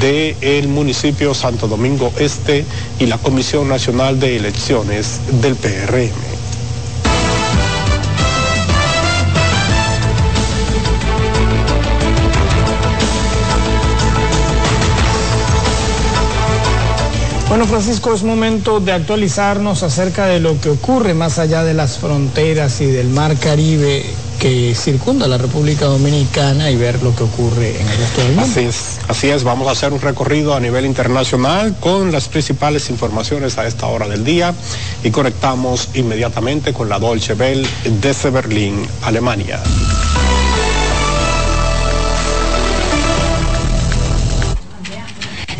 del 0.00 0.36
el 0.40 0.68
municipio 0.68 1.34
Santo 1.34 1.68
Domingo 1.68 2.12
Este 2.18 2.64
y 2.98 3.06
la 3.06 3.18
Comisión 3.18 3.68
Nacional 3.68 4.20
de 4.20 4.36
Elecciones 4.36 5.20
del 5.40 5.56
PRM. 5.56 6.40
Bueno, 17.50 17.66
Francisco, 17.66 18.14
es 18.14 18.22
momento 18.22 18.78
de 18.78 18.92
actualizarnos 18.92 19.82
acerca 19.82 20.26
de 20.26 20.38
lo 20.38 20.60
que 20.60 20.68
ocurre 20.68 21.14
más 21.14 21.40
allá 21.40 21.64
de 21.64 21.74
las 21.74 21.98
fronteras 21.98 22.80
y 22.80 22.86
del 22.86 23.08
Mar 23.08 23.36
Caribe 23.38 24.04
que 24.40 24.74
circunda 24.74 25.28
la 25.28 25.36
República 25.36 25.84
Dominicana 25.84 26.70
y 26.70 26.76
ver 26.76 27.02
lo 27.02 27.14
que 27.14 27.24
ocurre 27.24 27.78
en 27.78 27.86
el 27.86 27.96
resto 27.98 28.22
del 28.22 28.32
mundo. 28.32 28.50
Así 28.50 28.60
es, 28.60 28.98
así 29.06 29.28
es, 29.28 29.44
vamos 29.44 29.68
a 29.68 29.72
hacer 29.72 29.92
un 29.92 30.00
recorrido 30.00 30.54
a 30.54 30.60
nivel 30.60 30.86
internacional 30.86 31.76
con 31.78 32.10
las 32.10 32.28
principales 32.28 32.88
informaciones 32.88 33.58
a 33.58 33.66
esta 33.66 33.86
hora 33.86 34.08
del 34.08 34.24
día 34.24 34.54
y 35.04 35.10
conectamos 35.10 35.90
inmediatamente 35.92 36.72
con 36.72 36.88
la 36.88 36.98
Dolce 36.98 37.34
Bell 37.34 37.66
desde 38.00 38.30
Berlín, 38.30 38.86
Alemania. 39.02 39.60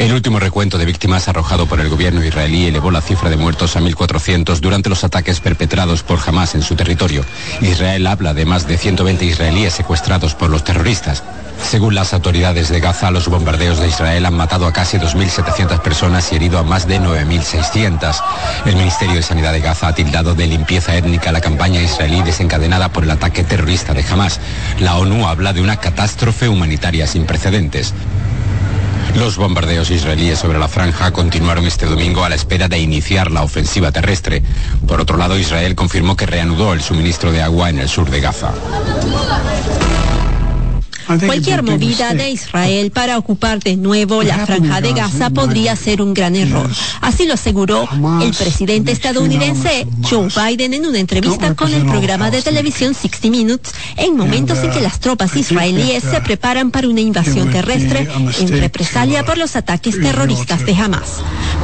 El 0.00 0.14
último 0.14 0.40
recuento 0.40 0.78
de 0.78 0.86
víctimas 0.86 1.28
arrojado 1.28 1.66
por 1.66 1.78
el 1.78 1.90
gobierno 1.90 2.24
israelí 2.24 2.64
elevó 2.64 2.90
la 2.90 3.02
cifra 3.02 3.28
de 3.28 3.36
muertos 3.36 3.76
a 3.76 3.80
1.400 3.80 4.58
durante 4.60 4.88
los 4.88 5.04
ataques 5.04 5.40
perpetrados 5.40 6.02
por 6.02 6.18
Hamas 6.26 6.54
en 6.54 6.62
su 6.62 6.74
territorio. 6.74 7.22
Israel 7.60 8.06
habla 8.06 8.32
de 8.32 8.46
más 8.46 8.66
de 8.66 8.78
120 8.78 9.26
israelíes 9.26 9.74
secuestrados 9.74 10.34
por 10.34 10.48
los 10.48 10.64
terroristas. 10.64 11.22
Según 11.62 11.94
las 11.94 12.14
autoridades 12.14 12.70
de 12.70 12.80
Gaza, 12.80 13.10
los 13.10 13.28
bombardeos 13.28 13.78
de 13.78 13.88
Israel 13.88 14.24
han 14.24 14.38
matado 14.38 14.66
a 14.66 14.72
casi 14.72 14.96
2.700 14.96 15.82
personas 15.82 16.32
y 16.32 16.36
herido 16.36 16.58
a 16.58 16.62
más 16.62 16.88
de 16.88 16.98
9.600. 16.98 18.16
El 18.64 18.76
Ministerio 18.76 19.16
de 19.16 19.22
Sanidad 19.22 19.52
de 19.52 19.60
Gaza 19.60 19.88
ha 19.88 19.94
tildado 19.94 20.34
de 20.34 20.46
limpieza 20.46 20.96
étnica 20.96 21.30
la 21.30 21.42
campaña 21.42 21.82
israelí 21.82 22.22
desencadenada 22.22 22.88
por 22.88 23.04
el 23.04 23.10
ataque 23.10 23.44
terrorista 23.44 23.92
de 23.92 24.02
Hamas. 24.10 24.40
La 24.78 24.96
ONU 24.96 25.28
habla 25.28 25.52
de 25.52 25.60
una 25.60 25.76
catástrofe 25.76 26.48
humanitaria 26.48 27.06
sin 27.06 27.26
precedentes. 27.26 27.92
Los 29.16 29.36
bombardeos 29.36 29.90
israelíes 29.90 30.38
sobre 30.38 30.58
la 30.58 30.68
franja 30.68 31.10
continuaron 31.10 31.66
este 31.66 31.86
domingo 31.86 32.24
a 32.24 32.28
la 32.28 32.34
espera 32.34 32.68
de 32.68 32.78
iniciar 32.78 33.30
la 33.30 33.42
ofensiva 33.42 33.92
terrestre. 33.92 34.42
Por 34.86 35.00
otro 35.00 35.16
lado, 35.16 35.38
Israel 35.38 35.74
confirmó 35.74 36.16
que 36.16 36.26
reanudó 36.26 36.72
el 36.72 36.80
suministro 36.80 37.32
de 37.32 37.42
agua 37.42 37.70
en 37.70 37.80
el 37.80 37.88
sur 37.88 38.08
de 38.08 38.20
Gaza. 38.20 38.52
Cualquier 41.18 41.64
movida 41.64 42.14
de 42.14 42.30
Israel 42.30 42.92
para 42.92 43.18
ocupar 43.18 43.58
de 43.58 43.76
nuevo 43.76 44.22
la 44.22 44.46
franja 44.46 44.80
de 44.80 44.92
Gaza 44.92 45.30
podría 45.30 45.74
ser 45.74 46.02
un 46.02 46.14
gran 46.14 46.36
error. 46.36 46.70
Así 47.00 47.26
lo 47.26 47.34
aseguró 47.34 47.88
el 48.22 48.32
presidente 48.32 48.92
estadounidense 48.92 49.88
Joe 50.08 50.28
Biden 50.28 50.74
en 50.74 50.86
una 50.86 51.00
entrevista 51.00 51.54
con 51.56 51.72
el 51.74 51.84
programa 51.84 52.30
de 52.30 52.42
televisión 52.42 52.94
60 52.94 53.28
Minutes 53.28 53.72
en 53.96 54.16
momentos 54.16 54.58
en 54.58 54.70
que 54.70 54.80
las 54.80 55.00
tropas 55.00 55.34
israelíes 55.34 56.04
se 56.04 56.20
preparan 56.20 56.70
para 56.70 56.88
una 56.88 57.00
invasión 57.00 57.50
terrestre 57.50 58.08
en 58.38 58.48
represalia 58.60 59.24
por 59.24 59.36
los 59.36 59.56
ataques 59.56 60.00
terroristas 60.00 60.64
de 60.64 60.74
Hamas. 60.76 61.16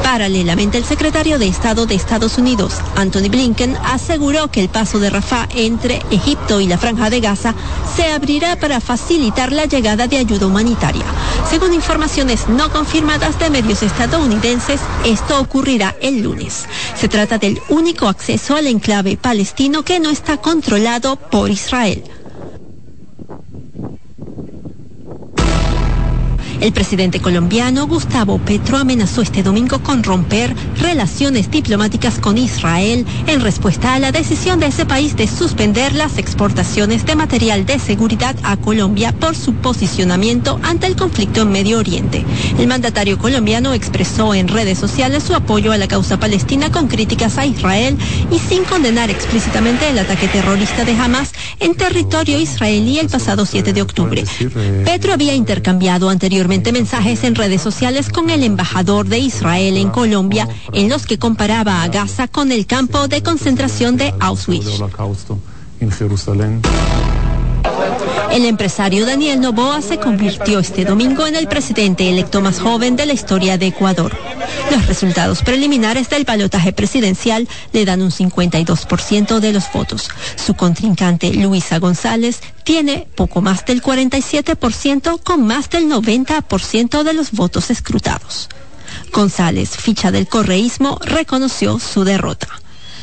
Paralelamente, 0.03 0.79
el 0.79 0.85
secretario 0.85 1.39
de 1.39 1.47
Estado 1.47 1.87
de 1.87 1.95
Estados 1.95 2.37
Unidos, 2.39 2.75
Anthony 2.97 3.29
Blinken, 3.31 3.77
aseguró 3.85 4.51
que 4.51 4.61
el 4.61 4.69
paso 4.69 4.99
de 4.99 5.11
Rafah 5.11 5.49
entre 5.55 6.03
Egipto 6.11 6.61
y 6.61 6.67
la 6.67 6.79
Franja 6.79 7.11
de 7.11 7.21
Gaza 7.21 7.55
se 7.97 8.07
abrirá 8.13 8.57
para 8.57 8.81
facilitar 8.81 9.36
la 9.45 9.67
llegada 9.67 10.07
de 10.07 10.17
ayuda 10.17 10.47
humanitaria. 10.47 11.05
Según 11.49 11.75
informaciones 11.75 12.49
no 12.49 12.71
confirmadas 12.71 13.39
de 13.39 13.51
medios 13.51 13.83
estadounidenses, 13.83 14.81
esto 15.05 15.39
ocurrirá 15.39 15.95
el 16.01 16.23
lunes. 16.23 16.65
Se 16.97 17.09
trata 17.09 17.37
del 17.39 17.61
único 17.69 18.09
acceso 18.09 18.57
al 18.57 18.67
enclave 18.67 19.17
palestino 19.17 19.83
que 19.83 20.01
no 20.01 20.11
está 20.11 20.39
controlado 20.39 21.17
por 21.17 21.51
Israel. 21.51 22.03
El 26.61 26.73
presidente 26.73 27.21
colombiano 27.21 27.87
Gustavo 27.87 28.39
Petro 28.39 28.79
amenazó 28.79 29.21
este 29.21 29.43
domingo 29.43 29.79
con 29.81 30.03
romper 30.03 30.55
relaciones 30.81 31.51
diplomáticas 31.51 32.19
con 32.19 32.39
Israel 32.39 33.05
en 33.27 33.41
respuesta 33.43 33.95
a 33.95 33.99
la 33.99 34.11
decisión 34.11 34.59
de 34.59 34.67
ese 34.67 34.87
país 34.87 35.17
de 35.17 35.29
suspender 35.29 35.95
las 35.95 36.17
exportaciones 36.17 37.05
de 37.05 37.15
material 37.15 37.67
de 37.67 37.79
seguridad 37.79 38.35
a 38.43 38.57
Colombia 38.57 39.13
por 39.13 39.37
su 39.37 39.53
posicionamiento 39.55 40.59
ante 40.63 40.87
el 40.87 40.97
conflicto 40.97 41.43
en 41.43 41.53
Medio 41.53 41.79
Oriente. 41.79 42.25
El 42.59 42.69
mandatario 42.69 43.19
colombiano 43.19 43.75
expresó 43.75 44.35
en 44.35 44.49
redes 44.49 44.79
sociales 44.79 45.25
su 45.25 45.35
apoyo 45.35 45.73
a 45.73 45.79
la 45.79 45.89
causa 45.89 46.19
palestina 46.19 46.73
con 46.73 46.89
críticas 46.89 47.37
a 47.37 47.45
Israel 47.45 47.99
y 48.31 48.39
sin 48.39 48.65
condenar 48.65 49.11
explícitamente 49.11 49.91
el 49.91 49.99
ataque 49.99 50.27
terrorista 50.29 50.85
de 50.85 50.93
Hamas 50.93 51.33
en 51.61 51.75
territorio 51.75 52.39
israelí 52.39 52.99
el 52.99 53.09
pasado 53.09 53.45
7 53.45 53.75
de 53.75 53.83
octubre. 53.83 54.25
Petro 54.85 55.13
había 55.13 55.35
intercambiado 55.35 56.09
anteriormente 56.09 56.46
mensajes 56.47 57.25
en 57.25 57.35
redes 57.35 57.63
sociales 57.63 58.09
con 58.09 58.31
el 58.31 58.43
embajador 58.43 59.07
de 59.07 59.19
Israel 59.19 59.77
en 59.77 59.91
Colombia, 59.91 60.49
en 60.73 60.89
los 60.89 61.07
que 61.07 61.19
comparaba 61.19 61.83
a 61.83 61.89
Gaza 61.89 62.29
con 62.29 62.53
el 62.53 62.67
campo 62.67 63.09
de 63.09 63.23
concentración 63.23 63.97
de 63.97 64.15
Auschwitz. 64.21 64.81
El 68.33 68.45
empresario 68.45 69.07
Daniel 69.07 69.41
Novoa 69.41 69.81
se 69.83 69.99
convirtió 69.99 70.59
este 70.59 70.85
domingo 70.85 71.27
en 71.27 71.37
el 71.37 71.49
presidente 71.49 72.09
electo 72.09 72.41
más 72.41 72.61
joven 72.61 72.97
de 72.97 73.07
la 73.07 73.13
historia 73.13 73.57
de 73.59 73.69
Ecuador. 73.69 74.17
Los 74.71 74.87
resultados 74.87 75.43
preliminares 75.43 76.09
del 76.09 76.25
balotaje 76.25 76.73
presidencial 76.73 77.49
le 77.73 77.85
dan 77.85 78.03
un 78.03 78.11
52% 78.11 79.39
de 79.41 79.53
los 79.53 79.73
votos. 79.73 80.09
Su 80.37 80.55
contrincante 80.55 81.33
Luisa 81.33 81.79
González 81.79 82.41
tiene 82.65 83.07
poco 83.15 83.41
más 83.41 83.65
del 83.65 83.83
47% 83.83 85.23
con 85.23 85.47
más 85.47 85.71
del 85.71 85.89
90% 85.89 87.03
de 87.03 87.13
los 87.13 87.33
votos 87.33 87.71
escrutados. 87.71 88.49
González, 89.13 89.71
ficha 89.71 90.11
del 90.11 90.29
correísmo, 90.29 90.99
reconoció 91.03 91.79
su 91.79 92.05
derrota. 92.05 92.49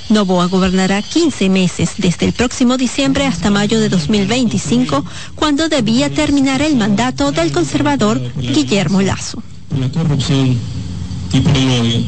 Novoa 0.09 0.47
gobernará 0.47 1.01
15 1.01 1.49
meses 1.49 1.91
desde 1.97 2.25
el 2.25 2.33
próximo 2.33 2.77
diciembre 2.77 3.25
hasta 3.25 3.49
mayo 3.49 3.79
de 3.79 3.89
2025, 3.89 5.05
cuando 5.35 5.69
debía 5.69 6.09
terminar 6.09 6.61
el 6.61 6.75
mandato 6.75 7.31
del 7.31 7.51
conservador 7.51 8.21
Guillermo 8.35 9.01
Lazo. 9.01 9.41
La 9.79 9.89
corrupción 9.89 10.57
y 11.31 11.39
por 11.39 11.57
el 11.57 12.05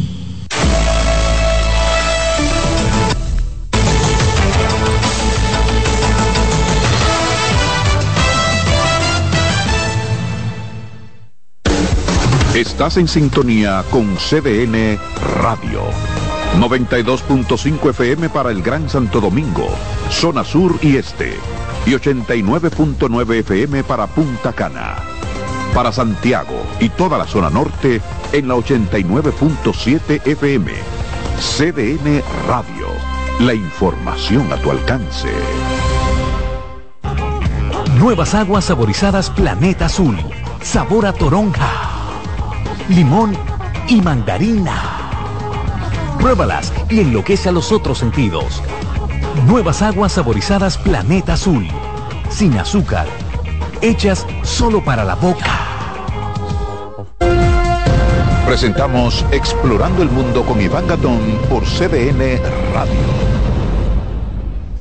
Estás 12.55 12.95
en 12.95 13.09
sintonía 13.09 13.83
con 13.91 14.15
CDN 14.15 14.97
Radio. 15.41 15.81
92.5 16.57 17.89
FM 17.89 18.29
para 18.29 18.51
el 18.51 18.61
Gran 18.61 18.89
Santo 18.89 19.19
Domingo, 19.19 19.67
zona 20.09 20.43
sur 20.43 20.77
y 20.81 20.95
este, 20.95 21.33
y 21.85 21.91
89.9 21.91 23.39
FM 23.39 23.83
para 23.83 24.07
Punta 24.07 24.53
Cana. 24.53 24.95
Para 25.73 25.91
Santiago 25.91 26.55
y 26.79 26.89
toda 26.89 27.17
la 27.17 27.27
zona 27.27 27.49
norte 27.49 28.01
en 28.31 28.47
la 28.47 28.55
89.7 28.55 30.25
FM. 30.25 30.71
CDN 31.37 32.23
Radio, 32.47 32.87
la 33.41 33.53
información 33.53 34.51
a 34.53 34.57
tu 34.57 34.71
alcance. 34.71 35.29
Nuevas 37.99 38.33
aguas 38.33 38.65
saborizadas 38.65 39.29
Planeta 39.29 39.87
Azul, 39.87 40.17
sabor 40.61 41.05
a 41.05 41.13
toronja, 41.13 41.69
limón 42.89 43.35
y 43.89 44.01
mandarina 44.01 44.94
Pruébalas 46.25 46.73
y 46.89 47.01
enloquece 47.01 47.49
a 47.49 47.51
los 47.51 47.71
otros 47.71 47.99
sentidos. 47.99 48.59
Nuevas 49.45 49.83
aguas 49.83 50.13
saborizadas 50.13 50.75
Planeta 50.75 51.33
Azul. 51.33 51.67
Sin 52.31 52.57
azúcar. 52.57 53.05
Hechas 53.79 54.25
solo 54.41 54.83
para 54.83 55.03
la 55.03 55.13
boca. 55.13 55.45
Presentamos 58.47 59.23
Explorando 59.29 60.01
el 60.01 60.09
Mundo 60.09 60.43
con 60.43 60.59
Iván 60.59 60.87
Gatón 60.87 61.19
por 61.47 61.63
CDN 61.63 62.41
Radio. 62.73 62.95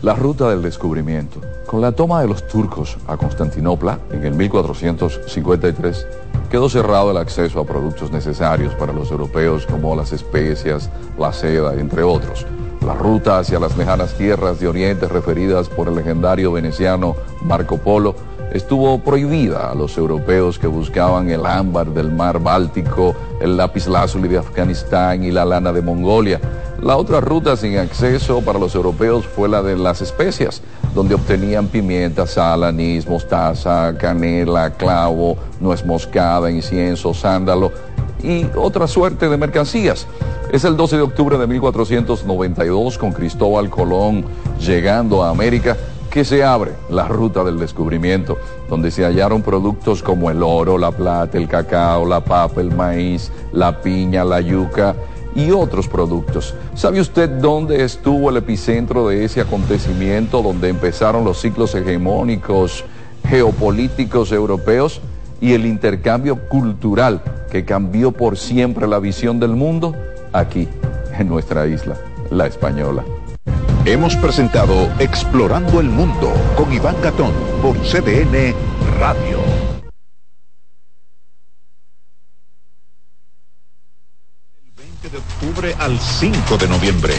La 0.01 0.15
ruta 0.15 0.49
del 0.49 0.63
descubrimiento. 0.63 1.43
Con 1.67 1.83
la 1.83 1.93
toma 1.93 2.23
de 2.23 2.29
los 2.29 2.49
turcos 2.49 2.97
a 3.07 3.19
Constantinopla 3.19 3.99
en 4.13 4.25
el 4.25 4.33
1453, 4.33 6.07
quedó 6.51 6.69
cerrado 6.69 7.11
el 7.11 7.17
acceso 7.17 7.61
a 7.61 7.65
productos 7.65 8.11
necesarios 8.11 8.75
para 8.75 8.93
los 8.93 9.11
europeos 9.11 9.67
como 9.67 9.97
las 9.97 10.13
especias, 10.13 10.91
la 11.19 11.33
seda, 11.33 11.75
entre 11.75 12.03
otros. 12.03 12.47
La 12.85 12.95
ruta 12.95 13.39
hacia 13.39 13.59
las 13.59 13.77
lejanas 13.77 14.15
tierras 14.15 14.61
de 14.61 14.69
Oriente 14.69 15.09
referidas 15.09 15.69
por 15.69 15.89
el 15.89 15.95
legendario 15.95 16.53
veneciano 16.53 17.17
Marco 17.43 17.79
Polo 17.79 18.15
estuvo 18.55 18.99
prohibida 19.01 19.71
a 19.71 19.75
los 19.75 19.99
europeos 19.99 20.59
que 20.59 20.69
buscaban 20.69 21.29
el 21.29 21.45
ámbar 21.45 21.89
del 21.89 22.13
mar 22.13 22.41
Báltico, 22.41 23.15
el 23.41 23.57
lapislázuli 23.57 24.29
de 24.29 24.39
Afganistán 24.39 25.25
y 25.25 25.33
la 25.33 25.45
lana 25.45 25.73
de 25.73 25.83
Mongolia. 25.83 26.41
La 26.81 26.97
otra 26.97 27.21
ruta 27.21 27.57
sin 27.57 27.79
acceso 27.79 28.43
para 28.43 28.59
los 28.59 28.75
europeos 28.75 29.27
fue 29.27 29.49
la 29.49 29.63
de 29.63 29.77
las 29.77 30.03
especias, 30.03 30.63
donde 30.95 31.15
obtenían 31.15 31.67
pimienta, 31.67 32.27
sal, 32.27 32.65
anís, 32.65 33.07
mostaza, 33.07 33.95
canela, 33.99 34.71
clavo, 34.71 35.37
nuez 35.61 35.85
moscada, 35.85 36.51
incienso, 36.51 37.13
sándalo 37.13 37.73
y 38.23 38.47
otra 38.57 38.87
suerte 38.87 39.29
de 39.29 39.37
mercancías. 39.37 40.07
Es 40.53 40.65
el 40.65 40.77
12 40.77 40.97
de 40.97 41.03
octubre 41.03 41.37
de 41.37 41.47
1492 41.47 42.97
con 42.97 43.13
Cristóbal 43.13 43.69
Colón 43.69 44.25
llegando 44.59 45.23
a 45.23 45.31
América 45.31 45.77
que 46.11 46.25
se 46.25 46.45
abre 46.45 46.71
la 46.91 47.09
ruta 47.09 47.43
del 47.43 47.59
descubrimiento, 47.59 48.39
donde 48.71 48.93
se 48.93 49.05
hallaron 49.05 49.43
productos 49.43 50.01
como 50.01 50.31
el 50.31 50.45
oro, 50.45 50.79
la 50.79 50.93
plata, 50.93 51.37
el 51.39 51.49
cacao, 51.49 52.07
la 52.07 52.21
papa, 52.21 52.61
el 52.61 52.71
maíz, 52.71 53.33
la 53.53 53.81
piña, 53.83 54.23
la 54.23 54.41
yuca 54.41 54.95
y 55.35 55.51
otros 55.51 55.89
productos. 55.89 56.55
¿Sabe 56.75 57.01
usted 57.01 57.29
dónde 57.29 57.85
estuvo 57.85 58.31
el 58.31 58.37
epicentro 58.37 59.09
de 59.09 59.25
ese 59.25 59.41
acontecimiento, 59.41 60.43
donde 60.43 60.69
empezaron 60.69 61.25
los 61.25 61.41
ciclos 61.41 61.75
hegemónicos 61.75 62.85
geopolíticos 63.29 64.33
europeos 64.33 65.01
y 65.41 65.53
el 65.53 65.67
intercambio 65.67 66.49
cultural 66.49 67.23
que 67.51 67.65
cambió 67.65 68.13
por 68.13 68.37
siempre 68.37 68.87
la 68.87 68.99
visión 68.99 69.41
del 69.41 69.57
mundo? 69.57 69.95
Aquí, 70.33 70.69
en 71.19 71.29
nuestra 71.29 71.67
isla, 71.67 71.97
la 72.31 72.47
española. 72.47 73.05
Hemos 73.87 74.17
presentado 74.17 74.89
Explorando 74.99 75.79
el 75.79 75.91
Mundo 75.91 76.33
con 76.57 76.73
Iván 76.73 76.97
Gatón 77.03 77.33
por 77.61 77.77
CDN 77.81 78.55
Radio. 78.99 79.44
De 85.15 85.19
octubre 85.19 85.77
al 85.79 85.99
5 86.01 86.59
de 86.59 86.67
noviembre. 86.67 87.15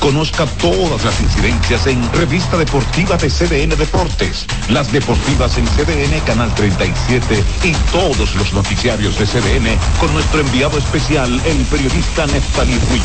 Conozca 0.00 0.44
todas 0.60 1.02
las 1.02 1.18
incidencias 1.18 1.86
en 1.86 2.12
Revista 2.12 2.58
Deportiva 2.58 3.16
de 3.16 3.30
CDN 3.30 3.70
Deportes, 3.70 4.44
las 4.68 4.92
deportivas 4.92 5.56
en 5.56 5.64
CDN 5.64 6.20
Canal 6.26 6.54
37 6.54 7.42
y 7.64 7.72
todos 7.90 8.34
los 8.34 8.52
noticiarios 8.52 9.18
de 9.18 9.24
CDN 9.24 9.78
con 9.98 10.12
nuestro 10.12 10.40
enviado 10.40 10.76
especial, 10.76 11.40
el 11.46 11.64
periodista 11.66 12.26
Neftalí 12.26 12.78
Ruiz 12.90 13.02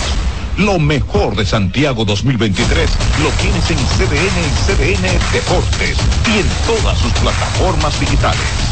Lo 0.58 0.78
mejor 0.78 1.36
de 1.36 1.46
Santiago 1.46 2.04
2023 2.04 2.90
lo 3.24 3.30
tienes 3.42 3.72
en 3.72 3.78
CDN 3.78 4.38
y 4.44 4.52
CDN 4.66 5.32
Deportes 5.32 5.98
y 6.28 6.40
en 6.40 6.48
todas 6.66 6.98
sus 7.00 7.14
plataformas 7.14 7.98
digitales. 7.98 8.68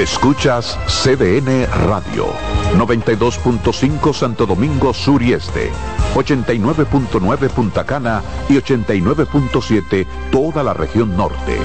Escuchas 0.00 0.78
CDN 0.86 1.66
Radio, 1.86 2.28
92.5 2.74 4.14
Santo 4.14 4.46
Domingo 4.46 4.94
Sur 4.94 5.22
y 5.22 5.34
Este, 5.34 5.70
89.9 6.14 7.50
Punta 7.50 7.84
Cana 7.84 8.22
y 8.48 8.54
89.7 8.54 10.06
toda 10.32 10.62
la 10.62 10.72
región 10.72 11.14
norte. 11.18 11.58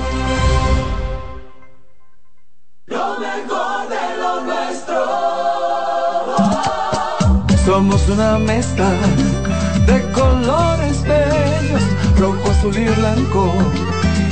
Lo 2.88 3.18
mejor 3.20 3.88
de 3.88 4.18
lo 4.20 4.42
nuestro. 4.42 5.06
Somos 7.66 8.10
una 8.10 8.38
mezcla 8.38 8.92
de 9.88 10.12
colores 10.12 11.02
bellos, 11.04 11.84
rojo, 12.20 12.52
azul 12.52 12.78
y 12.78 12.84
blanco, 13.00 13.54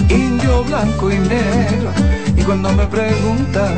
indio, 0.10 0.64
blanco 0.64 1.12
y 1.12 1.18
negro. 1.18 1.92
Y 2.36 2.42
cuando 2.44 2.72
me 2.74 2.86
preguntan 2.88 3.78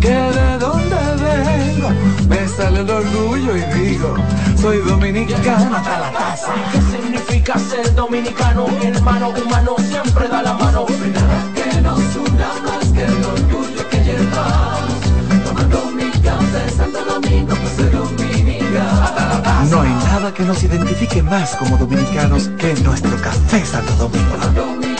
que 0.00 0.08
de 0.08 0.58
dónde 0.58 0.96
vengo, 1.22 1.90
me 2.28 2.48
sale 2.48 2.80
el 2.80 2.90
orgullo 2.90 3.56
y 3.56 3.62
digo, 3.78 4.14
soy 4.60 4.78
dominicano 4.78 5.76
hasta 5.76 5.98
la 6.00 6.12
casa. 6.12 6.52
¿Qué 6.72 6.80
significa 6.80 7.58
ser 7.58 7.94
dominicano? 7.94 8.66
Hermano 8.82 9.30
humano 9.30 9.76
siempre 9.78 10.28
da 10.28 10.42
la 10.42 10.54
mano. 10.54 10.86
Que 10.86 11.80
nos 11.80 11.98
una 12.16 12.48
más 12.64 12.86
que 12.92 13.04
el 13.04 13.24
orgullo 13.24 13.88
que 13.90 14.04
llevamos. 14.04 15.00
Tomando 15.44 15.90
mi 15.92 16.10
café 16.20 16.70
Santo 16.76 17.04
Domingo, 17.04 17.54
pues 17.54 17.72
soy 17.76 17.90
dominicano 17.90 19.02
hasta 19.02 19.28
la 19.28 19.42
casa. 19.42 19.64
No 19.76 19.82
hay 19.82 19.90
nada 19.90 20.34
que 20.34 20.42
nos 20.44 20.62
identifique 20.62 21.22
más 21.22 21.56
como 21.56 21.76
dominicanos 21.76 22.50
que 22.58 22.74
nuestro 22.82 23.16
café 23.22 23.64
Santo 23.64 23.94
Domingo. 23.94 24.99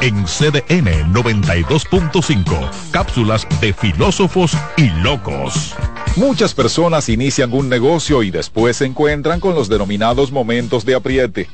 En 0.00 0.26
CDN 0.26 1.12
92.5, 1.12 2.70
cápsulas 2.92 3.44
de 3.60 3.72
filósofos 3.72 4.52
y 4.76 4.90
locos. 5.02 5.74
Muchas 6.14 6.54
personas 6.54 7.08
inician 7.08 7.52
un 7.52 7.68
negocio 7.68 8.22
y 8.22 8.30
después 8.30 8.76
se 8.76 8.86
encuentran 8.86 9.40
con 9.40 9.56
los 9.56 9.68
denominados 9.68 10.30
momentos 10.30 10.84
de 10.84 10.94
apriete. 10.94 11.48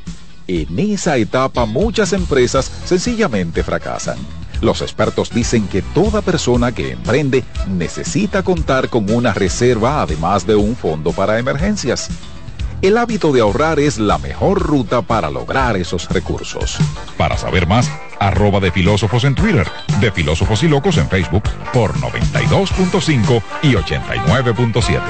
En 0.46 0.78
esa 0.78 1.16
etapa 1.16 1.64
muchas 1.64 2.12
empresas 2.12 2.70
sencillamente 2.84 3.62
fracasan. 3.62 4.18
Los 4.60 4.82
expertos 4.82 5.30
dicen 5.30 5.66
que 5.66 5.80
toda 5.80 6.20
persona 6.20 6.70
que 6.72 6.92
emprende 6.92 7.44
necesita 7.66 8.42
contar 8.42 8.90
con 8.90 9.10
una 9.10 9.32
reserva 9.32 10.02
además 10.02 10.46
de 10.46 10.54
un 10.54 10.76
fondo 10.76 11.12
para 11.12 11.38
emergencias. 11.38 12.10
El 12.84 12.98
hábito 12.98 13.32
de 13.32 13.40
ahorrar 13.40 13.80
es 13.80 13.96
la 13.96 14.18
mejor 14.18 14.60
ruta 14.60 15.00
para 15.00 15.30
lograr 15.30 15.74
esos 15.78 16.06
recursos. 16.10 16.76
Para 17.16 17.38
saber 17.38 17.66
más, 17.66 17.90
arroba 18.20 18.60
de 18.60 18.70
filósofos 18.70 19.24
en 19.24 19.34
Twitter, 19.34 19.66
de 20.00 20.12
filósofos 20.12 20.62
y 20.64 20.68
locos 20.68 20.98
en 20.98 21.08
Facebook 21.08 21.44
por 21.72 21.94
92.5 21.94 23.42
y 23.62 23.72
89.7. 23.72 25.00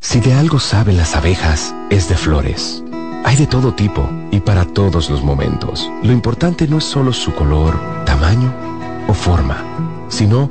Si 0.00 0.20
de 0.20 0.32
algo 0.32 0.58
saben 0.58 0.96
las 0.96 1.14
abejas, 1.16 1.74
es 1.90 2.08
de 2.08 2.16
flores. 2.16 2.82
Hay 3.26 3.36
de 3.36 3.46
todo 3.46 3.74
tipo 3.74 4.08
y 4.30 4.40
para 4.40 4.64
todos 4.64 5.10
los 5.10 5.22
momentos. 5.22 5.86
Lo 6.02 6.12
importante 6.12 6.66
no 6.66 6.78
es 6.78 6.84
solo 6.84 7.12
su 7.12 7.34
color, 7.34 7.78
tamaño 8.06 8.54
o 9.06 9.12
forma, 9.12 9.62
sino 10.08 10.48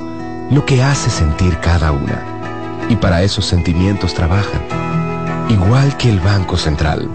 lo 0.51 0.64
que 0.64 0.84
hace 0.84 1.10
sentir 1.10 1.58
cada 1.58 1.91
una. 1.91 2.35
Y 2.90 2.96
para 2.96 3.24
esos 3.24 3.46
sentimientos 3.46 4.14
trabajan. 4.14 4.62
Igual 5.50 5.96
que 5.98 6.10
el 6.10 6.20
Banco 6.20 6.58
Central, 6.58 7.10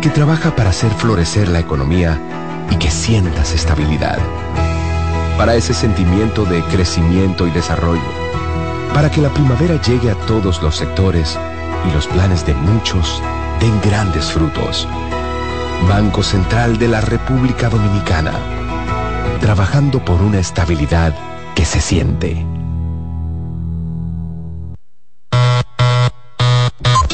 que 0.00 0.10
trabaja 0.10 0.54
para 0.54 0.70
hacer 0.70 0.90
florecer 0.92 1.48
la 1.48 1.58
economía 1.60 2.20
y 2.70 2.76
que 2.76 2.90
sientas 2.90 3.52
estabilidad. 3.52 4.18
Para 5.36 5.54
ese 5.54 5.74
sentimiento 5.74 6.44
de 6.44 6.62
crecimiento 6.64 7.46
y 7.46 7.50
desarrollo. 7.50 8.00
Para 8.94 9.10
que 9.10 9.20
la 9.20 9.30
primavera 9.30 9.80
llegue 9.82 10.10
a 10.10 10.14
todos 10.26 10.62
los 10.62 10.76
sectores 10.76 11.38
y 11.88 11.92
los 11.92 12.06
planes 12.06 12.44
de 12.46 12.54
muchos 12.54 13.22
den 13.60 13.80
grandes 13.80 14.26
frutos. 14.32 14.88
Banco 15.88 16.22
Central 16.22 16.78
de 16.78 16.88
la 16.88 17.00
República 17.00 17.68
Dominicana. 17.68 18.32
Trabajando 19.40 20.04
por 20.04 20.20
una 20.20 20.38
estabilidad 20.38 21.14
que 21.54 21.64
se 21.64 21.80
siente. 21.80 22.44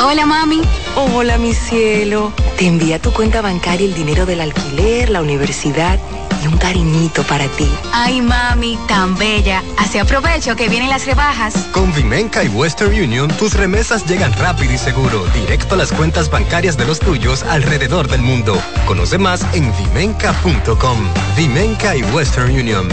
Hola 0.06 0.26
mami. 0.26 0.60
Hola 0.96 1.38
mi 1.38 1.54
cielo. 1.54 2.30
Te 2.58 2.66
envía 2.66 2.96
a 2.96 2.98
tu 2.98 3.10
cuenta 3.10 3.40
bancaria 3.40 3.86
el 3.86 3.94
dinero 3.94 4.26
del 4.26 4.42
alquiler, 4.42 5.08
la 5.08 5.22
universidad 5.22 5.98
y 6.42 6.46
un 6.46 6.58
cariñito 6.58 7.22
para 7.22 7.48
ti. 7.48 7.66
Ay 7.90 8.20
mami, 8.20 8.78
tan 8.86 9.16
bella. 9.16 9.62
Así 9.78 9.96
aprovecho 9.96 10.56
que 10.56 10.68
vienen 10.68 10.90
las 10.90 11.06
rebajas. 11.06 11.54
Con 11.72 11.90
Vimenca 11.94 12.44
y 12.44 12.48
Western 12.48 12.92
Union, 12.92 13.28
tus 13.38 13.54
remesas 13.54 14.04
llegan 14.04 14.34
rápido 14.34 14.74
y 14.74 14.78
seguro, 14.78 15.24
directo 15.32 15.74
a 15.74 15.78
las 15.78 15.90
cuentas 15.90 16.28
bancarias 16.30 16.76
de 16.76 16.84
los 16.84 16.98
tuyos 16.98 17.42
alrededor 17.42 18.06
del 18.06 18.20
mundo. 18.20 18.60
Conoce 18.84 19.16
más 19.16 19.46
en 19.54 19.72
vimenca.com. 19.78 20.98
Vimenca 21.34 21.96
y 21.96 22.02
Western 22.02 22.50
Union. 22.50 22.88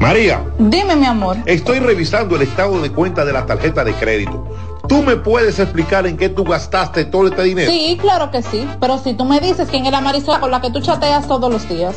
María. 0.00 0.44
Dime, 0.58 0.96
mi 0.96 1.06
amor. 1.06 1.36
Estoy 1.46 1.78
revisando 1.78 2.36
el 2.36 2.42
estado 2.42 2.80
de 2.80 2.90
cuenta 2.90 3.24
de 3.24 3.32
la 3.32 3.46
tarjeta 3.46 3.84
de 3.84 3.94
crédito. 3.94 4.46
¿Tú 4.88 5.02
me 5.02 5.16
puedes 5.16 5.58
explicar 5.58 6.06
en 6.06 6.16
qué 6.16 6.28
tú 6.28 6.44
gastaste 6.44 7.04
todo 7.06 7.26
este 7.26 7.42
dinero? 7.42 7.70
Sí, 7.70 7.98
claro 8.00 8.30
que 8.30 8.42
sí. 8.42 8.68
Pero 8.80 8.98
si 8.98 9.14
tú 9.14 9.24
me 9.24 9.40
dices 9.40 9.68
quién 9.68 9.86
es 9.86 9.92
la 9.92 10.00
Marisol 10.00 10.38
con 10.38 10.50
la 10.50 10.60
que 10.60 10.70
tú 10.70 10.80
chateas 10.80 11.26
todos 11.26 11.50
los 11.52 11.68
días. 11.68 11.96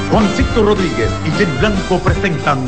Juancito 0.11 0.63
Rodríguez 0.63 1.09
y 1.25 1.31
Jenny 1.31 1.57
Blanco 1.59 1.97
presentan 1.99 2.59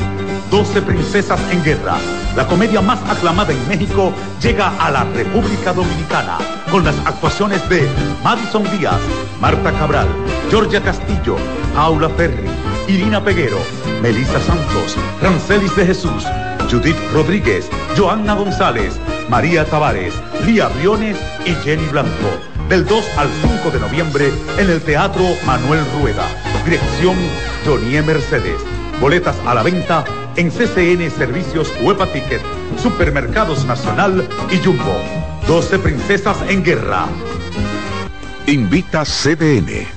12 0.50 0.82
Princesas 0.84 1.40
en 1.52 1.62
Guerra. 1.62 1.98
La 2.38 2.48
comedia 2.48 2.80
más 2.80 3.00
aclamada 3.10 3.52
en 3.52 3.68
México 3.68 4.14
llega 4.42 4.72
a 4.80 4.90
la 4.90 5.04
República 5.04 5.74
Dominicana 5.74 6.38
con 6.72 6.86
las 6.86 6.96
actuaciones 7.06 7.68
de 7.70 7.86
Madison 8.24 8.64
Díaz, 8.78 9.00
Marta 9.42 9.74
Cabral, 9.74 10.08
Georgia 10.50 10.82
Castillo, 10.82 11.36
Paula 11.76 12.08
Ferri, 12.10 12.48
Irina 12.88 13.22
Peguero, 13.22 13.58
Melissa 14.02 14.40
Santos, 14.40 14.96
Rancelis 15.22 15.76
de 15.76 15.86
Jesús, 15.86 16.26
Judith 16.72 16.98
Rodríguez, 17.14 17.70
Joanna 17.98 18.36
González, 18.36 18.98
María 19.30 19.66
Tavares, 19.66 20.14
Lía 20.46 20.70
Briones 20.70 21.18
y 21.46 21.54
Jenny 21.64 21.88
Blanco. 21.88 22.10
Del 22.70 22.86
2 22.86 23.04
al 23.18 23.28
5 23.42 23.72
de 23.72 23.80
noviembre 23.82 24.32
en 24.58 24.70
el 24.70 24.82
Teatro 24.82 25.24
Manuel 25.46 25.82
Rueda. 26.00 26.26
Dirección 26.66 27.18
Jonie 27.66 28.02
Mercedes. 28.02 28.62
Boletas 29.02 29.36
a 29.46 29.54
la 29.54 29.64
venta 29.64 30.06
en 30.38 30.50
CCN 30.50 31.12
Servicios 31.12 31.70
Huepa 31.82 32.08
Ticket, 32.08 32.42
Supermercados 32.82 33.66
Nacional 33.66 34.28
y 34.50 34.58
Jumbo. 34.64 34.98
12 35.46 35.80
Princesas 35.80 36.38
en 36.48 36.64
Guerra. 36.64 37.08
Invita 38.48 39.04
CDN. 39.04 39.88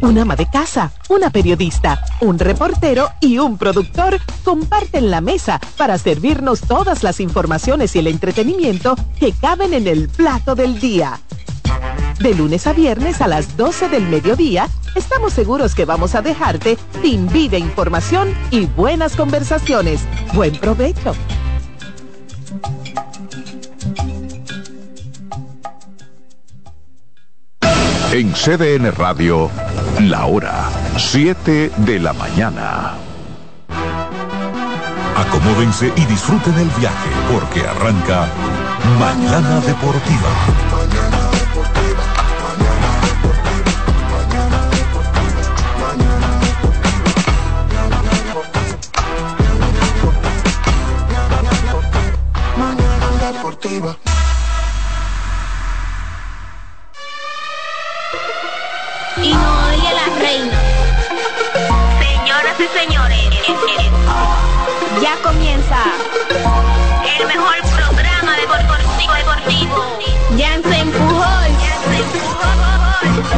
Un 0.00 0.18
ama 0.18 0.36
de 0.36 0.48
casa, 0.48 0.92
una 1.08 1.30
periodista, 1.30 2.04
un 2.20 2.38
reportero 2.38 3.10
y 3.20 3.38
un 3.38 3.58
productor 3.58 4.20
comparten 4.44 5.10
la 5.10 5.20
mesa 5.20 5.58
para 5.76 5.98
servirnos 5.98 6.60
todas 6.60 7.02
las 7.02 7.18
informaciones 7.18 7.96
y 7.96 7.98
el 7.98 8.06
entretenimiento 8.06 8.94
que 9.18 9.32
caben 9.32 9.74
en 9.74 9.88
el 9.88 10.08
plato 10.08 10.54
del 10.54 10.78
día. 10.78 11.18
De 12.20 12.34
lunes 12.34 12.66
a 12.66 12.72
viernes 12.72 13.20
a 13.20 13.28
las 13.28 13.56
12 13.56 13.88
del 13.88 14.08
mediodía, 14.08 14.68
estamos 14.94 15.32
seguros 15.32 15.74
que 15.74 15.84
vamos 15.84 16.14
a 16.14 16.22
dejarte 16.22 16.78
sin 17.02 17.28
vida 17.28 17.58
información 17.58 18.34
y 18.50 18.66
buenas 18.66 19.16
conversaciones. 19.16 20.00
Buen 20.32 20.56
provecho. 20.56 21.14
En 28.12 28.32
CDN 28.32 28.92
Radio, 28.92 29.50
la 30.00 30.24
hora 30.24 30.70
7 30.96 31.70
de 31.76 32.00
la 32.00 32.14
mañana. 32.14 32.94
Acomódense 35.16 35.92
y 35.94 36.04
disfruten 36.06 36.54
el 36.54 36.70
viaje 36.80 37.10
porque 37.30 37.60
arranca 37.60 38.26
Mañana 38.98 39.60
Deportiva. 39.60 40.95
Y 53.76 53.78
no 59.34 59.50
oye 59.68 59.90
la 59.92 60.06
reina. 60.18 60.58
Señoras 62.00 62.56
y 62.58 62.66
señores, 62.78 63.28
ya 65.02 65.14
comienza 65.22 65.76
el 67.20 67.26
mejor 67.26 67.56
programa 67.74 68.34
deportivo 68.36 69.12
deportivo. 69.12 69.98
Ya 70.38 70.58
se 70.62 70.78
empujó. 70.80 71.26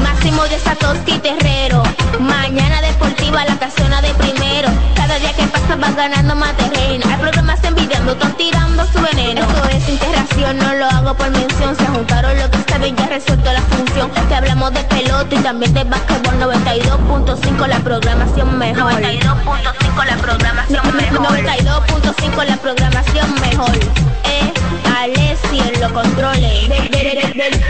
Máximo 0.01 0.45
de 0.45 0.61
Satoshi 0.61 1.19
Terrero. 1.19 1.83
Mañana 2.21 2.81
deportiva, 2.81 3.45
la 3.45 3.59
casona 3.59 4.01
de 4.03 4.15
primero. 4.15 4.69
Cada 4.95 5.19
día 5.19 5.33
que 5.33 5.49
pasa 5.49 5.75
vas 5.75 5.97
ganando 5.97 6.37
más 6.37 6.57
terreno. 6.57 7.05
Hay 7.11 7.17
programas 7.17 7.59
envidiando, 7.65 8.13
están 8.13 8.37
tirando 8.37 8.87
su 8.87 9.01
veneno. 9.01 9.41
Esto 9.43 9.93
es 9.93 10.18
integración, 10.39 10.59
no 10.59 10.75
lo 10.75 10.87
hago 10.87 11.15
por 11.15 11.31
mención. 11.31 11.77
Se 11.77 11.87
juntaron 11.87 12.39
lo 12.39 12.51
que 12.51 12.59
saben, 12.69 12.97
ya 12.97 13.07
resuelto 13.07 13.53
la 13.53 13.61
función. 13.63 14.11
Te 14.29 14.35
hablamos 14.35 14.73
de 14.73 14.81
pelota 14.85 15.35
y 15.35 15.39
también 15.39 15.75
de 15.75 15.85
básquetbol. 15.85 16.35
92.5 16.39 17.67
la 17.67 17.79
programación 17.81 18.59
mejor. 18.59 18.93
92.5 18.93 20.07
la 20.07 20.17
programación 20.17 20.97
mejor. 20.97 21.39
92.5 21.39 22.45
la 22.45 22.57
programación 22.57 23.35
mejor. 23.41 23.77
Eh, 24.25 24.53
Alessi 24.99 25.61
en 25.61 25.81
los 25.81 25.93
controles. 25.93 26.69
De, 26.69 26.75
de, 26.75 26.89
de, 26.89 26.99
de, 26.99 27.51
de, 27.51 27.59
de 27.59 27.68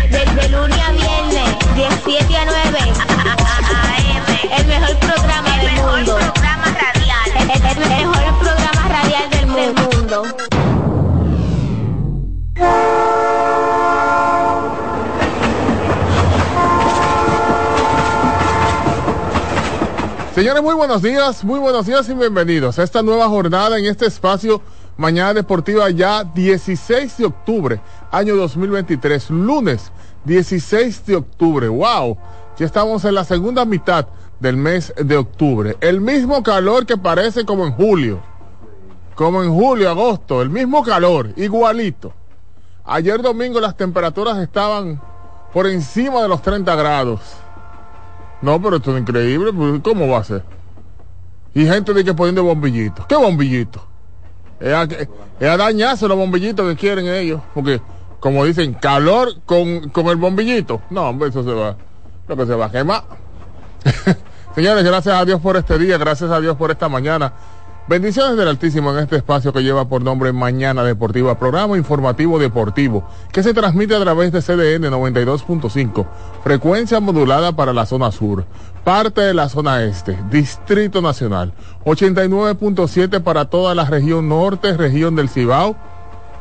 Señores, 20.49 20.65
muy 20.65 20.77
buenos 20.77 21.03
días, 21.03 21.45
muy 21.45 21.61
buenos 21.61 21.85
días 21.85 22.09
y 22.09 22.15
bienvenidos 22.15 22.79
a 22.79 22.83
esta 22.83 23.03
nueva 23.03 23.29
jornada 23.29 23.79
en 23.79 23.85
este 23.85 24.07
espacio 24.07 24.63
Mañana 24.97 25.35
Deportiva 25.35 25.91
ya 25.91 26.25
16 26.25 27.19
de 27.19 27.27
octubre, 27.27 27.81
año 28.11 28.35
2023, 28.35 29.29
lunes 29.29 29.93
16 30.25 31.05
de 31.05 31.17
octubre. 31.17 31.69
¡Wow! 31.69 32.17
Ya 32.59 32.65
estamos 32.65 33.05
en 33.05 33.17
la 33.17 33.25
segunda 33.25 33.67
mitad 33.67 34.07
del 34.41 34.57
mes 34.57 34.95
de 34.97 35.19
octubre. 35.19 35.77
El 35.83 36.01
mismo 36.01 36.43
calor 36.43 36.87
que 36.87 36.97
parece 36.97 37.45
como 37.45 37.67
en 37.67 37.75
julio. 37.75 38.19
Como 39.17 39.43
en 39.43 39.53
julio, 39.53 39.91
agosto, 39.91 40.41
el 40.41 40.49
mismo 40.49 40.83
calor, 40.83 41.31
igualito. 41.37 42.15
Ayer 42.87 43.21
domingo 43.21 43.61
las 43.61 43.77
temperaturas 43.77 44.39
estaban 44.39 44.99
por 45.53 45.67
encima 45.67 46.23
de 46.23 46.29
los 46.29 46.41
30 46.41 46.75
grados. 46.75 47.21
No, 48.41 48.61
pero 48.63 48.77
esto 48.77 48.95
es 48.95 49.01
increíble, 49.01 49.53
pues, 49.53 49.81
¿cómo 49.83 50.09
va 50.09 50.19
a 50.19 50.25
ser? 50.25 50.43
Y 51.55 51.67
gente 51.67 51.93
de 51.93 52.05
que 52.05 52.15
poniendo 52.15 52.45
bombillitos. 52.45 53.07
¿Qué 53.07 53.17
bombillitos? 53.17 53.83
Es 54.61 54.75
a, 54.75 55.57
dañarse 55.57 56.07
los 56.07 56.17
bombillitos 56.17 56.69
que 56.69 56.77
quieren 56.77 57.07
ellos. 57.09 57.41
Porque, 57.55 57.81
como 58.21 58.45
dicen, 58.45 58.75
calor 58.75 59.41
con, 59.45 59.89
con 59.91 60.07
el 60.07 60.17
bombillito. 60.17 60.83
No, 60.91 61.09
hombre, 61.09 61.31
eso 61.31 61.43
se 61.43 61.53
va. 61.53 61.77
Lo 62.29 62.37
que 62.37 62.47
se 62.47 62.55
va 62.55 62.67
a 62.67 62.71
quemar. 62.71 63.05
Señores, 64.55 64.85
gracias 64.85 65.15
a 65.15 65.25
Dios 65.25 65.41
por 65.41 65.57
este 65.57 65.79
día, 65.79 65.99
gracias 65.99 66.31
a 66.31 66.41
Dios 66.41 66.57
por 66.57 66.71
esta 66.71 66.89
mañana. 66.89 67.33
Bendiciones 67.89 68.37
del 68.37 68.49
Altísimo 68.49 68.93
en 68.93 68.99
este 68.99 69.17
espacio 69.17 69.51
que 69.51 69.63
lleva 69.63 69.89
por 69.89 70.03
nombre 70.03 70.31
Mañana 70.35 70.85
Deportiva, 70.85 71.39
programa 71.39 71.79
informativo 71.79 72.39
deportivo, 72.39 73.09
que 73.33 73.43
se 73.43 73.55
transmite 73.55 73.95
a 73.95 74.01
través 74.01 74.31
de 74.31 74.43
CDN 74.43 74.93
92.5, 74.93 76.07
frecuencia 76.45 77.01
modulada 77.01 77.53
para 77.53 77.73
la 77.73 77.87
zona 77.87 78.13
sur, 78.13 78.45
parte 78.85 79.23
de 79.23 79.33
la 79.33 79.49
zona 79.49 79.83
este, 79.85 80.19
Distrito 80.31 81.01
Nacional, 81.01 81.55
89.7 81.87 83.23
para 83.23 83.47
toda 83.47 83.75
la 83.75 83.87
región 83.87 84.29
norte, 84.29 84.77
región 84.77 85.17
del 85.17 85.31
Cibao. 85.31 85.75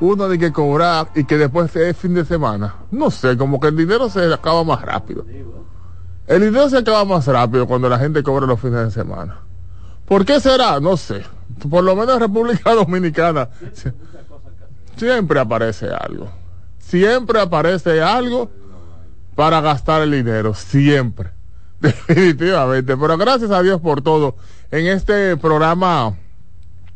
Uno 0.00 0.28
de 0.28 0.38
que 0.38 0.52
cobrar 0.52 1.08
y 1.14 1.24
que 1.24 1.38
después 1.38 1.74
es 1.76 1.96
fin 1.96 2.14
de 2.14 2.24
semana. 2.24 2.74
No 2.90 3.10
sé, 3.10 3.36
como 3.36 3.60
que 3.60 3.68
el 3.68 3.76
dinero 3.76 4.08
se 4.10 4.32
acaba 4.32 4.64
más 4.64 4.82
rápido. 4.82 5.24
El 6.26 6.40
dinero 6.40 6.68
se 6.68 6.78
acaba 6.78 7.04
más 7.04 7.26
rápido 7.26 7.66
cuando 7.68 7.88
la 7.88 7.98
gente 7.98 8.22
cobra 8.22 8.46
los 8.46 8.58
fines 8.60 8.84
de 8.84 8.90
semana. 8.90 9.38
¿Por 10.06 10.24
qué 10.24 10.40
será? 10.40 10.80
No 10.80 10.96
sé. 10.96 11.22
Por 11.70 11.84
lo 11.84 11.94
menos 11.94 12.14
en 12.14 12.20
República 12.20 12.74
Dominicana 12.74 13.48
sie- 13.72 13.92
siempre 14.96 15.38
aparece 15.38 15.88
algo. 15.88 16.28
Siempre 16.78 17.40
aparece 17.40 18.02
algo 18.02 18.50
para 19.36 19.60
gastar 19.60 20.02
el 20.02 20.10
dinero. 20.10 20.52
Siempre. 20.54 21.30
Definitivamente. 21.80 22.96
Pero 22.96 23.16
gracias 23.16 23.50
a 23.52 23.62
Dios 23.62 23.80
por 23.80 24.02
todo. 24.02 24.34
En 24.72 24.86
este 24.86 25.36
programa 25.36 26.16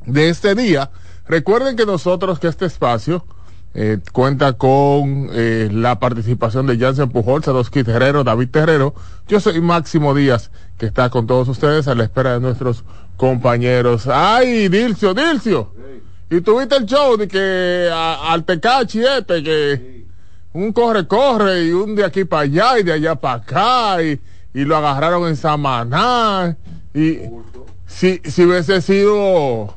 de 0.06 0.30
este 0.30 0.54
día, 0.54 0.90
recuerden 1.28 1.76
que 1.76 1.84
nosotros, 1.84 2.38
que 2.38 2.48
este 2.48 2.64
espacio 2.64 3.26
eh, 3.74 3.98
cuenta 4.12 4.54
con 4.54 5.28
eh, 5.34 5.68
la 5.70 6.00
participación 6.00 6.66
de 6.66 6.78
Jansen 6.78 7.10
Pujol, 7.10 7.44
Sadowski 7.44 7.84
Terrero, 7.84 8.24
David 8.24 8.48
Terrero. 8.48 8.94
Yo 9.28 9.40
soy 9.40 9.60
Máximo 9.60 10.14
Díaz, 10.14 10.50
que 10.78 10.86
está 10.86 11.10
con 11.10 11.26
todos 11.26 11.48
ustedes 11.48 11.86
a 11.86 11.94
la 11.94 12.04
espera 12.04 12.32
de 12.32 12.40
nuestros 12.40 12.82
compañeros. 13.18 14.08
¡Ay, 14.10 14.70
Dilcio, 14.70 15.12
Dilcio! 15.12 15.74
Y 16.30 16.40
tuviste 16.40 16.76
el 16.76 16.86
show 16.86 17.18
de 17.18 17.28
que 17.28 17.90
al 17.92 18.42
Tecachi 18.46 19.04
este, 19.04 19.42
que 19.42 20.06
un 20.54 20.72
corre-corre 20.72 21.66
y 21.66 21.72
un 21.72 21.94
de 21.94 22.06
aquí 22.06 22.24
para 22.24 22.44
allá 22.44 22.78
y 22.78 22.84
de 22.84 22.94
allá 22.94 23.16
para 23.16 23.34
acá 23.34 24.02
y, 24.02 24.18
y 24.54 24.64
lo 24.64 24.78
agarraron 24.78 25.28
en 25.28 25.36
Samaná 25.36 26.56
y 26.96 27.20
si, 27.86 28.20
si 28.24 28.44
hubiese 28.44 28.80
sido, 28.80 29.74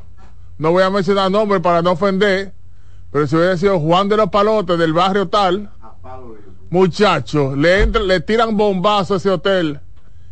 no 0.58 0.72
voy 0.72 0.84
a 0.84 0.90
mencionar 0.90 1.30
nombre 1.30 1.60
para 1.60 1.82
no 1.82 1.92
ofender, 1.92 2.54
pero 3.12 3.28
si 3.28 3.36
hubiese 3.36 3.58
sido 3.58 3.80
Juan 3.80 4.08
de 4.08 4.16
los 4.16 4.30
Palotes 4.30 4.80
del 4.80 4.94
barrio 4.94 5.28
tal, 5.28 5.70
muchachos, 6.70 7.58
le, 7.58 7.86
le 7.88 8.22
tiran 8.22 8.56
bombazo 8.56 9.16
a 9.16 9.18
ese 9.18 9.30
hotel 9.30 9.82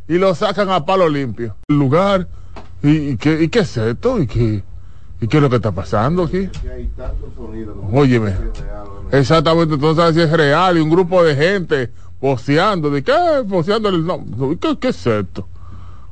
y 0.07 0.17
lo 0.17 0.33
sacan 0.33 0.69
a 0.69 0.85
palo 0.85 1.09
limpio. 1.09 1.57
El 1.67 1.77
lugar, 1.77 2.29
¿y, 2.81 3.09
y 3.09 3.17
qué, 3.17 3.43
y 3.43 3.49
qué 3.49 3.59
es 3.59 3.75
esto? 3.75 4.21
¿Y 4.21 4.27
qué, 4.27 4.63
¿Y 5.19 5.27
qué 5.27 5.37
es 5.37 5.43
lo 5.43 5.49
que 5.49 5.57
está 5.57 5.73
pasando 5.73 6.23
aquí? 6.23 6.49
Óyeme. 7.91 8.33
Exactamente, 9.11 9.73
entonces 9.75 10.15
si 10.15 10.21
es 10.21 10.31
real 10.31 10.77
y 10.77 10.79
un 10.81 10.89
grupo 10.89 11.21
de 11.21 11.35
gente 11.35 11.91
poseando, 12.19 12.89
¿de 12.89 13.03
qué? 13.03 13.43
Poseando 13.49 13.89
el 13.89 14.05
nombre. 14.05 14.57
¿Qué, 14.57 14.77
¿Qué, 14.79 14.87
es 14.89 15.05
esto? 15.05 15.47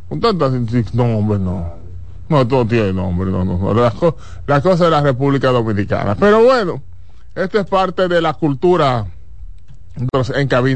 Tantas 0.09 0.51
nombres, 0.93 1.39
no. 1.39 1.73
No, 2.27 2.47
todo 2.47 2.65
tiene 2.65 2.93
nombre, 2.93 3.29
no, 3.29 3.45
no. 3.45 3.73
Las, 3.73 3.93
las 4.47 4.61
cosas 4.63 4.79
de 4.79 4.89
la 4.89 5.01
República 5.01 5.49
Dominicana. 5.49 6.15
Pero 6.15 6.43
bueno, 6.43 6.81
esto 7.35 7.59
es 7.59 7.65
parte 7.67 8.07
de 8.07 8.21
la 8.21 8.33
cultura 8.33 9.05
en 10.33 10.47
cabina. 10.47 10.73